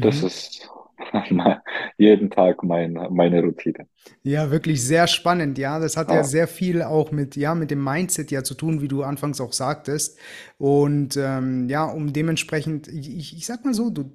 Das 0.00 0.22
Mhm. 0.22 0.24
ist 0.24 0.70
jeden 1.98 2.30
Tag 2.30 2.62
mein, 2.64 2.94
meine 3.10 3.42
Routine. 3.42 3.86
Ja, 4.22 4.50
wirklich 4.50 4.82
sehr 4.84 5.06
spannend, 5.06 5.58
ja. 5.58 5.78
Das 5.78 5.96
hat 5.96 6.10
ja 6.10 6.22
Ja, 6.22 6.24
sehr 6.24 6.48
viel 6.48 6.82
auch 6.82 7.10
mit, 7.12 7.36
ja, 7.36 7.54
mit 7.54 7.70
dem 7.70 7.82
Mindset 7.84 8.30
ja 8.30 8.42
zu 8.42 8.54
tun, 8.54 8.80
wie 8.80 8.88
du 8.88 9.02
anfangs 9.02 9.40
auch 9.40 9.52
sagtest. 9.52 10.18
Und 10.58 11.16
ähm, 11.16 11.68
ja, 11.68 11.84
um 11.84 12.12
dementsprechend, 12.12 12.88
ich, 12.88 13.36
ich 13.36 13.46
sag 13.46 13.64
mal 13.64 13.74
so, 13.74 13.90
du, 13.90 14.10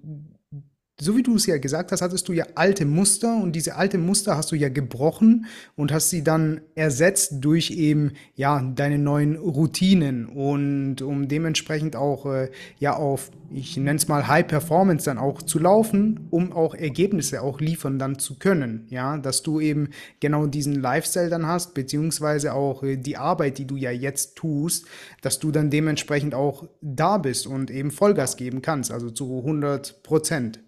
so 1.01 1.15
wie 1.15 1.23
du 1.23 1.35
es 1.35 1.45
ja 1.45 1.57
gesagt 1.57 1.91
hast, 1.91 2.01
hattest 2.01 2.27
du 2.27 2.33
ja 2.33 2.45
alte 2.55 2.85
Muster 2.85 3.35
und 3.41 3.53
diese 3.53 3.75
alte 3.75 3.97
Muster 3.97 4.35
hast 4.35 4.51
du 4.51 4.55
ja 4.55 4.69
gebrochen 4.69 5.45
und 5.75 5.93
hast 5.93 6.09
sie 6.09 6.23
dann 6.23 6.61
ersetzt 6.75 7.35
durch 7.39 7.71
eben, 7.71 8.11
ja, 8.35 8.61
deine 8.75 8.97
neuen 8.97 9.37
Routinen 9.37 10.25
und 10.25 11.01
um 11.01 11.27
dementsprechend 11.27 11.95
auch, 11.95 12.25
äh, 12.25 12.49
ja, 12.79 12.95
auf, 12.95 13.31
ich 13.51 13.77
nenne 13.77 13.95
es 13.95 14.07
mal 14.07 14.27
High 14.27 14.47
Performance 14.47 15.05
dann 15.05 15.17
auch 15.17 15.41
zu 15.41 15.57
laufen, 15.59 16.27
um 16.31 16.51
auch 16.51 16.75
Ergebnisse 16.75 17.41
auch 17.41 17.61
liefern 17.61 17.97
dann 17.97 18.19
zu 18.19 18.37
können, 18.37 18.85
ja, 18.89 19.17
dass 19.17 19.41
du 19.41 19.61
eben 19.61 19.89
genau 20.19 20.47
diesen 20.47 20.75
Lifestyle 20.75 21.29
dann 21.29 21.47
hast, 21.47 21.73
beziehungsweise 21.73 22.53
auch 22.53 22.83
äh, 22.83 22.97
die 22.97 23.15
Arbeit, 23.15 23.57
die 23.57 23.65
du 23.65 23.77
ja 23.77 23.91
jetzt 23.91 24.35
tust, 24.35 24.85
dass 25.21 25.39
du 25.39 25.51
dann 25.51 25.69
dementsprechend 25.69 26.35
auch 26.35 26.67
da 26.81 27.17
bist 27.17 27.47
und 27.47 27.71
eben 27.71 27.91
Vollgas 27.91 28.35
geben 28.35 28.61
kannst, 28.61 28.91
also 28.91 29.09
zu 29.09 29.43
hundert 29.43 30.03
Prozent. 30.03 30.59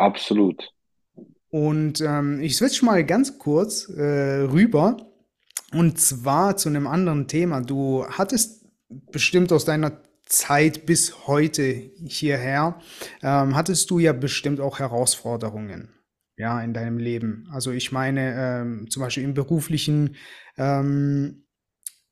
Absolut. 0.00 0.72
Und 1.50 2.00
ähm, 2.00 2.40
ich 2.40 2.56
switch 2.56 2.82
mal 2.82 3.04
ganz 3.04 3.38
kurz 3.38 3.88
äh, 3.88 4.42
rüber 4.42 4.96
und 5.72 5.98
zwar 5.98 6.56
zu 6.56 6.68
einem 6.68 6.86
anderen 6.86 7.28
Thema. 7.28 7.60
Du 7.60 8.06
hattest 8.06 8.66
bestimmt 8.88 9.52
aus 9.52 9.64
deiner 9.64 10.02
Zeit 10.26 10.86
bis 10.86 11.26
heute 11.26 11.90
hierher, 12.06 12.78
ähm, 13.22 13.56
hattest 13.56 13.90
du 13.90 13.98
ja 13.98 14.12
bestimmt 14.12 14.60
auch 14.60 14.78
Herausforderungen, 14.78 15.90
ja, 16.36 16.60
in 16.62 16.72
deinem 16.72 16.98
Leben. 16.98 17.48
Also 17.50 17.72
ich 17.72 17.90
meine, 17.90 18.34
ähm, 18.36 18.90
zum 18.90 19.02
Beispiel 19.02 19.24
im 19.24 19.34
beruflichen, 19.34 20.16
ähm, 20.56 21.46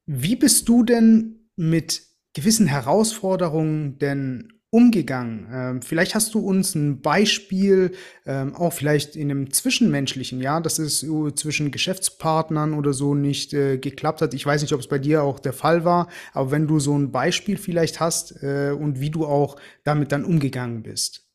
wie 0.07 0.35
bist 0.35 0.69
du 0.69 0.83
denn 0.83 1.49
mit 1.55 2.03
gewissen 2.35 2.67
Herausforderungen 2.67 3.99
denn 3.99 4.58
umgegangen? 4.71 5.49
Ähm, 5.53 5.83
vielleicht 5.83 6.15
hast 6.15 6.35
du 6.35 6.41
uns 6.41 6.75
ein 6.75 7.01
Beispiel, 7.01 7.93
ähm, 8.27 8.55
auch 8.55 8.73
vielleicht 8.73 9.17
in 9.17 9.31
einem 9.31 9.51
Zwischenmenschlichen, 9.53 10.41
ja, 10.41 10.61
dass 10.61 10.79
es 10.79 11.01
zwischen 11.35 11.71
Geschäftspartnern 11.71 12.75
oder 12.75 12.93
so 12.93 13.15
nicht 13.15 13.55
äh, 13.55 13.79
geklappt 13.79 14.21
hat. 14.23 14.35
Ich 14.35 14.45
weiß 14.45 14.63
nicht, 14.63 14.73
ob 14.75 14.81
es 14.81 14.89
bei 14.89 14.99
dir 14.99 15.23
auch 15.23 15.41
der 15.41 15.53
Fall 15.53 15.85
war, 15.85 16.09
aber 16.33 16.51
wenn 16.51 16.67
du 16.67 16.79
so 16.81 16.97
ein 16.97 17.13
Beispiel 17.13 17.57
vielleicht 17.57 18.01
hast 18.01 18.43
äh, 18.43 18.73
und 18.73 19.01
wie 19.01 19.11
du 19.11 19.27
auch 19.27 19.57
damit 19.85 20.13
dann 20.13 20.25
umgegangen 20.25 20.83
bist. 20.83 21.27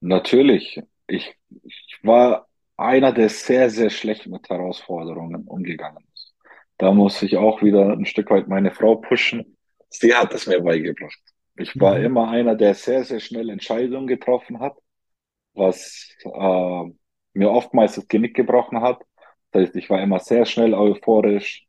Natürlich, 0.00 0.80
ich, 1.06 1.34
ich 1.62 1.98
war 2.02 2.48
einer, 2.76 3.12
der 3.12 3.28
sehr, 3.28 3.70
sehr 3.70 3.90
schlecht 3.90 4.26
mit 4.26 4.48
Herausforderungen 4.48 5.44
umgegangen 5.46 6.04
ist. 6.14 6.34
Da 6.78 6.92
muss 6.92 7.22
ich 7.22 7.36
auch 7.36 7.62
wieder 7.62 7.92
ein 7.92 8.06
Stück 8.06 8.30
weit 8.30 8.48
meine 8.48 8.70
Frau 8.70 8.96
pushen. 8.96 9.56
Sie 9.88 10.14
hat 10.14 10.34
es 10.34 10.46
mir 10.46 10.60
beigebracht. 10.60 11.33
Ich 11.56 11.78
war 11.80 11.98
Mhm. 11.98 12.04
immer 12.04 12.28
einer, 12.30 12.54
der 12.56 12.74
sehr, 12.74 13.04
sehr 13.04 13.20
schnell 13.20 13.50
Entscheidungen 13.50 14.06
getroffen 14.06 14.60
hat, 14.60 14.76
was 15.54 16.10
äh, 16.24 16.84
mir 17.34 17.50
oftmals 17.50 17.96
das 17.96 18.08
Genick 18.08 18.34
gebrochen 18.36 18.80
hat. 18.80 19.02
Das 19.52 19.64
heißt, 19.68 19.76
ich 19.76 19.90
war 19.90 20.02
immer 20.02 20.18
sehr 20.20 20.46
schnell 20.46 20.74
euphorisch. 20.74 21.66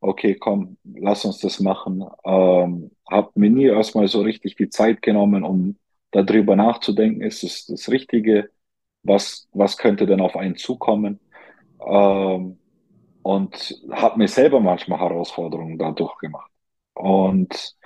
Okay, 0.00 0.36
komm, 0.36 0.78
lass 0.84 1.24
uns 1.24 1.38
das 1.40 1.60
machen. 1.60 2.04
Ähm, 2.24 2.92
hab 3.08 3.36
mir 3.36 3.50
nie 3.50 3.66
erstmal 3.66 4.08
so 4.08 4.22
richtig 4.22 4.56
die 4.56 4.68
Zeit 4.70 5.02
genommen, 5.02 5.44
um 5.44 5.78
darüber 6.12 6.56
nachzudenken, 6.56 7.22
ist 7.22 7.44
es 7.44 7.66
das 7.66 7.88
Richtige? 7.90 8.50
Was, 9.02 9.48
was 9.52 9.76
könnte 9.78 10.06
denn 10.06 10.20
auf 10.20 10.36
einen 10.36 10.56
zukommen? 10.56 11.20
Ähm, 11.80 12.60
und 13.22 13.82
habe 13.90 14.18
mir 14.18 14.28
selber 14.28 14.60
manchmal 14.60 15.00
Herausforderungen 15.00 15.78
dadurch 15.78 16.16
gemacht. 16.18 16.50
Und 16.94 17.76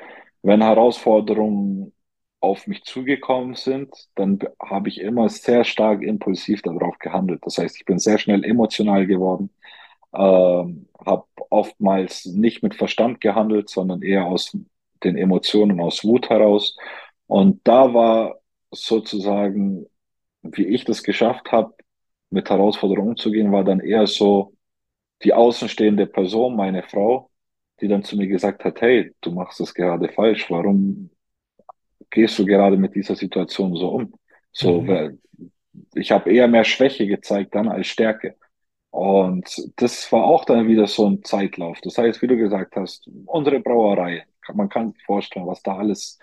wenn 0.43 0.63
Herausforderungen 0.63 1.93
auf 2.41 2.67
mich 2.67 2.85
zugekommen 2.85 3.55
sind, 3.55 3.95
dann 4.15 4.39
habe 4.61 4.89
ich 4.89 5.01
immer 5.01 5.29
sehr 5.29 5.65
stark 5.65 6.03
impulsiv 6.03 6.63
darauf 6.63 6.99
gehandelt. 6.99 7.41
Das 7.45 7.59
heißt, 7.59 7.77
ich 7.77 7.85
bin 7.85 7.99
sehr 7.99 8.19
schnell 8.19 8.45
emotional 8.45 9.07
geworden, 9.07 9.51
ähm, 10.15 10.89
habe 11.05 11.27
oftmals 11.51 12.27
nicht 12.27 12.63
mit 12.63 12.75
Verstand 12.75 13.21
gehandelt, 13.21 13.69
sondern 13.71 14.03
eher 14.03 14.27
aus 14.27 14.57
den 15.05 15.17
Emotionen, 15.17 15.81
aus 15.81 16.05
Wut 16.05 16.31
heraus. 16.31 16.77
Und 17.27 17.61
da 17.65 17.93
war 17.95 18.41
sozusagen, 18.71 19.87
wie 20.43 20.67
ich 20.67 20.85
das 20.85 21.03
geschafft 21.03 21.53
habe, 21.53 21.75
mit 22.31 22.49
Herausforderungen 22.51 23.11
umzugehen, 23.11 23.53
war 23.53 23.65
dann 23.65 23.81
eher 23.81 24.07
so, 24.07 24.55
die 25.23 25.35
außenstehende 25.35 26.07
Person, 26.07 26.57
meine 26.57 26.83
Frau, 26.83 27.30
die 27.81 27.89
dann 27.89 28.03
zu 28.05 28.17
mir 28.17 28.27
gesagt 28.29 28.65
hat, 28.65 28.81
hey, 28.81 29.15
du 29.21 29.33
machst 29.33 29.61
das 29.61 29.75
gerade 29.75 30.09
falsch, 30.09 30.51
warum 30.51 31.11
gehst 32.11 32.39
du 32.39 32.45
gerade 32.47 32.77
mit 32.77 32.95
dieser 32.95 33.17
Situation 33.17 33.75
so 33.77 33.89
um? 33.91 34.15
So, 34.53 34.83
Mhm. 34.83 34.89
weil 34.89 35.19
ich 35.95 36.13
habe 36.13 36.33
eher 36.33 36.49
mehr 36.49 36.65
Schwäche 36.65 37.07
gezeigt 37.07 37.55
dann 37.55 37.69
als 37.69 37.87
Stärke. 37.87 38.37
Und 38.91 39.49
das 39.77 40.11
war 40.13 40.25
auch 40.25 40.45
dann 40.45 40.69
wieder 40.69 40.87
so 40.87 41.07
ein 41.09 41.23
Zeitlauf. 41.25 41.81
Das 41.83 41.99
heißt, 41.99 42.23
wie 42.23 42.27
du 42.27 42.37
gesagt 42.37 42.77
hast, 42.77 43.09
unsere 43.27 43.61
Brauerei, 43.61 44.25
man 44.55 44.69
kann 44.69 44.93
sich 44.93 45.03
vorstellen, 45.05 45.47
was 45.47 45.63
da 45.63 45.77
alles 45.79 46.19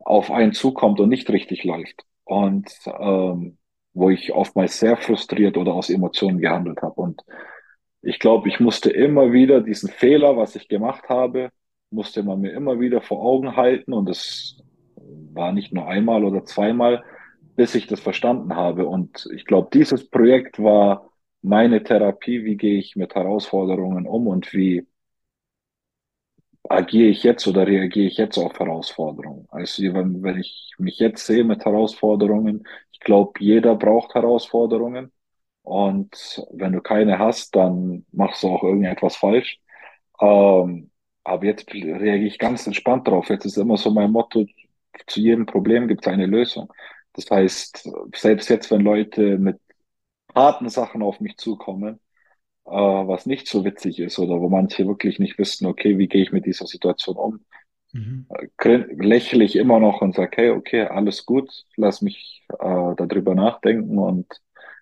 auf 0.00 0.30
einen 0.30 0.52
zukommt 0.52 1.00
und 1.00 1.08
nicht 1.08 1.28
richtig 1.30 1.64
läuft. 1.64 2.04
Und 2.24 2.70
ähm, 2.86 3.58
wo 3.94 4.10
ich 4.10 4.32
oftmals 4.32 4.78
sehr 4.78 4.96
frustriert 4.96 5.56
oder 5.56 5.74
aus 5.74 5.90
Emotionen 5.90 6.38
gehandelt 6.38 6.82
habe. 6.82 7.00
Und 7.00 7.22
ich 8.02 8.18
glaube, 8.18 8.48
ich 8.48 8.60
musste 8.60 8.90
immer 8.90 9.32
wieder 9.32 9.60
diesen 9.60 9.90
Fehler, 9.90 10.36
was 10.36 10.56
ich 10.56 10.68
gemacht 10.68 11.08
habe, 11.08 11.50
musste 11.90 12.22
man 12.22 12.40
mir 12.40 12.52
immer 12.52 12.80
wieder 12.80 13.00
vor 13.00 13.22
Augen 13.22 13.56
halten. 13.56 13.92
Und 13.92 14.08
das 14.08 14.62
war 15.32 15.52
nicht 15.52 15.72
nur 15.72 15.86
einmal 15.88 16.24
oder 16.24 16.44
zweimal, 16.44 17.04
bis 17.56 17.74
ich 17.74 17.86
das 17.86 18.00
verstanden 18.00 18.54
habe. 18.56 18.86
Und 18.86 19.28
ich 19.34 19.44
glaube, 19.44 19.68
dieses 19.72 20.08
Projekt 20.08 20.58
war 20.62 21.10
meine 21.42 21.82
Therapie. 21.82 22.44
Wie 22.44 22.56
gehe 22.56 22.78
ich 22.78 22.96
mit 22.96 23.14
Herausforderungen 23.14 24.06
um 24.06 24.26
und 24.26 24.52
wie 24.52 24.86
agiere 26.68 27.08
ich 27.10 27.22
jetzt 27.24 27.46
oder 27.46 27.66
reagiere 27.66 28.06
ich 28.06 28.16
jetzt 28.16 28.38
auf 28.38 28.58
Herausforderungen? 28.58 29.46
Also 29.50 29.82
wenn, 29.94 30.22
wenn 30.22 30.38
ich 30.38 30.72
mich 30.78 30.98
jetzt 30.98 31.26
sehe 31.26 31.44
mit 31.44 31.64
Herausforderungen, 31.64 32.66
ich 32.92 33.00
glaube, 33.00 33.32
jeder 33.40 33.74
braucht 33.76 34.14
Herausforderungen. 34.14 35.12
Und 35.68 36.42
wenn 36.52 36.72
du 36.72 36.80
keine 36.82 37.18
hast, 37.18 37.54
dann 37.56 38.06
machst 38.12 38.42
du 38.42 38.48
auch 38.48 38.62
irgendetwas 38.64 39.16
falsch. 39.16 39.60
Ähm, 40.20 40.90
aber 41.24 41.46
jetzt 41.46 41.72
reagiere 41.72 42.18
ich 42.26 42.38
ganz 42.38 42.66
entspannt 42.66 43.08
drauf. 43.08 43.28
Jetzt 43.30 43.46
ist 43.46 43.58
immer 43.58 43.76
so 43.76 43.90
mein 43.90 44.10
Motto, 44.12 44.46
zu 45.06 45.20
jedem 45.20 45.46
Problem 45.46 45.88
gibt 45.88 46.06
es 46.06 46.12
eine 46.12 46.26
Lösung. 46.26 46.72
Das 47.14 47.30
heißt, 47.30 47.88
selbst 48.16 48.48
jetzt, 48.50 48.70
wenn 48.70 48.82
Leute 48.82 49.38
mit 49.38 49.60
harten 50.34 50.68
Sachen 50.70 51.02
auf 51.02 51.20
mich 51.20 51.36
zukommen, 51.38 52.00
äh, 52.66 52.70
was 52.72 53.26
nicht 53.26 53.48
so 53.48 53.64
witzig 53.64 54.00
ist 54.00 54.18
oder 54.18 54.40
wo 54.40 54.48
manche 54.50 54.86
wirklich 54.88 55.18
nicht 55.20 55.38
wissen, 55.38 55.66
okay, 55.66 55.98
wie 55.98 56.08
gehe 56.08 56.22
ich 56.22 56.32
mit 56.32 56.46
dieser 56.46 56.66
Situation 56.66 57.16
um, 57.16 57.40
Mhm. 57.94 58.26
grin- 58.56 58.98
lächle 59.00 59.44
ich 59.44 59.56
immer 59.56 59.80
noch 59.80 60.00
und 60.02 60.14
sage, 60.14 60.30
hey, 60.36 60.50
okay, 60.50 60.82
alles 60.86 61.24
gut, 61.26 61.50
lass 61.76 62.02
mich 62.02 62.44
äh, 62.50 62.56
darüber 62.96 63.34
nachdenken 63.34 63.98
und 63.98 64.26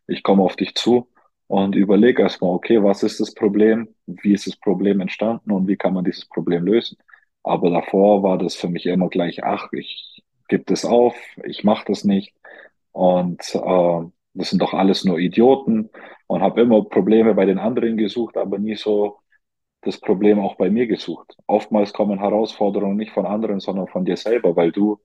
ich 0.07 0.23
komme 0.23 0.43
auf 0.43 0.57
dich 0.57 0.75
zu 0.75 1.09
und 1.49 1.75
überlege 1.75 2.23
erstmal, 2.23 2.53
okay, 2.55 2.83
was 2.83 3.03
ist 3.03 3.21
das 3.21 3.35
Problem, 3.35 3.89
wie 4.07 4.33
ist 4.33 4.47
das 4.47 4.57
Problem 4.57 5.01
entstanden 5.01 5.53
und 5.53 5.69
wie 5.69 5.77
kann 5.77 5.95
man 5.95 6.05
dieses 6.05 6.27
Problem 6.27 6.65
lösen. 6.65 6.99
Aber 7.43 7.71
davor 7.71 8.23
war 8.23 8.39
das 8.39 8.57
für 8.57 8.69
mich 8.69 8.87
immer 8.87 9.09
gleich, 9.09 9.45
ach, 9.45 9.73
ich 9.73 10.23
gebe 10.49 10.65
das 10.67 10.85
auf, 10.85 11.17
ich 11.45 11.65
mache 11.65 11.85
das 11.87 12.05
nicht 12.05 12.35
und 12.93 13.41
äh, 13.55 14.01
das 14.35 14.51
sind 14.51 14.61
doch 14.63 14.75
alles 14.75 15.05
nur 15.05 15.19
Idioten 15.19 15.91
und 16.27 16.43
habe 16.43 16.61
immer 16.63 16.85
Probleme 16.85 17.35
bei 17.35 17.47
den 17.47 17.59
anderen 17.59 17.97
gesucht, 17.97 18.37
aber 18.37 18.59
nie 18.59 18.77
so 18.77 19.19
das 19.83 20.01
Problem 20.01 20.41
auch 20.41 20.57
bei 20.57 20.71
mir 20.71 20.87
gesucht. 20.87 21.37
Oftmals 21.47 21.93
kommen 21.93 22.19
Herausforderungen 22.19 22.97
nicht 22.97 23.13
von 23.13 23.27
anderen, 23.27 23.61
sondern 23.61 23.87
von 23.89 24.05
dir 24.05 24.17
selber, 24.17 24.57
weil 24.57 24.73
du 24.73 25.01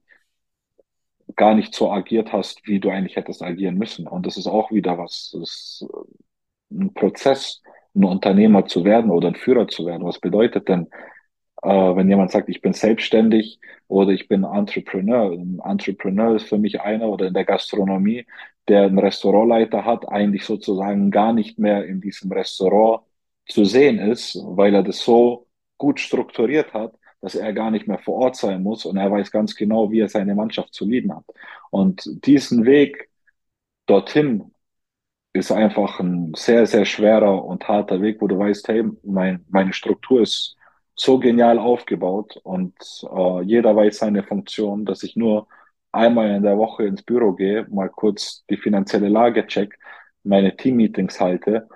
gar 1.35 1.55
nicht 1.55 1.73
so 1.73 1.91
agiert 1.91 2.33
hast, 2.33 2.65
wie 2.67 2.79
du 2.79 2.89
eigentlich 2.89 3.15
hättest 3.15 3.41
agieren 3.43 3.77
müssen. 3.77 4.07
Und 4.07 4.25
das 4.25 4.37
ist 4.37 4.47
auch 4.47 4.71
wieder 4.71 4.97
was, 4.97 5.31
das 5.33 5.41
ist 5.41 5.85
ein 6.71 6.93
Prozess, 6.93 7.61
ein 7.95 8.03
Unternehmer 8.05 8.65
zu 8.65 8.85
werden 8.85 9.11
oder 9.11 9.29
ein 9.29 9.35
Führer 9.35 9.67
zu 9.67 9.85
werden. 9.85 10.05
Was 10.05 10.19
bedeutet 10.19 10.69
denn, 10.69 10.87
äh, 11.63 11.69
wenn 11.69 12.09
jemand 12.09 12.31
sagt, 12.31 12.49
ich 12.49 12.61
bin 12.61 12.73
selbstständig 12.73 13.59
oder 13.87 14.11
ich 14.11 14.27
bin 14.27 14.43
Entrepreneur? 14.43 15.31
Ein 15.31 15.59
Entrepreneur 15.63 16.35
ist 16.35 16.47
für 16.49 16.57
mich 16.57 16.81
einer 16.81 17.07
oder 17.09 17.27
in 17.27 17.33
der 17.33 17.45
Gastronomie, 17.45 18.25
der 18.67 18.83
einen 18.83 18.99
Restaurantleiter 18.99 19.85
hat, 19.85 20.07
eigentlich 20.09 20.45
sozusagen 20.45 21.11
gar 21.11 21.33
nicht 21.33 21.59
mehr 21.59 21.85
in 21.85 22.01
diesem 22.01 22.31
Restaurant 22.31 23.03
zu 23.47 23.65
sehen 23.65 23.99
ist, 23.99 24.37
weil 24.45 24.75
er 24.75 24.83
das 24.83 24.99
so 24.99 25.47
gut 25.77 25.99
strukturiert 25.99 26.73
hat, 26.73 26.93
dass 27.21 27.35
er 27.35 27.53
gar 27.53 27.71
nicht 27.71 27.87
mehr 27.87 27.99
vor 27.99 28.15
Ort 28.15 28.35
sein 28.35 28.63
muss 28.63 28.85
und 28.85 28.97
er 28.97 29.11
weiß 29.11 29.31
ganz 29.31 29.55
genau, 29.55 29.91
wie 29.91 29.99
er 30.01 30.09
seine 30.09 30.35
Mannschaft 30.35 30.73
zu 30.73 30.85
lieben 30.85 31.15
hat. 31.15 31.25
Und 31.69 32.03
diesen 32.25 32.65
Weg 32.65 33.09
dorthin 33.85 34.51
ist 35.33 35.51
einfach 35.51 35.99
ein 35.99 36.33
sehr, 36.35 36.65
sehr 36.65 36.85
schwerer 36.85 37.45
und 37.45 37.67
harter 37.67 38.01
Weg, 38.01 38.21
wo 38.21 38.27
du 38.27 38.37
weißt, 38.37 38.67
hey, 38.67 38.83
mein, 39.03 39.45
meine 39.49 39.73
Struktur 39.73 40.21
ist 40.21 40.57
so 40.95 41.19
genial 41.19 41.57
aufgebaut 41.59 42.37
und 42.43 42.75
äh, 43.09 43.41
jeder 43.43 43.75
weiß 43.75 43.99
seine 43.99 44.23
Funktion, 44.23 44.85
dass 44.85 45.03
ich 45.03 45.15
nur 45.15 45.47
einmal 45.91 46.31
in 46.31 46.43
der 46.43 46.57
Woche 46.57 46.85
ins 46.85 47.03
Büro 47.03 47.33
gehe, 47.33 47.65
mal 47.69 47.89
kurz 47.89 48.43
die 48.49 48.57
finanzielle 48.57 49.09
Lage 49.09 49.47
check, 49.47 49.77
meine 50.23 50.55
Teammeetings 50.55 51.19
halte 51.19 51.67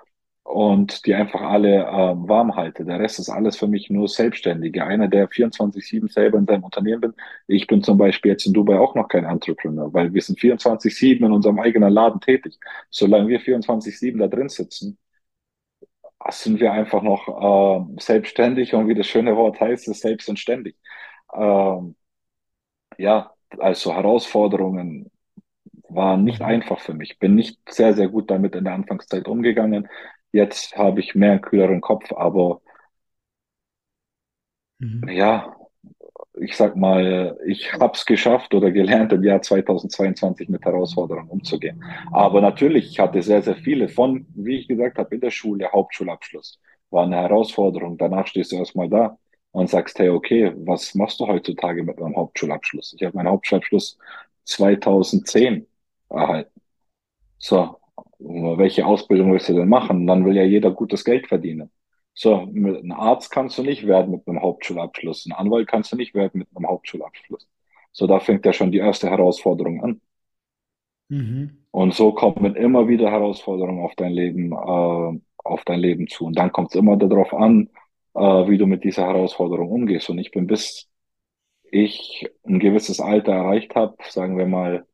und 0.46 1.06
die 1.06 1.14
einfach 1.14 1.40
alle 1.42 1.86
ähm, 1.86 2.28
warm 2.28 2.56
halte. 2.56 2.84
Der 2.84 3.00
Rest 3.00 3.18
ist 3.18 3.28
alles 3.30 3.56
für 3.58 3.66
mich 3.66 3.90
nur 3.90 4.08
Selbstständige. 4.08 4.84
Einer, 4.86 5.08
der 5.08 5.28
24/7 5.28 6.08
selber 6.08 6.38
in 6.38 6.46
seinem 6.46 6.64
Unternehmen 6.64 7.00
bin. 7.00 7.14
Ich 7.48 7.66
bin 7.66 7.82
zum 7.82 7.98
Beispiel 7.98 8.32
jetzt 8.32 8.46
in 8.46 8.52
Dubai 8.54 8.78
auch 8.78 8.94
noch 8.94 9.08
kein 9.08 9.24
Entrepreneur, 9.24 9.92
weil 9.92 10.14
wir 10.14 10.22
sind 10.22 10.40
24/7 10.40 11.26
in 11.26 11.32
unserem 11.32 11.58
eigenen 11.60 11.92
Laden 11.92 12.20
tätig. 12.20 12.58
Solange 12.90 13.28
wir 13.28 13.40
24/7 13.40 14.20
da 14.20 14.28
drin 14.28 14.48
sitzen, 14.48 14.98
sind 16.30 16.60
wir 16.60 16.72
einfach 16.72 17.02
noch 17.02 17.28
äh, 17.98 18.00
selbstständig 18.00 18.74
und 18.74 18.88
wie 18.88 18.94
das 18.94 19.06
schöne 19.06 19.36
Wort 19.36 19.60
heißt, 19.60 19.88
ist 19.88 20.00
selbst 20.00 20.28
und 20.28 20.38
ständig. 20.38 20.76
Ähm, 21.34 21.96
ja, 22.98 23.32
also 23.58 23.94
Herausforderungen 23.94 25.10
waren 25.88 26.24
nicht 26.24 26.40
Mhm. 26.40 26.46
einfach 26.46 26.80
für 26.80 26.94
mich. 26.94 27.18
Bin 27.18 27.34
nicht 27.34 27.58
sehr, 27.70 27.94
sehr 27.94 28.08
gut 28.08 28.30
damit 28.30 28.54
in 28.56 28.64
der 28.64 28.74
Anfangszeit 28.74 29.28
umgegangen. 29.28 29.88
Jetzt 30.32 30.76
habe 30.76 31.00
ich 31.00 31.14
mehr 31.16 31.32
einen 31.32 31.40
kühleren 31.40 31.80
Kopf, 31.80 32.12
aber 32.12 32.60
Mhm. 34.80 35.08
ja, 35.08 35.54
ich 36.40 36.56
sag 36.56 36.76
mal, 36.76 37.38
ich 37.46 37.72
habe 37.74 37.92
es 37.94 38.06
geschafft 38.06 38.54
oder 38.54 38.70
gelernt, 38.72 39.12
im 39.12 39.24
Jahr 39.24 39.42
2022 39.42 40.48
mit 40.50 40.64
Herausforderungen 40.64 41.28
umzugehen. 41.30 41.76
Aber 42.12 42.40
natürlich, 42.42 42.90
ich 42.90 43.00
hatte 43.00 43.22
sehr, 43.22 43.42
sehr 43.42 43.56
viele 43.56 43.88
von, 43.88 44.26
wie 44.34 44.58
ich 44.60 44.68
gesagt 44.68 44.98
habe, 44.98 45.14
in 45.16 45.20
der 45.22 45.30
Schule, 45.32 45.70
Hauptschulabschluss, 45.72 46.60
war 46.90 47.04
eine 47.04 47.16
Herausforderung. 47.16 47.98
Danach 47.98 48.26
stehst 48.28 48.52
du 48.52 48.56
erstmal 48.56 48.88
da 48.90 49.18
und 49.52 49.70
sagst, 49.70 49.98
hey, 49.98 50.10
okay, 50.10 50.52
was 50.58 50.94
machst 50.94 51.20
du 51.20 51.26
heutzutage 51.28 51.82
mit 51.84 52.00
meinem 52.00 52.16
Hauptschulabschluss? 52.16 52.94
Ich 52.98 53.04
habe 53.04 53.16
meinen 53.16 53.30
Hauptschulabschluss 53.30 53.98
2010 54.44 55.66
erhalten. 56.10 56.60
So, 57.38 57.80
welche 58.18 58.86
Ausbildung 58.86 59.32
willst 59.32 59.48
du 59.48 59.54
denn 59.54 59.68
machen? 59.68 60.06
Dann 60.06 60.24
will 60.24 60.36
ja 60.36 60.44
jeder 60.44 60.70
gutes 60.70 61.04
Geld 61.04 61.26
verdienen. 61.28 61.70
So, 62.14 62.34
ein 62.34 62.92
Arzt 62.92 63.30
kannst 63.30 63.58
du 63.58 63.62
nicht 63.62 63.86
werden 63.86 64.12
mit 64.12 64.26
einem 64.26 64.40
Hauptschulabschluss. 64.40 65.26
Ein 65.26 65.32
Anwalt 65.32 65.68
kannst 65.68 65.92
du 65.92 65.96
nicht 65.96 66.14
werden 66.14 66.38
mit 66.38 66.48
einem 66.54 66.66
Hauptschulabschluss. 66.66 67.46
So, 67.92 68.06
da 68.06 68.20
fängt 68.20 68.46
ja 68.46 68.52
schon 68.52 68.72
die 68.72 68.78
erste 68.78 69.10
Herausforderung 69.10 69.82
an. 69.82 70.00
Mhm. 71.08 71.58
Und 71.70 71.94
so 71.94 72.12
kommen 72.12 72.56
immer 72.56 72.88
wieder 72.88 73.10
Herausforderungen 73.10 73.84
auf 73.84 73.94
dein 73.96 74.12
Leben, 74.12 74.52
äh, 74.52 75.20
auf 75.44 75.64
dein 75.64 75.80
Leben 75.80 76.08
zu. 76.08 76.24
Und 76.24 76.38
dann 76.38 76.52
kommt 76.52 76.70
es 76.70 76.74
immer 76.74 76.96
darauf 76.96 77.34
an, 77.34 77.68
äh, 78.14 78.20
wie 78.20 78.58
du 78.58 78.66
mit 78.66 78.84
dieser 78.84 79.06
Herausforderung 79.06 79.70
umgehst. 79.70 80.08
Und 80.08 80.18
ich 80.18 80.30
bin 80.30 80.46
bis 80.46 80.88
ich 81.70 82.28
ein 82.44 82.58
gewisses 82.58 83.00
Alter 83.00 83.32
erreicht 83.32 83.74
habe, 83.74 83.96
sagen 84.08 84.38
wir 84.38 84.46
mal 84.46 84.86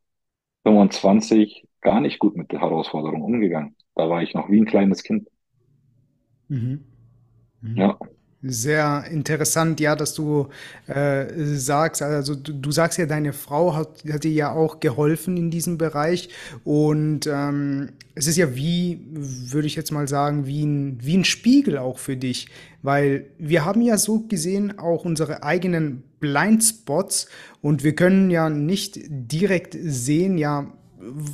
25, 0.63 1.67
gar 1.83 2.01
nicht 2.01 2.19
gut 2.19 2.35
mit 2.35 2.51
der 2.51 2.61
Herausforderung 2.61 3.21
umgegangen. 3.21 3.75
Da 3.95 4.09
war 4.09 4.23
ich 4.23 4.33
noch 4.33 4.49
wie 4.49 4.59
ein 4.59 4.65
kleines 4.65 5.03
Kind. 5.03 5.29
Mhm. 6.47 6.83
Mhm. 7.61 7.77
Ja. 7.77 7.97
Sehr 8.45 9.05
interessant, 9.09 9.79
ja, 9.79 9.95
dass 9.95 10.13
du 10.15 10.49
äh, 10.87 11.27
sagst, 11.33 12.01
also 12.01 12.35
du, 12.35 12.51
du, 12.51 12.71
sagst 12.71 12.99
ja, 12.99 13.05
deine 13.05 13.31
Frau 13.31 13.73
hat, 13.73 14.03
hat, 14.11 14.25
dir 14.25 14.33
ja 14.33 14.51
auch 14.51 14.81
geholfen 14.81 15.37
in 15.37 15.49
diesem 15.49 15.77
Bereich 15.77 16.27
und 16.65 17.25
ähm, 17.25 17.91
es 18.15 18.27
ist 18.27 18.35
ja 18.35 18.53
wie, 18.53 18.99
würde 19.13 19.67
ich 19.67 19.77
jetzt 19.77 19.91
mal 19.91 20.09
sagen, 20.09 20.45
wie 20.45 20.65
ein, 20.65 20.97
wie 21.01 21.15
ein 21.15 21.23
Spiegel 21.23 21.77
auch 21.77 21.99
für 21.99 22.17
dich, 22.17 22.49
weil 22.81 23.27
wir 23.37 23.63
haben 23.63 23.81
ja 23.81 23.97
so 23.97 24.25
gesehen 24.27 24.77
auch 24.77 25.05
unsere 25.05 25.43
eigenen 25.43 26.03
Blindspots 26.19 27.29
und 27.61 27.85
wir 27.85 27.95
können 27.95 28.29
ja 28.29 28.49
nicht 28.49 28.99
direkt 29.07 29.77
sehen, 29.79 30.37
ja, 30.37 30.69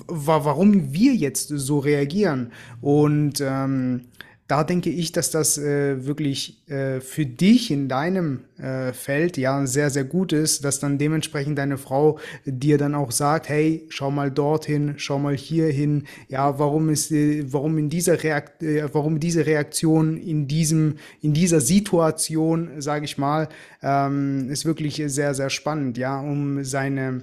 warum 0.07 0.93
wir 0.93 1.13
jetzt 1.13 1.49
so 1.49 1.79
reagieren. 1.79 2.51
Und 2.81 3.41
ähm, 3.41 4.05
da 4.49 4.63
denke 4.63 4.89
ich, 4.89 5.11
dass 5.11 5.29
das 5.29 5.59
äh, 5.59 6.07
wirklich 6.07 6.67
äh, 6.67 7.01
für 7.01 7.27
dich 7.27 7.69
in 7.69 7.87
deinem 7.87 8.45
äh, 8.57 8.93
Feld 8.93 9.37
ja 9.37 9.67
sehr, 9.67 9.91
sehr 9.91 10.05
gut 10.05 10.33
ist, 10.33 10.65
dass 10.65 10.79
dann 10.79 10.97
dementsprechend 10.97 11.59
deine 11.59 11.77
Frau 11.77 12.17
dir 12.45 12.79
dann 12.79 12.95
auch 12.95 13.11
sagt, 13.11 13.47
hey, 13.47 13.85
schau 13.89 14.09
mal 14.09 14.31
dorthin, 14.31 14.95
schau 14.97 15.19
mal 15.19 15.37
hier 15.37 15.67
hin, 15.67 16.05
ja, 16.29 16.57
warum 16.57 16.89
ist, 16.89 17.11
äh, 17.11 17.43
warum 17.53 17.77
in 17.77 17.91
dieser 17.91 18.23
Reakt 18.23 18.63
äh, 18.63 18.91
warum 18.91 19.19
diese 19.19 19.45
Reaktion 19.45 20.17
in 20.17 20.47
diesem, 20.47 20.95
in 21.21 21.35
dieser 21.35 21.61
Situation, 21.61 22.81
sage 22.81 23.05
ich 23.05 23.19
mal, 23.19 23.49
ähm, 23.83 24.49
ist 24.49 24.65
wirklich 24.65 24.99
sehr, 25.05 25.35
sehr 25.35 25.51
spannend, 25.51 25.99
ja, 25.99 26.19
um 26.19 26.63
seine, 26.63 27.21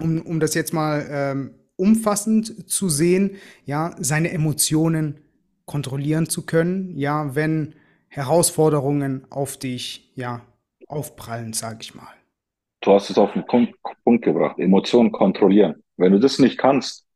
um, 0.00 0.20
um 0.22 0.40
das 0.40 0.54
jetzt 0.54 0.74
mal 0.74 1.06
ähm, 1.08 1.50
umfassend 1.80 2.70
zu 2.70 2.88
sehen, 2.88 3.36
ja, 3.64 3.96
seine 3.98 4.30
Emotionen 4.30 5.18
kontrollieren 5.64 6.28
zu 6.28 6.44
können, 6.44 6.96
ja, 6.96 7.34
wenn 7.34 7.74
Herausforderungen 8.08 9.26
auf 9.30 9.56
dich, 9.56 10.12
ja, 10.14 10.42
aufprallen, 10.86 11.52
sage 11.52 11.78
ich 11.80 11.94
mal. 11.94 12.12
Du 12.82 12.92
hast 12.92 13.10
es 13.10 13.18
auf 13.18 13.32
den 13.32 13.46
Punkt, 13.46 13.74
gebracht. 14.24 14.58
Emotionen 14.58 15.12
kontrollieren. 15.12 15.82
Wenn 15.96 16.12
du 16.12 16.18
das 16.18 16.38
nicht 16.38 16.58
kannst, 16.58 17.06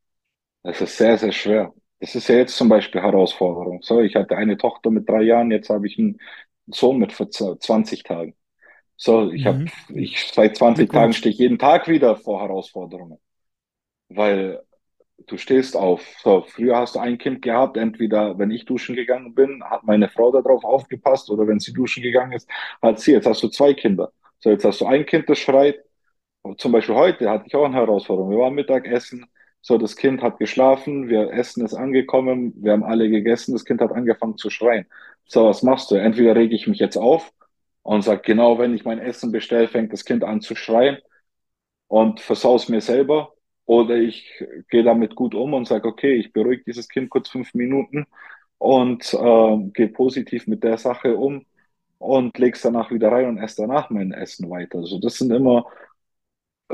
das 0.63 0.81
ist 0.81 0.97
sehr, 0.97 1.19
sehr 1.19 1.33
schwer. 1.33 1.75
Das 2.01 2.15
ist 2.15 2.29
ja 2.29 2.37
jetzt 2.37 2.57
zum 2.57 2.69
Beispiel 2.69 3.01
Herausforderung. 3.01 3.83
So, 3.83 4.01
ich 4.01 4.15
hatte 4.15 4.37
eine 4.37 4.57
Tochter 4.57 4.91
mit 4.91 5.09
drei 5.09 5.23
Jahren, 5.23 5.51
jetzt 5.51 5.71
habe 5.71 5.87
ich 5.87 5.99
einen 5.99 6.21
Sohn 6.67 6.99
mit 6.99 7.13
20 7.13 8.03
Tagen. 8.03 8.35
So, 8.97 9.31
ich 9.33 9.45
mhm. 9.45 9.49
habe, 9.49 9.65
ich 9.95 10.33
seit 10.33 10.57
20 10.57 10.91
Tagen 10.91 11.13
stehe 11.13 11.33
ich 11.33 11.39
jeden 11.39 11.59
Tag 11.59 11.89
wieder 11.89 12.17
vor 12.17 12.41
Herausforderungen. 12.41 13.19
Weil 14.17 14.63
du 15.27 15.37
stehst 15.39 15.77
auf. 15.77 16.03
So, 16.23 16.43
früher 16.43 16.77
hast 16.77 16.97
du 16.97 17.01
ein 17.01 17.19
Kind 17.19 17.43
gehabt, 17.43 17.77
entweder 17.77 18.39
wenn 18.39 18.51
ich 18.51 18.65
duschen 18.65 18.97
gegangen 18.97 19.35
bin, 19.35 19.63
hat 19.65 19.85
meine 19.85 20.09
Frau 20.09 20.33
darauf 20.33 20.65
aufgepasst 20.65 21.31
oder 21.31 21.47
wenn 21.47 21.61
sie 21.61 21.73
duschen 21.73 22.03
gegangen 22.03 22.33
ist, 22.33 22.49
hat 22.83 23.01
sie. 23.01 23.13
Jetzt 23.13 23.27
hast 23.27 23.43
du 23.43 23.49
zwei 23.49 23.75
Kinder. 23.75 24.13
So, 24.41 24.51
jetzt 24.51 24.65
hast 24.65 24.81
du 24.81 24.87
ein 24.87 25.07
Kind, 25.07 25.29
das 25.29 25.39
schreit. 25.39 25.85
Zum 26.59 26.73
Beispiel 26.73 26.95
heute 26.95 27.31
hatte 27.31 27.45
ich 27.47 27.55
auch 27.57 27.65
eine 27.65 27.77
Herausforderung. 27.77 28.31
Wir 28.31 28.39
waren 28.39 28.55
Mittagessen. 28.55 29.27
So, 29.63 29.79
das 29.79 29.97
Kind 29.97 30.21
hat 30.23 30.39
geschlafen, 30.39 31.09
wir 31.09 31.33
Essen 31.33 31.65
ist 31.65 31.73
angekommen, 31.75 32.53
wir 32.57 32.73
haben 32.73 32.85
alle 32.85 33.09
gegessen, 33.09 33.53
das 33.55 33.65
Kind 33.65 33.81
hat 33.81 33.93
angefangen 33.93 34.37
zu 34.37 34.51
schreien. 34.51 34.87
So, 35.27 35.47
was 35.47 35.63
machst 35.63 35.91
du? 35.91 35.95
Entweder 35.97 36.37
rege 36.37 36.55
ich 36.55 36.67
mich 36.67 36.79
jetzt 36.79 36.99
auf 36.99 37.33
und 37.83 38.03
sag 38.03 38.25
genau, 38.25 38.59
wenn 38.59 38.75
ich 38.75 38.85
mein 38.85 38.99
Essen 38.99 39.33
bestelle, 39.33 39.69
fängt 39.69 39.93
das 39.95 40.05
Kind 40.05 40.23
an 40.23 40.43
zu 40.43 40.55
schreien 40.55 40.99
und 41.89 42.21
versaus 42.21 42.69
mir 42.69 42.81
selber 42.83 43.34
oder 43.67 43.97
ich 43.97 44.31
gehe 44.71 44.83
damit 44.83 45.15
gut 45.15 45.35
um 45.35 45.55
und 45.55 45.67
sage, 45.67 45.89
okay, 45.89 46.15
ich 46.15 46.33
beruhige 46.33 46.65
dieses 46.65 46.89
Kind 46.89 47.11
kurz 47.11 47.29
fünf 47.31 47.55
Minuten 47.55 48.07
und 48.59 49.15
äh, 49.15 49.57
gehe 49.73 49.89
positiv 49.89 50.47
mit 50.47 50.63
der 50.65 50.79
Sache 50.79 51.17
um 51.17 51.47
und 51.99 52.37
lege 52.39 52.57
es 52.57 52.63
danach 52.63 52.91
wieder 52.91 53.11
rein 53.11 53.29
und 53.29 53.39
esse 53.39 53.63
danach 53.63 53.91
mein 53.91 54.13
Essen 54.13 54.51
weiter. 54.51 54.79
Also 54.79 54.99
das 54.99 55.17
sind 55.17 55.33
immer 55.33 55.67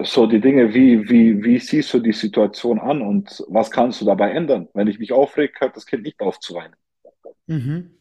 so 0.02 0.26
die 0.26 0.40
Dinge, 0.40 0.72
wie, 0.74 1.08
wie, 1.08 1.42
wie 1.42 1.58
siehst 1.58 1.92
du 1.94 1.98
die 2.00 2.12
Situation 2.12 2.78
an 2.78 3.02
und 3.02 3.44
was 3.48 3.70
kannst 3.70 4.00
du 4.00 4.04
dabei 4.04 4.30
ändern? 4.32 4.68
Wenn 4.72 4.88
ich 4.88 4.98
mich 4.98 5.12
aufreg, 5.12 5.60
hört 5.60 5.76
das 5.76 5.86
Kind 5.86 6.02
nicht 6.02 6.20
auf 6.20 6.38
zu 6.40 6.54
weinen. 6.54 6.74
Mhm. 7.46 7.99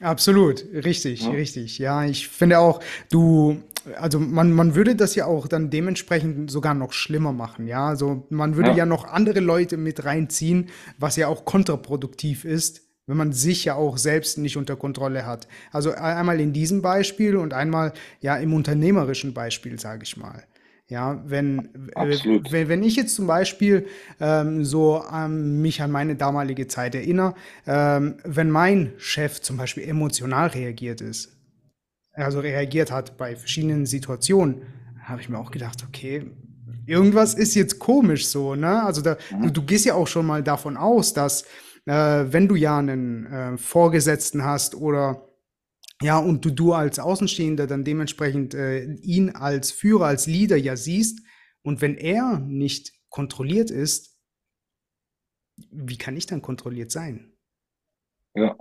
Absolut, 0.00 0.64
richtig, 0.72 1.22
ja. 1.22 1.30
richtig. 1.30 1.78
Ja, 1.78 2.04
ich 2.04 2.28
finde 2.28 2.58
auch, 2.58 2.80
du, 3.10 3.62
also 3.98 4.18
man, 4.18 4.50
man 4.50 4.74
würde 4.74 4.96
das 4.96 5.14
ja 5.14 5.26
auch 5.26 5.46
dann 5.46 5.68
dementsprechend 5.68 6.50
sogar 6.50 6.72
noch 6.72 6.94
schlimmer 6.94 7.32
machen, 7.32 7.66
ja. 7.66 7.86
Also 7.86 8.26
man 8.30 8.56
würde 8.56 8.70
ja, 8.70 8.78
ja 8.78 8.86
noch 8.86 9.04
andere 9.04 9.40
Leute 9.40 9.76
mit 9.76 10.04
reinziehen, 10.04 10.70
was 10.98 11.16
ja 11.16 11.28
auch 11.28 11.44
kontraproduktiv 11.44 12.46
ist, 12.46 12.80
wenn 13.06 13.18
man 13.18 13.32
sich 13.32 13.66
ja 13.66 13.74
auch 13.74 13.98
selbst 13.98 14.38
nicht 14.38 14.56
unter 14.56 14.76
Kontrolle 14.76 15.26
hat. 15.26 15.46
Also 15.70 15.92
einmal 15.92 16.40
in 16.40 16.54
diesem 16.54 16.80
Beispiel 16.80 17.36
und 17.36 17.52
einmal 17.52 17.92
ja 18.20 18.36
im 18.36 18.54
unternehmerischen 18.54 19.34
Beispiel, 19.34 19.78
sage 19.78 20.04
ich 20.04 20.16
mal. 20.16 20.44
Ja, 20.90 21.22
wenn, 21.24 21.68
äh, 21.94 22.18
wenn, 22.50 22.68
wenn 22.68 22.82
ich 22.82 22.96
jetzt 22.96 23.14
zum 23.14 23.28
Beispiel 23.28 23.86
ähm, 24.18 24.64
so 24.64 25.04
ähm, 25.14 25.62
mich 25.62 25.82
an 25.82 25.92
meine 25.92 26.16
damalige 26.16 26.66
Zeit 26.66 26.96
erinnere, 26.96 27.36
ähm, 27.64 28.16
wenn 28.24 28.50
mein 28.50 28.94
Chef 28.96 29.40
zum 29.40 29.56
Beispiel 29.56 29.84
emotional 29.84 30.48
reagiert 30.48 31.00
ist, 31.00 31.36
also 32.12 32.40
reagiert 32.40 32.90
hat 32.90 33.16
bei 33.16 33.36
verschiedenen 33.36 33.86
Situationen, 33.86 34.62
habe 35.04 35.20
ich 35.20 35.28
mir 35.28 35.38
auch 35.38 35.52
gedacht, 35.52 35.84
okay, 35.86 36.26
irgendwas 36.86 37.34
ist 37.34 37.54
jetzt 37.54 37.78
komisch 37.78 38.26
so, 38.26 38.56
ne? 38.56 38.82
Also 38.82 39.00
da, 39.00 39.16
mhm. 39.30 39.42
du, 39.42 39.50
du, 39.52 39.62
gehst 39.62 39.84
ja 39.84 39.94
auch 39.94 40.08
schon 40.08 40.26
mal 40.26 40.42
davon 40.42 40.76
aus, 40.76 41.14
dass 41.14 41.44
äh, 41.86 41.92
wenn 41.92 42.48
du 42.48 42.56
ja 42.56 42.78
einen 42.78 43.26
äh, 43.26 43.56
Vorgesetzten 43.56 44.44
hast 44.44 44.74
oder 44.74 45.22
ja, 46.02 46.18
und 46.18 46.44
du, 46.44 46.50
du 46.50 46.72
als 46.72 46.98
Außenstehender 46.98 47.66
dann 47.66 47.84
dementsprechend 47.84 48.54
äh, 48.54 48.84
ihn 48.84 49.30
als 49.30 49.70
Führer, 49.70 50.06
als 50.06 50.26
Leader 50.26 50.56
ja 50.56 50.76
siehst. 50.76 51.20
Und 51.62 51.82
wenn 51.82 51.96
er 51.96 52.38
nicht 52.38 52.92
kontrolliert 53.10 53.70
ist, 53.70 54.16
wie 55.70 55.98
kann 55.98 56.16
ich 56.16 56.26
dann 56.26 56.40
kontrolliert 56.40 56.90
sein? 56.90 57.32
Ja. 58.34 58.56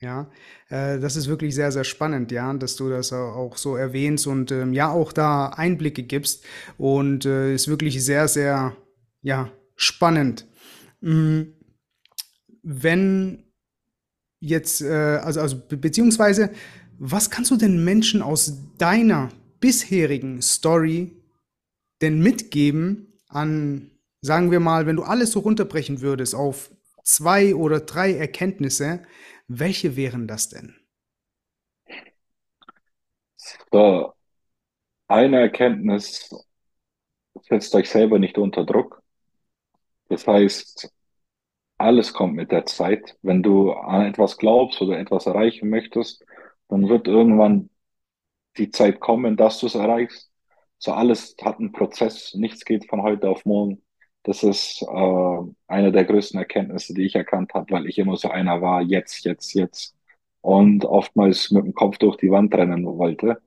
Ja, 0.00 0.32
äh, 0.68 0.98
das 0.98 1.14
ist 1.14 1.28
wirklich 1.28 1.54
sehr, 1.54 1.70
sehr 1.70 1.84
spannend, 1.84 2.32
ja, 2.32 2.52
dass 2.54 2.74
du 2.74 2.90
das 2.90 3.12
auch 3.12 3.56
so 3.56 3.76
erwähnst 3.76 4.26
und 4.26 4.50
ähm, 4.50 4.72
ja 4.72 4.90
auch 4.90 5.12
da 5.12 5.50
Einblicke 5.50 6.02
gibst 6.02 6.44
und 6.76 7.24
äh, 7.24 7.54
ist 7.54 7.68
wirklich 7.68 8.04
sehr, 8.04 8.26
sehr, 8.26 8.76
ja, 9.22 9.52
spannend. 9.76 10.48
Mhm. 11.00 11.54
Wenn 12.64 13.51
jetzt, 14.42 14.82
äh, 14.82 15.20
also, 15.22 15.40
also 15.40 15.56
beziehungsweise, 15.68 16.50
was 16.98 17.30
kannst 17.30 17.50
du 17.50 17.56
den 17.56 17.84
Menschen 17.84 18.20
aus 18.22 18.58
deiner 18.76 19.30
bisherigen 19.60 20.42
Story 20.42 21.16
denn 22.02 22.20
mitgeben 22.20 23.20
an, 23.28 23.92
sagen 24.20 24.50
wir 24.50 24.60
mal, 24.60 24.86
wenn 24.86 24.96
du 24.96 25.04
alles 25.04 25.30
so 25.32 25.40
runterbrechen 25.40 26.00
würdest 26.00 26.34
auf 26.34 26.70
zwei 27.04 27.54
oder 27.54 27.80
drei 27.80 28.14
Erkenntnisse, 28.14 29.02
welche 29.46 29.96
wären 29.96 30.26
das 30.26 30.48
denn? 30.48 30.74
So, 33.70 34.12
eine 35.06 35.40
Erkenntnis, 35.40 36.28
setzt 37.48 37.74
euch 37.74 37.88
selber 37.88 38.18
nicht 38.18 38.38
unter 38.38 38.64
Druck. 38.64 39.02
Das 40.08 40.26
heißt, 40.26 40.92
alles 41.82 42.14
kommt 42.14 42.34
mit 42.36 42.52
der 42.52 42.66
Zeit. 42.66 43.16
Wenn 43.22 43.42
du 43.42 43.72
an 43.72 44.02
etwas 44.06 44.38
glaubst 44.38 44.82
oder 44.82 44.98
etwas 44.98 45.26
erreichen 45.26 45.70
möchtest, 45.70 46.24
dann 46.68 46.88
wird 46.88 47.08
irgendwann 47.08 47.70
die 48.58 48.70
Zeit 48.70 49.00
kommen, 49.00 49.36
dass 49.36 49.60
du 49.60 49.66
es 49.66 49.74
erreichst. 49.74 50.30
So 50.78 50.92
alles 50.92 51.36
hat 51.42 51.58
einen 51.58 51.72
Prozess. 51.72 52.34
Nichts 52.34 52.64
geht 52.64 52.88
von 52.88 53.02
heute 53.02 53.28
auf 53.30 53.44
morgen. 53.44 53.82
Das 54.24 54.42
ist 54.42 54.82
äh, 54.82 55.38
eine 55.68 55.92
der 55.92 56.04
größten 56.04 56.38
Erkenntnisse, 56.40 56.94
die 56.94 57.04
ich 57.06 57.14
erkannt 57.16 57.54
habe, 57.54 57.70
weil 57.72 57.86
ich 57.88 57.98
immer 57.98 58.16
so 58.16 58.28
einer 58.30 58.60
war, 58.62 58.82
jetzt, 58.82 59.24
jetzt, 59.24 59.54
jetzt. 59.54 59.96
und 60.40 60.84
oftmals 60.84 61.50
mit 61.50 61.64
dem 61.64 61.74
Kopf 61.74 61.98
durch 61.98 62.16
die 62.16 62.30
Wand 62.30 62.54
rennen 62.54 62.86
wollte. 62.86 63.40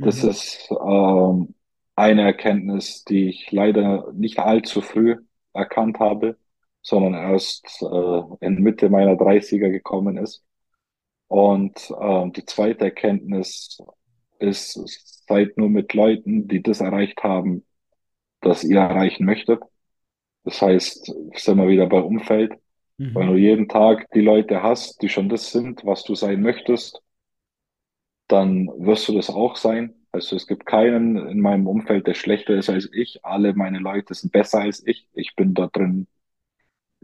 Das 0.00 0.22
Mhm. 0.22 0.24
ist 0.24 0.68
ähm, 0.70 1.54
eine 1.96 2.22
Erkenntnis, 2.22 3.04
die 3.04 3.28
ich 3.28 3.50
leider 3.52 4.12
nicht 4.12 4.38
allzu 4.38 4.80
früh 4.82 5.16
erkannt 5.52 5.98
habe, 6.00 6.38
sondern 6.84 7.14
erst 7.16 7.66
äh, 7.82 8.22
in 8.46 8.62
Mitte 8.62 8.90
meiner 8.90 9.16
Dreißiger 9.16 9.70
gekommen 9.70 10.18
ist. 10.18 10.44
Und 11.28 11.92
ähm, 12.00 12.32
die 12.32 12.44
zweite 12.46 12.86
Erkenntnis 12.86 13.78
ist, 14.38 14.74
seid 15.28 15.56
nur 15.58 15.70
mit 15.70 15.94
Leuten, 15.94 16.48
die 16.48 16.62
das 16.62 16.80
erreicht 16.80 17.22
haben, 17.24 17.66
das 18.42 18.64
ihr 18.64 18.80
erreichen 18.80 19.26
möchtet. 19.26 19.62
Das 20.44 20.62
heißt, 20.62 21.06
sind 21.34 21.58
wir 21.58 21.68
wieder 21.68 21.86
bei 21.88 22.00
Umfeld. 22.00 22.54
Wenn 23.14 23.28
du 23.28 23.34
Mhm. 23.34 23.38
jeden 23.38 23.68
Tag 23.68 24.10
die 24.12 24.20
Leute 24.22 24.62
hast, 24.62 25.02
die 25.02 25.08
schon 25.10 25.28
das 25.30 25.52
sind, 25.52 25.84
was 25.86 26.04
du 26.04 26.14
sein 26.16 26.42
möchtest, 26.42 27.02
dann 28.28 28.68
wirst 28.78 29.08
du 29.08 29.14
das 29.14 29.30
auch 29.30 29.56
sein. 29.56 29.94
Also 30.12 30.36
es 30.36 30.46
gibt 30.46 30.66
keinen 30.66 31.16
in 31.28 31.40
meinem 31.40 31.66
Umfeld, 31.66 32.06
der 32.06 32.14
schlechter 32.14 32.54
ist 32.54 32.70
als 32.70 32.88
ich. 32.92 33.24
Alle 33.24 33.54
meine 33.54 33.78
Leute 33.78 34.14
sind 34.14 34.32
besser 34.32 34.60
als 34.60 34.86
ich. 34.86 35.08
Ich 35.14 35.34
bin 35.36 35.54
da 35.54 35.66
drin 35.68 36.06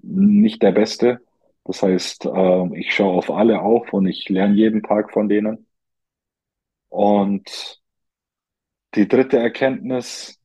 nicht 0.03 0.63
der 0.63 0.73
Beste. 0.73 1.21
Das 1.65 1.83
heißt, 1.83 2.27
äh, 2.27 2.79
ich 2.79 2.95
schaue 2.95 3.17
auf 3.19 3.31
alle 3.31 3.61
auf 3.63 3.93
und 3.93 4.07
ich 4.07 4.29
lerne 4.29 4.55
jeden 4.55 4.83
Tag 4.83 5.13
von 5.13 5.29
denen. 5.29 5.67
Und 6.91 7.81
die 8.95 9.09
dritte 9.09 9.39
Erkenntnis 9.39 10.39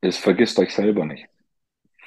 ist, 0.00 0.18
vergisst 0.18 0.58
euch 0.58 0.74
selber 0.74 1.04
nicht. 1.06 1.26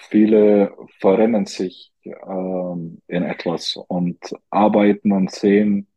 Viele 0.09 0.75
verrennen 0.99 1.45
sich 1.45 1.93
ähm, 2.05 3.01
in 3.07 3.23
etwas 3.23 3.77
und 3.87 4.19
arbeiten 4.49 5.11
und 5.11 5.31
sehen 5.31 5.87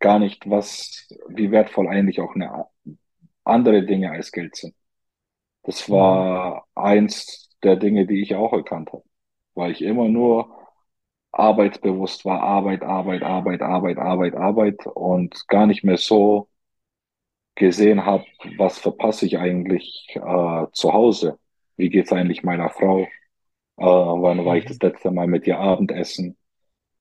gar 0.00 0.18
nicht, 0.18 0.48
was, 0.50 1.08
wie 1.28 1.50
wertvoll 1.52 1.88
eigentlich 1.88 2.20
auch 2.20 2.34
eine 2.34 2.66
andere 3.44 3.84
Dinge 3.86 4.12
als 4.12 4.32
Geld 4.32 4.56
sind. 4.56 4.74
Das 5.64 5.88
Mhm. 5.88 5.90
war 5.90 6.66
eins 6.74 7.50
der 7.62 7.76
Dinge, 7.76 8.06
die 8.06 8.22
ich 8.22 8.34
auch 8.36 8.52
erkannt 8.52 8.92
habe, 8.92 9.04
weil 9.54 9.72
ich 9.72 9.82
immer 9.82 10.08
nur 10.08 10.56
arbeitsbewusst 11.32 12.24
war, 12.26 12.42
Arbeit, 12.42 12.82
Arbeit, 12.82 13.22
Arbeit, 13.22 13.62
Arbeit, 13.62 13.98
Arbeit, 13.98 14.34
Arbeit 14.36 14.86
und 14.86 15.48
gar 15.48 15.66
nicht 15.66 15.84
mehr 15.84 15.98
so 15.98 16.48
gesehen 17.54 18.04
habe, 18.06 18.24
was 18.56 18.78
verpasse 18.78 19.26
ich 19.26 19.38
eigentlich 19.38 20.08
äh, 20.16 20.66
zu 20.72 20.92
Hause? 20.92 21.38
Wie 21.76 21.90
geht's 21.90 22.12
eigentlich 22.12 22.42
meiner 22.42 22.70
Frau? 22.70 23.02
Äh, 23.02 23.08
wann 23.84 24.44
war 24.44 24.56
ich 24.56 24.66
das 24.66 24.78
Mhm. 24.78 24.82
letzte 24.82 25.10
Mal 25.10 25.26
mit 25.26 25.46
ihr 25.46 25.58
Abendessen? 25.58 26.36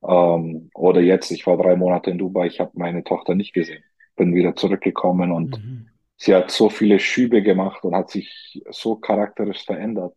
Ähm, 0.07 0.71
oder 0.75 1.01
jetzt, 1.01 1.31
ich 1.31 1.47
war 1.47 1.57
drei 1.57 1.75
Monate 1.75 2.11
in 2.11 2.19
Dubai, 2.19 2.47
ich 2.47 2.59
habe 2.59 2.71
meine 2.75 3.03
Tochter 3.03 3.35
nicht 3.35 3.53
gesehen. 3.53 3.83
Bin 4.17 4.35
wieder 4.35 4.55
zurückgekommen 4.55 5.31
und 5.31 5.61
Mhm. 5.63 5.91
sie 6.17 6.35
hat 6.35 6.51
so 6.51 6.69
viele 6.69 6.99
Schübe 6.99 7.43
gemacht 7.43 7.83
und 7.85 7.95
hat 7.95 8.11
sich 8.11 8.61
so 8.71 8.95
charakterisch 8.97 9.65
verändert, 9.65 10.15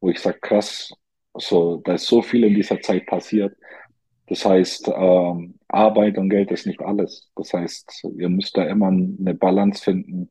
wo 0.00 0.10
ich 0.10 0.20
sage, 0.20 0.38
krass, 0.40 0.92
so, 1.38 1.78
da 1.84 1.94
ist 1.94 2.06
so 2.06 2.22
viel 2.22 2.44
in 2.44 2.54
dieser 2.54 2.80
Zeit 2.80 3.06
passiert. 3.06 3.56
Das 4.28 4.44
heißt, 4.44 4.88
ähm, 4.88 5.58
Arbeit 5.68 6.18
und 6.18 6.30
Geld 6.30 6.50
ist 6.50 6.66
nicht 6.66 6.80
alles. 6.80 7.30
Das 7.36 7.52
heißt, 7.52 8.04
ihr 8.16 8.28
müsst 8.28 8.56
da 8.56 8.64
immer 8.64 8.88
eine 8.88 9.34
Balance 9.34 9.82
finden, 9.84 10.30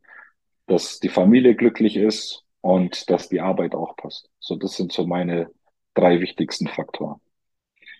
dass 0.68 0.99
die 0.99 1.10
Familie 1.10 1.56
glücklich 1.56 1.97
ist 1.97 2.43
und 2.62 3.10
dass 3.10 3.30
die 3.30 3.41
Arbeit 3.41 3.76
auch 3.76 3.95
passt. 3.97 4.30
So, 4.39 4.56
das 4.58 4.78
sind 4.78 4.91
so 4.93 5.08
meine 5.08 5.49
drei 5.95 6.22
wichtigsten 6.22 6.68
Faktoren. 6.68 7.22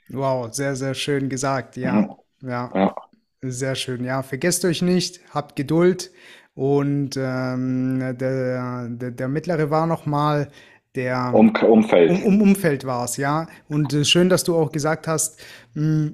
Wow, 0.10 0.52
sehr, 0.54 0.76
sehr 0.76 0.94
schön 0.94 1.30
gesagt. 1.30 1.78
Ja, 1.78 2.08
Mhm. 2.08 2.16
ja, 2.42 2.74
Ja, 2.74 2.96
sehr 3.42 3.76
schön. 3.76 4.04
Ja, 4.06 4.24
vergesst 4.24 4.66
euch 4.66 4.82
nicht, 4.82 5.22
habt 5.34 5.56
Geduld. 5.56 6.12
Und 6.56 7.18
ähm, 7.18 8.00
der, 8.18 8.90
der, 8.90 9.12
der 9.12 9.28
mittlere 9.30 9.70
war 9.72 9.88
nochmal 9.88 10.52
der 10.96 11.36
um, 11.36 11.52
Umfeld. 11.62 12.12
um, 12.12 12.24
um 12.24 12.42
Umfeld 12.42 12.86
war 12.86 13.06
es, 13.06 13.18
ja. 13.18 13.48
Und 13.68 13.94
äh, 13.94 14.06
schön, 14.06 14.30
dass 14.30 14.44
du 14.44 14.56
auch 14.56 14.72
gesagt 14.72 15.08
hast, 15.08 15.40
mh, 15.74 16.12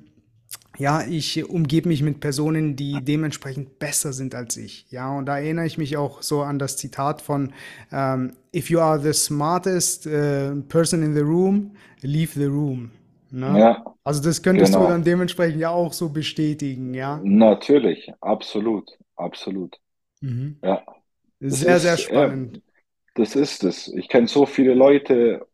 ja, 0.77 1.01
ich 1.07 1.49
umgebe 1.49 1.89
mich 1.89 2.01
mit 2.03 2.19
Personen, 2.21 2.75
die 2.75 3.03
dementsprechend 3.03 3.79
besser 3.79 4.13
sind 4.13 4.35
als 4.35 4.57
ich. 4.57 4.87
Ja, 4.91 5.11
und 5.17 5.25
da 5.27 5.37
erinnere 5.37 5.65
ich 5.67 5.77
mich 5.77 5.97
auch 5.97 6.21
so 6.23 6.41
an 6.43 6.59
das 6.59 6.77
Zitat 6.77 7.21
von 7.21 7.53
ähm, 7.91 8.33
If 8.55 8.69
you 8.69 8.79
are 8.79 8.99
the 8.99 9.13
smartest 9.13 10.07
äh, 10.07 10.55
person 10.69 11.03
in 11.03 11.13
the 11.13 11.21
room, 11.21 11.75
leave 12.01 12.33
the 12.39 12.45
room. 12.45 12.91
Ne? 13.31 13.59
Ja, 13.59 13.83
Also 14.03 14.23
das 14.23 14.41
könntest 14.41 14.77
du 14.77 14.85
dann 14.87 15.03
genau. 15.03 15.03
dementsprechend 15.03 15.59
ja 15.61 15.69
auch 15.71 15.93
so 15.93 16.09
bestätigen, 16.09 16.93
ja. 16.93 17.23
Natürlich, 17.23 18.11
absolut, 18.21 18.91
absolut. 19.15 19.79
Mhm. 20.21 20.57
Ja, 20.63 20.83
Sehr, 21.39 21.79
sehr 21.79 21.95
ist, 21.95 22.07
äh, 22.09 22.31
spannend. 22.31 22.61
Das 23.15 23.35
ist 23.35 23.63
es. 23.63 23.87
Ich 23.87 24.07
kenne 24.07 24.27
so 24.27 24.45
viele 24.45 24.73
Leute, 24.73 25.47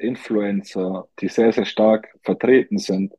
Influencer, 0.00 1.08
die 1.20 1.28
sehr, 1.28 1.52
sehr 1.52 1.66
stark 1.66 2.08
vertreten 2.22 2.78
sind, 2.78 3.14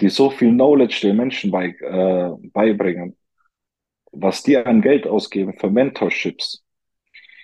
die 0.00 0.08
so 0.08 0.30
viel 0.30 0.50
Knowledge 0.50 1.00
den 1.02 1.16
Menschen 1.16 1.50
bei, 1.50 1.68
äh, 1.68 2.48
beibringen, 2.50 3.16
was 4.12 4.42
die 4.42 4.56
an 4.56 4.82
Geld 4.82 5.06
ausgeben 5.06 5.54
für 5.58 5.70
Mentorships 5.70 6.64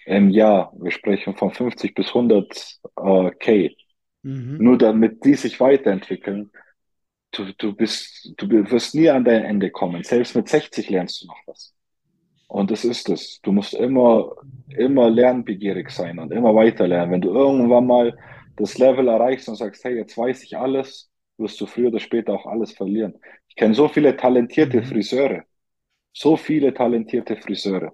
im 0.06 0.30
Jahr. 0.30 0.72
Wir 0.78 0.90
sprechen 0.90 1.36
von 1.36 1.50
50 1.50 1.94
bis 1.94 2.08
100 2.08 2.80
äh, 2.96 3.30
K. 3.38 3.76
Mhm. 4.22 4.58
Nur 4.58 4.78
damit 4.78 5.24
die 5.24 5.34
sich 5.34 5.60
weiterentwickeln. 5.60 6.50
Du, 7.30 7.52
du 7.58 7.74
bist, 7.74 8.32
du 8.38 8.48
wirst 8.70 8.94
nie 8.94 9.10
an 9.10 9.24
dein 9.24 9.44
Ende 9.44 9.70
kommen. 9.70 10.02
Selbst 10.02 10.34
mit 10.34 10.48
60 10.48 10.88
lernst 10.88 11.22
du 11.22 11.26
noch 11.26 11.40
was. 11.46 11.74
Und 12.48 12.72
das 12.72 12.84
ist 12.86 13.10
es. 13.10 13.40
Du 13.42 13.52
musst 13.52 13.74
immer, 13.74 14.36
immer 14.70 15.10
lernbegierig 15.10 15.90
sein 15.90 16.20
und 16.20 16.32
immer 16.32 16.54
weiter 16.56 16.88
lernen. 16.88 17.12
Wenn 17.12 17.22
du 17.22 17.30
irgendwann 17.34 17.86
mal 17.88 18.18
das 18.56 18.78
Level 18.78 19.08
erreichst 19.08 19.48
und 19.50 19.56
sagst, 19.56 19.84
hey, 19.84 19.96
jetzt 19.96 20.18
weiß 20.18 20.44
ich 20.44 20.58
alles, 20.58 21.10
wirst 21.38 21.60
du 21.62 21.66
früher 21.66 21.88
oder 21.90 22.00
später 22.00 22.34
auch 22.34 22.46
alles 22.46 22.72
verlieren. 22.74 23.14
Ich 23.48 23.56
kenne 23.56 23.74
so 23.74 23.88
viele 23.88 24.16
talentierte 24.16 24.82
Mhm. 24.82 24.84
Friseure, 24.84 25.44
so 26.12 26.36
viele 26.36 26.74
talentierte 26.74 27.36
Friseure, 27.36 27.92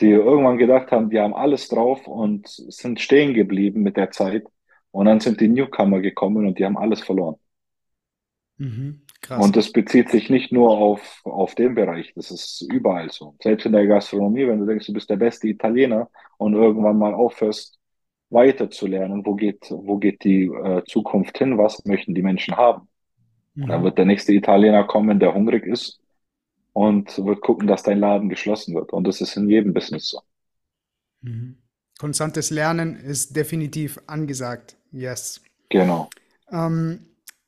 die 0.00 0.10
irgendwann 0.10 0.58
gedacht 0.58 0.90
haben, 0.92 1.10
die 1.10 1.20
haben 1.20 1.34
alles 1.34 1.68
drauf 1.68 2.06
und 2.08 2.48
sind 2.48 3.00
stehen 3.00 3.34
geblieben 3.34 3.82
mit 3.82 3.96
der 3.98 4.10
Zeit. 4.12 4.44
Und 4.92 5.06
dann 5.06 5.20
sind 5.20 5.40
die 5.40 5.48
Newcomer 5.48 6.00
gekommen 6.00 6.46
und 6.46 6.58
die 6.58 6.64
haben 6.66 6.78
alles 6.78 7.02
verloren. 7.02 7.36
Mhm. 8.58 9.05
Krass. 9.26 9.42
Und 9.42 9.56
das 9.56 9.72
bezieht 9.72 10.10
sich 10.10 10.30
nicht 10.30 10.52
nur 10.52 10.70
auf, 10.70 11.20
auf 11.24 11.54
den 11.54 11.74
Bereich, 11.74 12.12
das 12.14 12.30
ist 12.30 12.62
überall 12.72 13.10
so. 13.10 13.36
Selbst 13.42 13.66
in 13.66 13.72
der 13.72 13.86
Gastronomie, 13.86 14.46
wenn 14.48 14.60
du 14.60 14.66
denkst, 14.66 14.86
du 14.86 14.92
bist 14.94 15.10
der 15.10 15.16
beste 15.16 15.48
Italiener 15.48 16.08
und 16.38 16.54
irgendwann 16.54 16.98
mal 16.98 17.14
aufhörst, 17.14 17.78
weiter 18.30 18.70
zu 18.70 18.86
lernen, 18.86 19.24
wo 19.26 19.34
geht, 19.34 19.70
wo 19.70 19.98
geht 19.98 20.24
die 20.24 20.44
äh, 20.46 20.82
Zukunft 20.86 21.38
hin, 21.38 21.58
was 21.58 21.84
möchten 21.84 22.14
die 22.14 22.22
Menschen 22.22 22.56
haben. 22.56 22.88
Dann 23.66 23.82
Mhm. 23.82 23.84
wird 23.84 23.98
der 23.98 24.06
nächste 24.06 24.32
Italiener 24.34 24.84
kommen, 24.84 25.20
der 25.20 25.34
hungrig 25.34 25.66
ist 25.66 26.00
und 26.72 27.18
wird 27.24 27.42
gucken, 27.42 27.68
dass 27.68 27.82
dein 27.84 28.00
Laden 28.00 28.28
geschlossen 28.30 28.74
wird. 28.74 28.92
Und 28.92 29.06
das 29.06 29.20
ist 29.22 29.36
in 29.36 29.48
jedem 29.50 29.74
Business 29.74 30.08
so. 30.10 30.20
Mhm. 31.22 31.58
Konstantes 31.98 32.48
Lernen 32.50 32.96
ist 32.96 33.36
definitiv 33.36 34.00
angesagt. 34.06 34.76
Yes. 34.92 35.42
Genau. 35.68 36.10
Ähm, 36.50 37.06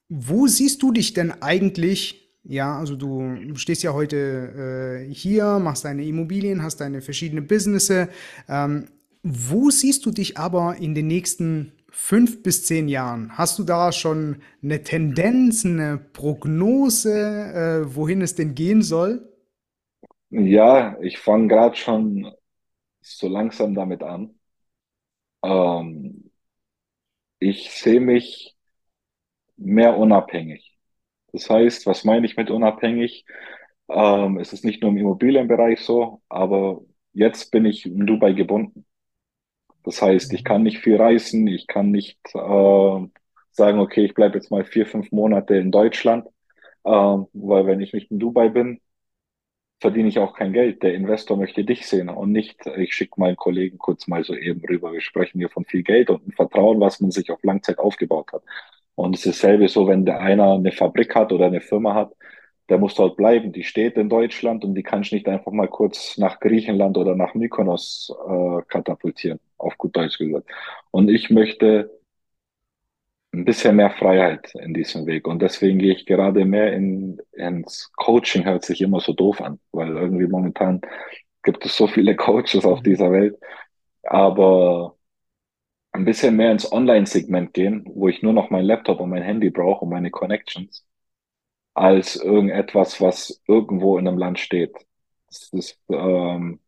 wo 0.08 0.46
siehst 0.46 0.82
du 0.82 0.92
dich 0.92 1.12
denn 1.14 1.32
eigentlich? 1.42 2.24
Ja, 2.44 2.78
also 2.78 2.96
du 2.96 3.36
stehst 3.56 3.82
ja 3.82 3.92
heute 3.92 5.06
äh, 5.08 5.12
hier, 5.12 5.58
machst 5.58 5.84
deine 5.84 6.04
Immobilien, 6.04 6.62
hast 6.62 6.80
deine 6.80 7.02
verschiedenen 7.02 7.46
Businesses. 7.46 8.08
Ähm, 8.48 8.86
wo 9.22 9.70
siehst 9.70 10.06
du 10.06 10.10
dich 10.10 10.38
aber 10.38 10.76
in 10.76 10.94
den 10.94 11.08
nächsten 11.08 11.72
fünf 11.90 12.42
bis 12.42 12.64
zehn 12.64 12.88
Jahren? 12.88 13.36
Hast 13.36 13.58
du 13.58 13.64
da 13.64 13.92
schon 13.92 14.36
eine 14.62 14.82
Tendenz, 14.82 15.64
eine 15.66 15.98
Prognose, 15.98 17.12
äh, 17.84 17.94
wohin 17.94 18.22
es 18.22 18.34
denn 18.34 18.54
gehen 18.54 18.82
soll? 18.82 19.28
Ja, 20.30 20.98
ich 21.02 21.18
fange 21.18 21.48
gerade 21.48 21.76
schon 21.76 22.32
so 23.02 23.28
langsam 23.28 23.74
damit 23.74 24.02
an. 24.04 24.38
Ähm, 25.42 26.30
ich 27.40 27.70
sehe 27.72 28.00
mich 28.00 28.56
mehr 29.58 29.96
unabhängig. 29.98 30.76
Das 31.32 31.50
heißt, 31.50 31.86
was 31.86 32.04
meine 32.04 32.26
ich 32.26 32.36
mit 32.36 32.50
unabhängig? 32.50 33.24
Ähm, 33.88 34.38
es 34.38 34.52
ist 34.52 34.64
nicht 34.64 34.82
nur 34.82 34.90
im 34.90 34.98
Immobilienbereich 34.98 35.80
so, 35.80 36.22
aber 36.28 36.80
jetzt 37.12 37.50
bin 37.50 37.64
ich 37.64 37.86
in 37.86 38.06
Dubai 38.06 38.32
gebunden. 38.32 38.86
Das 39.84 40.02
heißt, 40.02 40.32
ich 40.34 40.44
kann 40.44 40.62
nicht 40.62 40.78
viel 40.80 40.96
reisen, 40.96 41.46
ich 41.46 41.66
kann 41.66 41.90
nicht 41.90 42.18
äh, 42.34 43.08
sagen, 43.52 43.80
okay, 43.80 44.04
ich 44.04 44.14
bleibe 44.14 44.36
jetzt 44.36 44.50
mal 44.50 44.64
vier, 44.64 44.86
fünf 44.86 45.10
Monate 45.12 45.56
in 45.56 45.70
Deutschland, 45.70 46.26
ähm, 46.84 47.26
weil 47.32 47.66
wenn 47.66 47.80
ich 47.80 47.92
nicht 47.92 48.10
in 48.10 48.18
Dubai 48.18 48.48
bin, 48.50 48.80
verdiene 49.80 50.08
ich 50.08 50.18
auch 50.18 50.34
kein 50.34 50.52
Geld. 50.52 50.82
Der 50.82 50.94
Investor 50.94 51.36
möchte 51.36 51.64
dich 51.64 51.86
sehen 51.86 52.08
und 52.08 52.32
nicht, 52.32 52.66
ich 52.66 52.94
schicke 52.94 53.20
meinen 53.20 53.36
Kollegen 53.36 53.78
kurz 53.78 54.08
mal 54.08 54.24
so 54.24 54.34
eben 54.34 54.60
rüber. 54.64 54.92
Wir 54.92 55.00
sprechen 55.00 55.38
hier 55.38 55.50
von 55.50 55.64
viel 55.64 55.82
Geld 55.82 56.10
und 56.10 56.22
einem 56.22 56.32
Vertrauen, 56.32 56.80
was 56.80 57.00
man 57.00 57.10
sich 57.10 57.30
auf 57.30 57.42
Langzeit 57.42 57.78
aufgebaut 57.78 58.32
hat. 58.32 58.42
Und 58.98 59.14
es 59.14 59.24
ist 59.26 59.36
dasselbe 59.44 59.68
so, 59.68 59.86
wenn 59.86 60.04
der 60.04 60.20
einer 60.20 60.54
eine 60.54 60.72
Fabrik 60.72 61.14
hat 61.14 61.32
oder 61.32 61.46
eine 61.46 61.60
Firma 61.60 61.94
hat, 61.94 62.12
der 62.68 62.78
muss 62.78 62.96
dort 62.96 63.16
bleiben. 63.16 63.52
Die 63.52 63.62
steht 63.62 63.96
in 63.96 64.08
Deutschland 64.08 64.64
und 64.64 64.74
die 64.74 64.82
kann 64.82 65.02
ich 65.02 65.12
nicht 65.12 65.28
einfach 65.28 65.52
mal 65.52 65.68
kurz 65.68 66.18
nach 66.18 66.40
Griechenland 66.40 66.98
oder 66.98 67.14
nach 67.14 67.32
Mykonos 67.34 68.12
äh, 68.28 68.62
katapultieren, 68.66 69.38
auf 69.56 69.78
gut 69.78 69.96
Deutsch 69.96 70.18
gesagt. 70.18 70.50
Und 70.90 71.08
ich 71.10 71.30
möchte 71.30 71.90
ein 73.32 73.44
bisschen 73.44 73.76
mehr 73.76 73.90
Freiheit 73.90 74.52
in 74.56 74.74
diesem 74.74 75.06
Weg. 75.06 75.28
Und 75.28 75.42
deswegen 75.42 75.78
gehe 75.78 75.92
ich 75.92 76.04
gerade 76.04 76.44
mehr 76.44 76.72
in, 76.72 77.22
ins 77.32 77.92
Coaching, 77.96 78.46
hört 78.46 78.64
sich 78.64 78.80
immer 78.80 78.98
so 78.98 79.12
doof 79.12 79.40
an, 79.40 79.60
weil 79.70 79.96
irgendwie 79.96 80.26
momentan 80.26 80.80
gibt 81.44 81.64
es 81.64 81.76
so 81.76 81.86
viele 81.86 82.16
Coaches 82.16 82.64
auf 82.64 82.82
dieser 82.82 83.12
Welt. 83.12 83.36
Aber 84.02 84.97
ein 85.92 86.04
bisschen 86.04 86.36
mehr 86.36 86.52
ins 86.52 86.70
Online-Segment 86.70 87.54
gehen, 87.54 87.84
wo 87.86 88.08
ich 88.08 88.22
nur 88.22 88.32
noch 88.32 88.50
mein 88.50 88.64
Laptop 88.64 89.00
und 89.00 89.10
mein 89.10 89.22
Handy 89.22 89.50
brauche 89.50 89.84
und 89.84 89.90
meine 89.90 90.10
Connections, 90.10 90.86
als 91.74 92.16
irgendetwas, 92.16 93.00
was 93.00 93.42
irgendwo 93.46 93.98
in 93.98 94.06
einem 94.06 94.18
Land 94.18 94.38
steht. 94.38 94.74
Das 95.28 95.48
ist 95.52 95.80
ähm, 95.88 96.60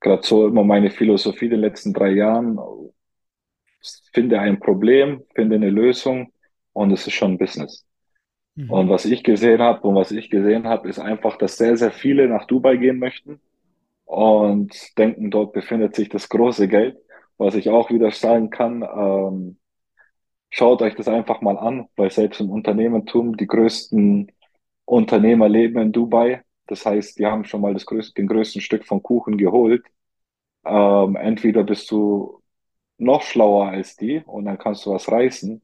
gerade 0.00 0.22
so 0.22 0.46
immer 0.46 0.64
meine 0.64 0.90
Philosophie 0.90 1.46
in 1.46 1.52
den 1.52 1.60
letzten 1.60 1.92
drei 1.92 2.10
Jahren 2.10 2.58
finde 4.12 4.40
ein 4.40 4.58
Problem, 4.58 5.22
finde 5.34 5.56
eine 5.56 5.70
Lösung 5.70 6.32
und 6.72 6.92
es 6.92 7.06
ist 7.06 7.14
schon 7.14 7.38
Business. 7.38 7.86
Mhm. 8.54 8.70
Und 8.70 8.88
was 8.88 9.04
ich 9.04 9.22
gesehen 9.22 9.60
habe 9.60 9.86
und 9.86 9.94
was 9.94 10.10
ich 10.10 10.30
gesehen 10.30 10.66
habe, 10.66 10.88
ist 10.88 10.98
einfach, 10.98 11.36
dass 11.36 11.56
sehr, 11.56 11.76
sehr 11.76 11.92
viele 11.92 12.28
nach 12.28 12.46
Dubai 12.46 12.76
gehen 12.76 12.98
möchten 12.98 13.40
und 14.04 14.74
denken, 14.98 15.30
dort 15.30 15.52
befindet 15.52 15.94
sich 15.94 16.08
das 16.08 16.28
große 16.28 16.68
Geld. 16.68 16.96
Was 17.38 17.54
ich 17.54 17.70
auch 17.70 17.90
wieder 17.90 18.10
sagen 18.10 18.50
kann, 18.50 18.82
ähm, 18.82 19.58
schaut 20.50 20.82
euch 20.82 20.94
das 20.96 21.08
einfach 21.08 21.40
mal 21.40 21.58
an, 21.58 21.88
weil 21.96 22.10
selbst 22.10 22.40
im 22.40 22.50
Unternehmertum 22.50 23.36
die 23.36 23.46
größten 23.46 24.32
Unternehmer 24.84 25.48
leben 25.48 25.78
in 25.80 25.92
Dubai. 25.92 26.42
Das 26.66 26.86
heißt, 26.86 27.18
die 27.18 27.26
haben 27.26 27.44
schon 27.44 27.60
mal 27.60 27.74
das 27.74 27.86
größte, 27.86 28.14
den 28.14 28.28
größten 28.28 28.60
Stück 28.62 28.84
von 28.86 29.02
Kuchen 29.02 29.38
geholt. 29.38 29.84
Ähm, 30.66 31.16
entweder 31.16 31.64
bist 31.64 31.90
du 31.90 32.42
noch 32.98 33.22
schlauer 33.22 33.68
als 33.68 33.96
die 33.96 34.22
und 34.26 34.46
dann 34.46 34.58
kannst 34.58 34.86
du 34.86 34.92
was 34.92 35.10
reißen. 35.10 35.62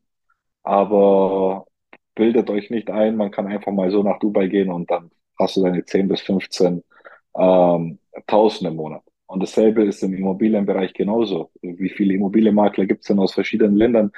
Aber 0.63 1.67
bildet 2.15 2.51
euch 2.51 2.71
nicht 2.71 2.91
ein, 2.91 3.17
man 3.17 3.31
kann 3.31 3.47
einfach 3.49 3.73
mal 3.73 3.91
so 3.91 4.03
nach 4.03 4.19
Dubai 4.21 4.49
gehen 4.49 4.71
und 4.73 4.91
dann 4.91 5.11
hast 5.39 5.57
du 5.57 5.65
deine 5.65 5.85
10 5.85 6.09
bis 6.09 6.21
15 6.23 6.85
ähm, 7.37 7.99
Tausend 8.27 8.69
im 8.71 8.77
Monat. 8.77 9.03
Und 9.35 9.43
dasselbe 9.43 9.83
ist 9.83 10.01
im 10.05 10.15
Immobilienbereich 10.15 10.95
genauso. 10.95 11.51
Wie 11.61 11.89
viele 11.89 12.15
Immobilienmakler 12.15 12.87
gibt 12.87 13.01
es 13.01 13.09
denn 13.09 13.19
aus 13.19 13.35
verschiedenen 13.35 13.75
Ländern, 13.75 14.13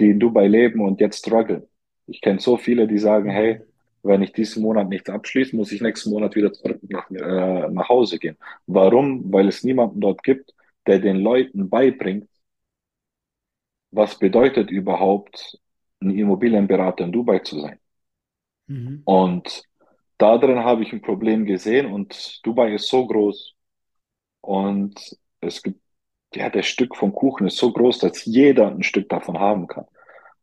die 0.00 0.08
in 0.08 0.18
Dubai 0.18 0.46
leben 0.48 0.80
und 0.80 0.98
jetzt 0.98 1.18
strugglen? 1.18 1.64
Ich 2.06 2.22
kenne 2.22 2.40
so 2.40 2.56
viele, 2.56 2.88
die 2.88 2.96
sagen, 2.96 3.28
hey, 3.28 3.60
wenn 4.02 4.22
ich 4.22 4.32
diesen 4.32 4.62
Monat 4.62 4.88
nichts 4.88 5.10
abschließe, 5.10 5.54
muss 5.54 5.72
ich 5.72 5.82
nächsten 5.82 6.08
Monat 6.08 6.34
wieder 6.36 6.54
zurück 6.54 6.80
nach, 6.88 7.10
äh, 7.10 7.68
nach 7.70 7.90
Hause 7.90 8.18
gehen. 8.18 8.38
Warum? 8.66 9.30
Weil 9.30 9.48
es 9.48 9.62
niemanden 9.62 10.00
dort 10.00 10.22
gibt, 10.22 10.54
der 10.86 11.00
den 11.00 11.18
Leuten 11.18 11.68
beibringt, 11.68 12.30
was 13.90 14.18
bedeutet 14.18 14.70
überhaupt, 14.70 15.60
ein 16.00 16.16
Immobilienberater 16.18 17.04
in 17.04 17.12
Dubai 17.12 17.40
zu 17.40 17.60
sein. 17.60 17.78
Mhm. 18.68 19.02
Und 19.04 19.64
da 20.16 20.38
drin 20.38 20.60
habe 20.60 20.82
ich 20.82 20.94
ein 20.94 21.02
Problem 21.02 21.44
gesehen 21.44 21.92
und 21.92 22.40
Dubai 22.42 22.72
ist 22.72 22.88
so 22.88 23.06
groß 23.06 23.54
und 24.42 25.18
es 25.40 25.62
gibt, 25.62 25.80
ja, 26.34 26.50
das 26.50 26.66
Stück 26.66 26.96
vom 26.96 27.14
Kuchen 27.14 27.46
ist 27.46 27.58
so 27.58 27.72
groß, 27.72 27.98
dass 28.00 28.24
jeder 28.26 28.68
ein 28.68 28.82
Stück 28.82 29.08
davon 29.08 29.38
haben 29.38 29.66
kann. 29.68 29.86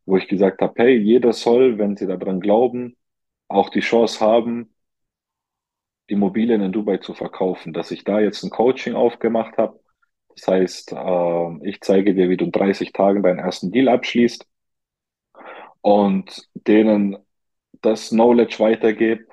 Wo 0.06 0.18
ich 0.18 0.28
gesagt 0.28 0.62
habe, 0.62 0.74
hey, 0.78 0.98
jeder 0.98 1.34
soll, 1.34 1.78
wenn 1.80 1.98
sie 1.98 2.08
daran 2.08 2.40
glauben, 2.42 2.98
auch 3.50 3.70
die 3.70 3.82
Chance 3.82 4.22
haben, 4.22 4.74
Immobilien 6.08 6.62
in 6.62 6.72
Dubai 6.72 6.98
zu 6.98 7.14
verkaufen. 7.14 7.74
Dass 7.74 7.92
ich 7.92 8.04
da 8.04 8.20
jetzt 8.20 8.44
ein 8.44 8.50
Coaching 8.50 8.96
aufgemacht 8.96 9.58
habe, 9.58 9.80
das 10.36 10.48
heißt, 10.48 10.94
äh, 10.94 11.68
ich 11.70 11.82
zeige 11.82 12.14
dir, 12.16 12.30
wie 12.30 12.38
du 12.38 12.46
in 12.46 12.52
30 12.52 12.94
Tagen 12.94 13.24
deinen 13.24 13.40
ersten 13.40 13.72
Deal 13.72 13.90
abschließt 13.90 14.46
und 15.82 16.48
denen 16.54 17.18
das 17.82 18.10
Knowledge 18.10 18.60
weitergebe, 18.60 19.26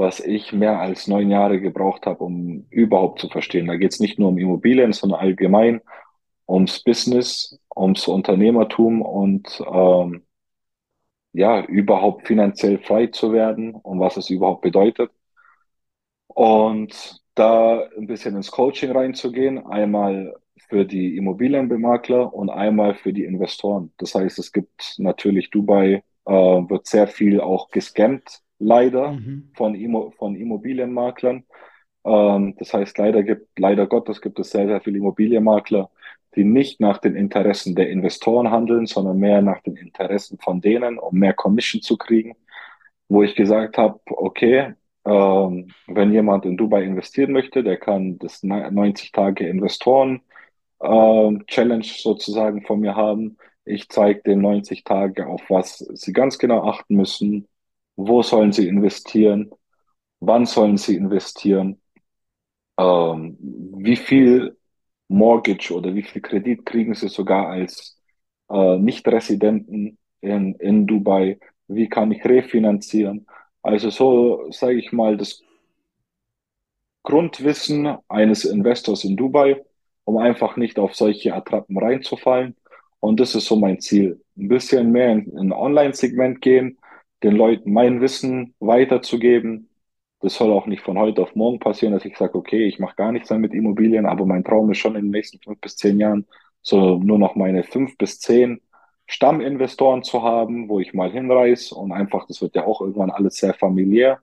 was 0.00 0.20
ich 0.20 0.52
mehr 0.52 0.80
als 0.80 1.06
neun 1.08 1.30
Jahre 1.30 1.60
gebraucht 1.60 2.06
habe, 2.06 2.24
um 2.24 2.66
überhaupt 2.70 3.20
zu 3.20 3.28
verstehen. 3.28 3.66
Da 3.66 3.76
geht 3.76 3.92
es 3.92 4.00
nicht 4.00 4.18
nur 4.18 4.30
um 4.30 4.38
Immobilien, 4.38 4.92
sondern 4.92 5.20
allgemein 5.20 5.82
ums 6.48 6.82
Business, 6.82 7.60
ums 7.76 8.08
Unternehmertum 8.08 9.02
und 9.02 9.62
ähm, 9.72 10.24
ja, 11.32 11.64
überhaupt 11.66 12.26
finanziell 12.26 12.78
frei 12.78 13.08
zu 13.08 13.32
werden 13.32 13.74
und 13.74 14.00
was 14.00 14.16
es 14.16 14.30
überhaupt 14.30 14.62
bedeutet. 14.62 15.10
Und 16.28 17.20
da 17.34 17.86
ein 17.96 18.06
bisschen 18.06 18.36
ins 18.36 18.50
Coaching 18.50 18.92
reinzugehen, 18.92 19.66
einmal 19.66 20.34
für 20.68 20.84
die 20.86 21.16
Immobilienbemakler 21.16 22.32
und 22.32 22.48
einmal 22.48 22.94
für 22.94 23.12
die 23.12 23.24
Investoren. 23.24 23.92
Das 23.98 24.14
heißt, 24.14 24.38
es 24.38 24.52
gibt 24.52 24.94
natürlich 24.98 25.50
Dubai, 25.50 26.02
äh, 26.24 26.32
wird 26.32 26.86
sehr 26.86 27.06
viel 27.06 27.40
auch 27.40 27.70
gescammt, 27.70 28.42
leider 28.60 29.12
mhm. 29.12 29.50
von, 29.54 29.74
Immo 29.74 30.12
von 30.12 30.36
Immobilienmaklern. 30.36 31.44
Ähm, 32.04 32.54
das 32.58 32.72
heißt, 32.72 32.96
leider 32.98 33.22
gibt, 33.24 33.58
leider 33.58 33.86
Gottes 33.86 34.20
gibt 34.20 34.38
es 34.38 34.50
sehr, 34.50 34.66
sehr 34.66 34.80
viele 34.80 34.98
Immobilienmakler, 34.98 35.90
die 36.36 36.44
nicht 36.44 36.80
nach 36.80 36.98
den 36.98 37.16
Interessen 37.16 37.74
der 37.74 37.90
Investoren 37.90 38.50
handeln, 38.50 38.86
sondern 38.86 39.18
mehr 39.18 39.42
nach 39.42 39.60
den 39.62 39.76
Interessen 39.76 40.38
von 40.38 40.60
denen, 40.60 40.98
um 40.98 41.18
mehr 41.18 41.34
Commission 41.34 41.82
zu 41.82 41.96
kriegen. 41.96 42.36
Wo 43.08 43.22
ich 43.24 43.34
gesagt 43.34 43.76
habe, 43.78 43.98
okay, 44.06 44.74
ähm, 45.04 45.68
wenn 45.88 46.12
jemand 46.12 46.44
in 46.44 46.56
Dubai 46.56 46.84
investieren 46.84 47.32
möchte, 47.32 47.64
der 47.64 47.78
kann 47.78 48.18
das 48.18 48.42
90 48.42 49.12
Tage 49.12 49.48
Investoren 49.48 50.20
äh, 50.80 51.38
Challenge 51.46 51.84
sozusagen 51.84 52.62
von 52.62 52.80
mir 52.80 52.96
haben. 52.96 53.38
Ich 53.64 53.88
zeige 53.88 54.22
den 54.22 54.40
90 54.40 54.84
Tage, 54.84 55.26
auf 55.26 55.42
was 55.48 55.78
sie 55.78 56.12
ganz 56.12 56.38
genau 56.38 56.64
achten 56.68 56.96
müssen. 56.96 57.48
Wo 58.02 58.22
sollen 58.22 58.52
sie 58.52 58.66
investieren? 58.66 59.50
Wann 60.20 60.46
sollen 60.46 60.78
sie 60.78 60.96
investieren? 60.96 61.80
Ähm, 62.78 63.36
wie 63.40 63.96
viel 63.96 64.56
Mortgage 65.08 65.72
oder 65.72 65.94
wie 65.94 66.02
viel 66.02 66.22
Kredit 66.22 66.64
kriegen 66.64 66.94
sie 66.94 67.08
sogar 67.08 67.48
als 67.48 67.98
äh, 68.50 68.78
Nicht-Residenten 68.78 69.98
in, 70.22 70.54
in 70.54 70.86
Dubai? 70.86 71.38
Wie 71.68 71.88
kann 71.88 72.10
ich 72.12 72.24
refinanzieren? 72.24 73.26
Also 73.62 73.90
so, 73.90 74.50
sage 74.50 74.78
ich 74.78 74.92
mal, 74.92 75.18
das 75.18 75.42
Grundwissen 77.02 77.98
eines 78.08 78.44
Investors 78.46 79.04
in 79.04 79.16
Dubai, 79.16 79.62
um 80.04 80.16
einfach 80.16 80.56
nicht 80.56 80.78
auf 80.78 80.94
solche 80.94 81.34
Attrappen 81.34 81.76
reinzufallen. 81.78 82.56
Und 83.00 83.20
das 83.20 83.34
ist 83.34 83.46
so 83.46 83.56
mein 83.56 83.80
Ziel. 83.80 84.22
Ein 84.38 84.48
bisschen 84.48 84.90
mehr 84.90 85.12
in 85.12 85.38
ein 85.38 85.52
Online-Segment 85.52 86.40
gehen, 86.40 86.78
den 87.22 87.36
Leuten 87.36 87.72
mein 87.72 88.00
Wissen 88.00 88.54
weiterzugeben. 88.60 89.68
Das 90.20 90.36
soll 90.36 90.52
auch 90.52 90.66
nicht 90.66 90.82
von 90.82 90.98
heute 90.98 91.22
auf 91.22 91.34
morgen 91.34 91.58
passieren, 91.58 91.94
dass 91.94 92.04
ich 92.04 92.16
sage, 92.16 92.36
okay, 92.36 92.66
ich 92.66 92.78
mache 92.78 92.96
gar 92.96 93.12
nichts 93.12 93.30
mehr 93.30 93.38
mit 93.38 93.54
Immobilien, 93.54 94.06
aber 94.06 94.26
mein 94.26 94.44
Traum 94.44 94.70
ist 94.70 94.78
schon 94.78 94.96
in 94.96 95.04
den 95.06 95.10
nächsten 95.10 95.38
fünf 95.40 95.60
bis 95.60 95.76
zehn 95.76 95.98
Jahren 95.98 96.26
so 96.62 96.98
nur 96.98 97.18
noch 97.18 97.36
meine 97.36 97.64
fünf 97.64 97.96
bis 97.96 98.20
zehn 98.20 98.60
Stamminvestoren 99.06 100.02
zu 100.02 100.22
haben, 100.22 100.68
wo 100.68 100.78
ich 100.80 100.94
mal 100.94 101.10
hinreise 101.10 101.74
und 101.74 101.92
einfach, 101.92 102.26
das 102.26 102.42
wird 102.42 102.54
ja 102.54 102.66
auch 102.66 102.80
irgendwann 102.80 103.10
alles 103.10 103.36
sehr 103.36 103.54
familiär 103.54 104.20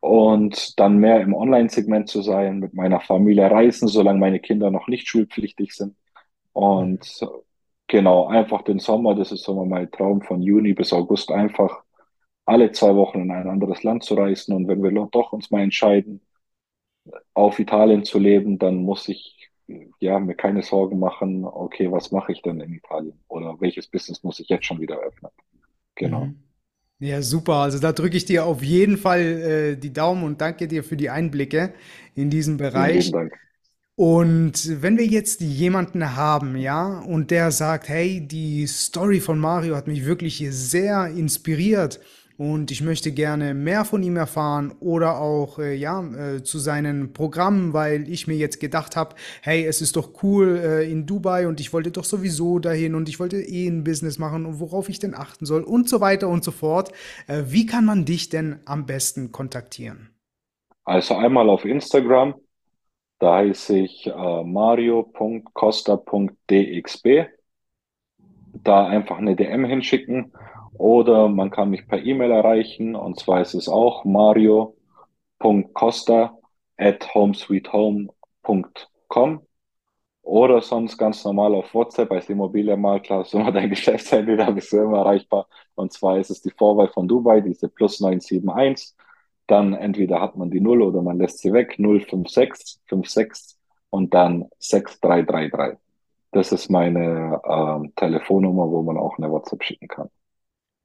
und 0.00 0.78
dann 0.78 0.98
mehr 0.98 1.20
im 1.20 1.34
Online-Segment 1.34 2.08
zu 2.08 2.22
sein, 2.22 2.58
mit 2.60 2.74
meiner 2.74 3.00
Familie 3.00 3.50
reisen, 3.50 3.88
solange 3.88 4.18
meine 4.20 4.40
Kinder 4.40 4.70
noch 4.70 4.88
nicht 4.88 5.08
schulpflichtig 5.08 5.74
sind. 5.74 5.96
Und 6.52 7.20
genau, 7.86 8.26
einfach 8.28 8.62
den 8.62 8.78
Sommer, 8.78 9.14
das 9.14 9.32
ist 9.32 9.44
so 9.44 9.64
mein 9.64 9.90
Traum 9.90 10.22
von 10.22 10.42
Juni 10.42 10.74
bis 10.74 10.92
August, 10.92 11.30
einfach 11.32 11.82
alle 12.50 12.72
zwei 12.72 12.96
Wochen 12.96 13.20
in 13.20 13.30
ein 13.30 13.48
anderes 13.48 13.84
Land 13.84 14.02
zu 14.02 14.14
reisen. 14.14 14.54
Und 14.54 14.66
wenn 14.66 14.82
wir 14.82 14.90
doch 14.90 15.32
uns 15.32 15.50
mal 15.52 15.62
entscheiden, 15.62 16.20
auf 17.32 17.58
Italien 17.60 18.04
zu 18.04 18.18
leben, 18.18 18.58
dann 18.58 18.76
muss 18.76 19.08
ich 19.08 19.50
ja, 20.00 20.18
mir 20.18 20.34
keine 20.34 20.62
Sorgen 20.62 20.98
machen, 20.98 21.44
okay, 21.44 21.92
was 21.92 22.10
mache 22.10 22.32
ich 22.32 22.42
denn 22.42 22.60
in 22.60 22.74
Italien? 22.74 23.14
Oder 23.28 23.56
welches 23.60 23.86
Business 23.86 24.24
muss 24.24 24.40
ich 24.40 24.48
jetzt 24.48 24.66
schon 24.66 24.80
wieder 24.80 24.98
öffnen? 24.98 25.30
Genau. 25.94 26.26
Mhm. 26.26 26.36
Ja, 26.98 27.22
super. 27.22 27.54
Also 27.54 27.78
da 27.78 27.92
drücke 27.92 28.16
ich 28.16 28.24
dir 28.24 28.44
auf 28.44 28.62
jeden 28.62 28.98
Fall 28.98 29.20
äh, 29.20 29.76
die 29.76 29.92
Daumen 29.92 30.24
und 30.24 30.40
danke 30.40 30.66
dir 30.66 30.82
für 30.82 30.96
die 30.96 31.08
Einblicke 31.08 31.72
in 32.14 32.30
diesen 32.30 32.56
Bereich. 32.56 33.04
Vielen 33.04 33.12
Dank. 33.12 33.38
Und 33.94 34.82
wenn 34.82 34.98
wir 34.98 35.06
jetzt 35.06 35.40
jemanden 35.40 36.16
haben, 36.16 36.56
ja, 36.56 37.00
und 37.00 37.30
der 37.30 37.52
sagt, 37.52 37.88
hey, 37.88 38.26
die 38.26 38.66
Story 38.66 39.20
von 39.20 39.38
Mario 39.38 39.76
hat 39.76 39.86
mich 39.86 40.04
wirklich 40.04 40.44
sehr 40.50 41.06
inspiriert 41.06 42.00
und 42.40 42.70
ich 42.70 42.80
möchte 42.80 43.12
gerne 43.12 43.52
mehr 43.52 43.84
von 43.84 44.02
ihm 44.02 44.16
erfahren 44.16 44.72
oder 44.80 45.20
auch 45.20 45.58
äh, 45.58 45.74
ja 45.74 46.02
äh, 46.02 46.42
zu 46.42 46.58
seinen 46.58 47.12
Programmen, 47.12 47.74
weil 47.74 48.08
ich 48.08 48.26
mir 48.28 48.36
jetzt 48.36 48.60
gedacht 48.60 48.96
habe, 48.96 49.14
hey, 49.42 49.66
es 49.66 49.82
ist 49.82 49.96
doch 49.96 50.22
cool 50.22 50.56
äh, 50.56 50.90
in 50.90 51.04
Dubai 51.04 51.46
und 51.46 51.60
ich 51.60 51.74
wollte 51.74 51.90
doch 51.90 52.04
sowieso 52.04 52.58
dahin 52.58 52.94
und 52.94 53.10
ich 53.10 53.20
wollte 53.20 53.42
eh 53.42 53.68
ein 53.68 53.84
Business 53.84 54.18
machen 54.18 54.46
und 54.46 54.58
worauf 54.58 54.88
ich 54.88 54.98
denn 54.98 55.14
achten 55.14 55.44
soll 55.44 55.62
und 55.62 55.86
so 55.86 56.00
weiter 56.00 56.28
und 56.28 56.42
so 56.42 56.50
fort. 56.50 56.92
Äh, 57.26 57.42
wie 57.48 57.66
kann 57.66 57.84
man 57.84 58.06
dich 58.06 58.30
denn 58.30 58.60
am 58.64 58.86
besten 58.86 59.32
kontaktieren? 59.32 60.08
Also 60.84 61.16
einmal 61.16 61.50
auf 61.50 61.66
Instagram, 61.66 62.36
da 63.18 63.36
heiße 63.36 63.80
ich 63.80 64.06
äh, 64.06 64.44
mario.costa.dxb. 64.44 67.26
Da 68.64 68.86
einfach 68.86 69.18
eine 69.18 69.36
DM 69.36 69.66
hinschicken 69.66 70.32
oder 70.80 71.28
man 71.28 71.50
kann 71.50 71.68
mich 71.70 71.86
per 71.86 72.02
E-Mail 72.02 72.30
erreichen 72.30 72.96
und 72.96 73.20
zwar 73.20 73.42
ist 73.42 73.52
es 73.54 73.68
auch 73.68 74.06
mario.costa 74.06 76.32
at 76.78 77.14
homesweethome.com 77.14 79.40
oder 80.22 80.62
sonst 80.62 80.96
ganz 80.96 81.22
normal 81.24 81.54
auf 81.54 81.74
WhatsApp 81.74 82.10
als 82.12 82.30
Immobilienmakler 82.30 83.26
immer 83.32 83.52
dein 83.52 83.68
Geschäftshandy, 83.70 84.38
da 84.38 84.50
bist 84.50 84.72
du 84.72 84.78
immer 84.78 84.98
erreichbar. 84.98 85.46
Und 85.74 85.92
zwar 85.92 86.18
ist 86.18 86.30
es 86.30 86.40
die 86.40 86.50
Vorwahl 86.50 86.88
von 86.88 87.06
Dubai, 87.06 87.42
diese 87.42 87.68
plus 87.68 88.00
971. 88.00 88.96
Dann 89.46 89.74
entweder 89.74 90.20
hat 90.20 90.36
man 90.36 90.50
die 90.50 90.60
0 90.60 90.82
oder 90.82 91.02
man 91.02 91.18
lässt 91.18 91.40
sie 91.40 91.52
weg, 91.52 91.76
056, 91.78 92.80
56 92.88 93.56
und 93.90 94.14
dann 94.14 94.48
6333. 94.60 95.78
Das 96.32 96.52
ist 96.52 96.70
meine 96.70 97.40
ähm, 97.44 97.92
Telefonnummer, 97.96 98.70
wo 98.70 98.82
man 98.82 98.96
auch 98.96 99.18
eine 99.18 99.30
WhatsApp 99.30 99.64
schicken 99.64 99.88
kann. 99.88 100.08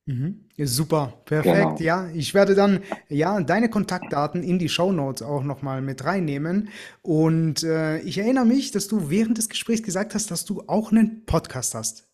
Mhm. 0.07 0.45
Super, 0.57 1.13
perfekt. 1.25 1.77
Genau. 1.77 1.79
Ja, 1.79 2.09
ich 2.13 2.33
werde 2.35 2.53
dann 2.53 2.83
ja 3.09 3.41
deine 3.41 3.69
Kontaktdaten 3.69 4.43
in 4.43 4.59
die 4.59 4.69
Show 4.69 4.91
Notes 4.91 5.23
auch 5.23 5.43
nochmal 5.43 5.81
mit 5.81 6.05
reinnehmen. 6.05 6.69
Und 7.01 7.63
äh, 7.63 7.99
ich 7.99 8.19
erinnere 8.19 8.45
mich, 8.45 8.71
dass 8.71 8.87
du 8.87 9.09
während 9.09 9.37
des 9.39 9.49
Gesprächs 9.49 9.81
gesagt 9.81 10.13
hast, 10.13 10.29
dass 10.29 10.45
du 10.45 10.63
auch 10.67 10.91
einen 10.91 11.25
Podcast 11.25 11.73
hast. 11.73 12.07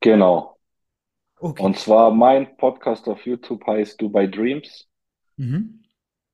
Genau. 0.00 0.56
Okay. 1.38 1.62
Und 1.62 1.76
zwar 1.76 2.10
mein 2.10 2.56
Podcast 2.56 3.08
auf 3.08 3.26
YouTube 3.26 3.66
heißt 3.66 4.00
Dubai 4.00 4.26
Dreams. 4.26 4.88
Mhm. 5.36 5.82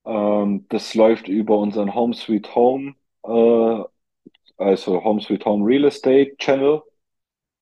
Ähm, 0.04 0.66
das 0.68 0.94
läuft 0.94 1.28
über 1.28 1.58
unseren 1.58 1.94
Home 1.94 2.14
Sweet 2.14 2.54
Home, 2.54 2.94
äh, 3.24 3.84
also 4.56 5.04
Home 5.04 5.20
Sweet 5.20 5.44
Home 5.44 5.66
Real 5.66 5.84
Estate 5.84 6.36
Channel. 6.38 6.82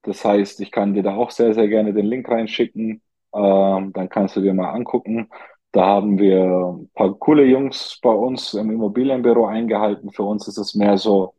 Das 0.02 0.24
heißt, 0.24 0.60
ich 0.60 0.70
kann 0.70 0.94
dir 0.94 1.02
da 1.02 1.16
auch 1.16 1.30
sehr, 1.30 1.54
sehr 1.54 1.66
gerne 1.68 1.94
den 1.94 2.06
Link 2.06 2.28
reinschicken. 2.28 3.02
Ähm, 3.36 3.92
dann 3.92 4.08
kannst 4.08 4.36
du 4.36 4.40
dir 4.40 4.54
mal 4.54 4.70
angucken. 4.72 5.28
Da 5.72 5.86
haben 5.86 6.18
wir 6.18 6.44
ein 6.78 6.90
paar 6.94 7.14
coole 7.18 7.44
Jungs 7.44 7.98
bei 8.02 8.10
uns 8.10 8.54
im 8.54 8.70
Immobilienbüro 8.70 9.46
eingehalten. 9.46 10.10
Für 10.10 10.22
uns 10.24 10.48
ist 10.48 10.58
es 10.58 10.74
mehr 10.74 10.96
so, 10.98 11.34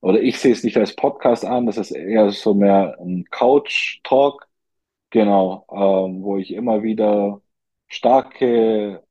oder 0.00 0.20
ich 0.22 0.38
sehe 0.38 0.52
es 0.52 0.64
nicht 0.64 0.76
als 0.76 0.96
Podcast 0.96 1.44
an, 1.44 1.66
das 1.66 1.78
ist 1.78 1.92
eher 1.92 2.30
so 2.32 2.54
mehr 2.54 2.96
ein 3.00 3.24
Couch-Talk, 3.30 4.48
genau, 5.10 5.66
ähm, 5.72 6.22
wo 6.22 6.36
ich 6.38 6.52
immer 6.52 6.82
wieder 6.82 7.40
starke 7.88 9.04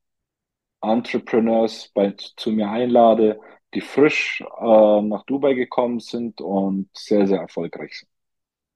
Entrepreneurs 0.82 1.90
bei, 1.94 2.14
zu 2.38 2.52
mir 2.52 2.70
einlade, 2.70 3.40
die 3.74 3.82
frisch 3.82 4.42
äh, 4.60 5.02
nach 5.02 5.24
Dubai 5.26 5.54
gekommen 5.54 6.00
sind 6.00 6.42
und 6.42 6.90
sehr, 6.94 7.28
sehr 7.28 7.40
erfolgreich 7.42 8.00
sind. 8.00 8.09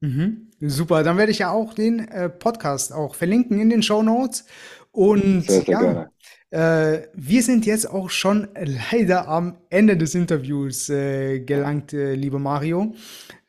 Mhm, 0.03 0.49
super, 0.59 1.01
dann 1.01 1.17
werde 1.17 1.31
ich 1.31 1.39
ja 1.39 1.51
auch 1.51 1.73
den 1.73 1.99
äh, 1.99 2.27
Podcast 2.27 2.91
auch 2.91 3.15
verlinken 3.15 3.61
in 3.61 3.69
den 3.69 3.81
Show 3.81 4.03
Notes. 4.03 4.45
Und 4.91 5.45
sehr, 5.47 5.61
sehr 5.61 6.09
ja, 6.51 6.93
äh, 6.93 7.07
wir 7.15 7.41
sind 7.41 7.65
jetzt 7.65 7.89
auch 7.89 8.09
schon 8.09 8.49
leider 8.91 9.29
am 9.29 9.55
Ende 9.69 9.95
des 9.95 10.13
Interviews 10.13 10.89
äh, 10.89 11.39
gelangt, 11.39 11.93
äh, 11.93 12.15
lieber 12.15 12.37
Mario. 12.37 12.93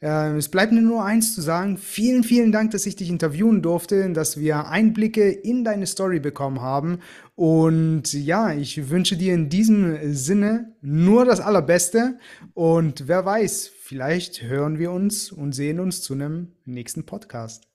Äh, 0.01 0.37
es 0.37 0.49
bleibt 0.49 0.73
mir 0.73 0.81
nur 0.81 1.05
eins 1.05 1.35
zu 1.35 1.43
sagen. 1.43 1.77
Vielen, 1.77 2.23
vielen 2.23 2.53
Dank, 2.53 2.71
dass 2.71 2.87
ich 2.87 2.95
dich 2.95 3.11
interviewen 3.11 3.63
durfte, 3.63 4.09
dass 4.13 4.39
wir 4.39 4.69
Einblicke 4.69 5.29
in 5.29 5.65
deine 5.65 5.87
Story 5.87 6.21
bekommen 6.21 6.63
haben. 6.63 7.01
Und 7.35 8.13
ja, 8.13 8.53
ich 8.55 8.89
wünsche 8.91 9.17
dir 9.17 9.35
in 9.35 9.49
diesem 9.49 10.15
Sinne 10.15 10.73
nur 10.81 11.25
das 11.25 11.41
Allerbeste. 11.41 12.17
Und 12.55 13.09
wer 13.09 13.27
weiß, 13.27 13.71
vielleicht 13.87 14.43
hören 14.43 14.79
wir 14.79 14.91
uns 14.91 15.31
und 15.31 15.53
sehen 15.53 15.79
uns 15.79 16.01
zu 16.01 16.15
einem 16.15 16.53
nächsten 16.65 17.05
Podcast. 17.05 17.69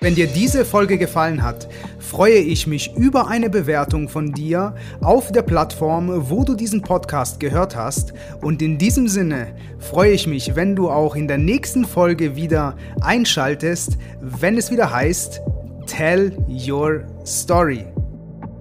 Wenn 0.00 0.16
dir 0.16 0.26
diese 0.26 0.64
Folge 0.64 0.98
gefallen 0.98 1.44
hat, 1.44 1.68
freue 2.00 2.38
ich 2.38 2.66
mich 2.66 2.92
über 2.96 3.28
eine 3.28 3.48
Bewertung 3.48 4.08
von 4.08 4.32
dir 4.32 4.74
auf 5.00 5.30
der 5.30 5.42
Plattform, 5.42 6.30
wo 6.30 6.42
du 6.42 6.56
diesen 6.56 6.82
Podcast 6.82 7.38
gehört 7.38 7.76
hast. 7.76 8.12
Und 8.42 8.60
in 8.60 8.76
diesem 8.76 9.06
Sinne 9.06 9.54
freue 9.78 10.10
ich 10.10 10.26
mich, 10.26 10.56
wenn 10.56 10.74
du 10.74 10.90
auch 10.90 11.14
in 11.14 11.28
der 11.28 11.38
nächsten 11.38 11.84
Folge 11.84 12.34
wieder 12.34 12.76
einschaltest, 13.00 13.96
wenn 14.20 14.58
es 14.58 14.72
wieder 14.72 14.92
heißt 14.92 15.40
Tell 15.86 16.36
Your 16.48 17.04
Story. 17.24 17.86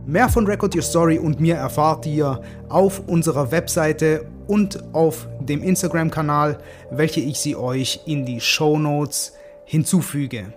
Mehr 0.05 0.29
von 0.29 0.45
Record 0.45 0.75
Your 0.75 0.83
Story 0.83 1.17
und 1.17 1.39
mir 1.39 1.55
erfahrt 1.55 2.05
ihr 2.05 2.41
auf 2.69 3.07
unserer 3.07 3.51
Webseite 3.51 4.27
und 4.47 4.83
auf 4.93 5.27
dem 5.39 5.63
Instagram-Kanal, 5.63 6.59
welche 6.91 7.21
ich 7.21 7.39
sie 7.39 7.55
euch 7.55 8.01
in 8.05 8.25
die 8.25 8.39
Show 8.39 8.77
Notes 8.77 9.33
hinzufüge. 9.65 10.53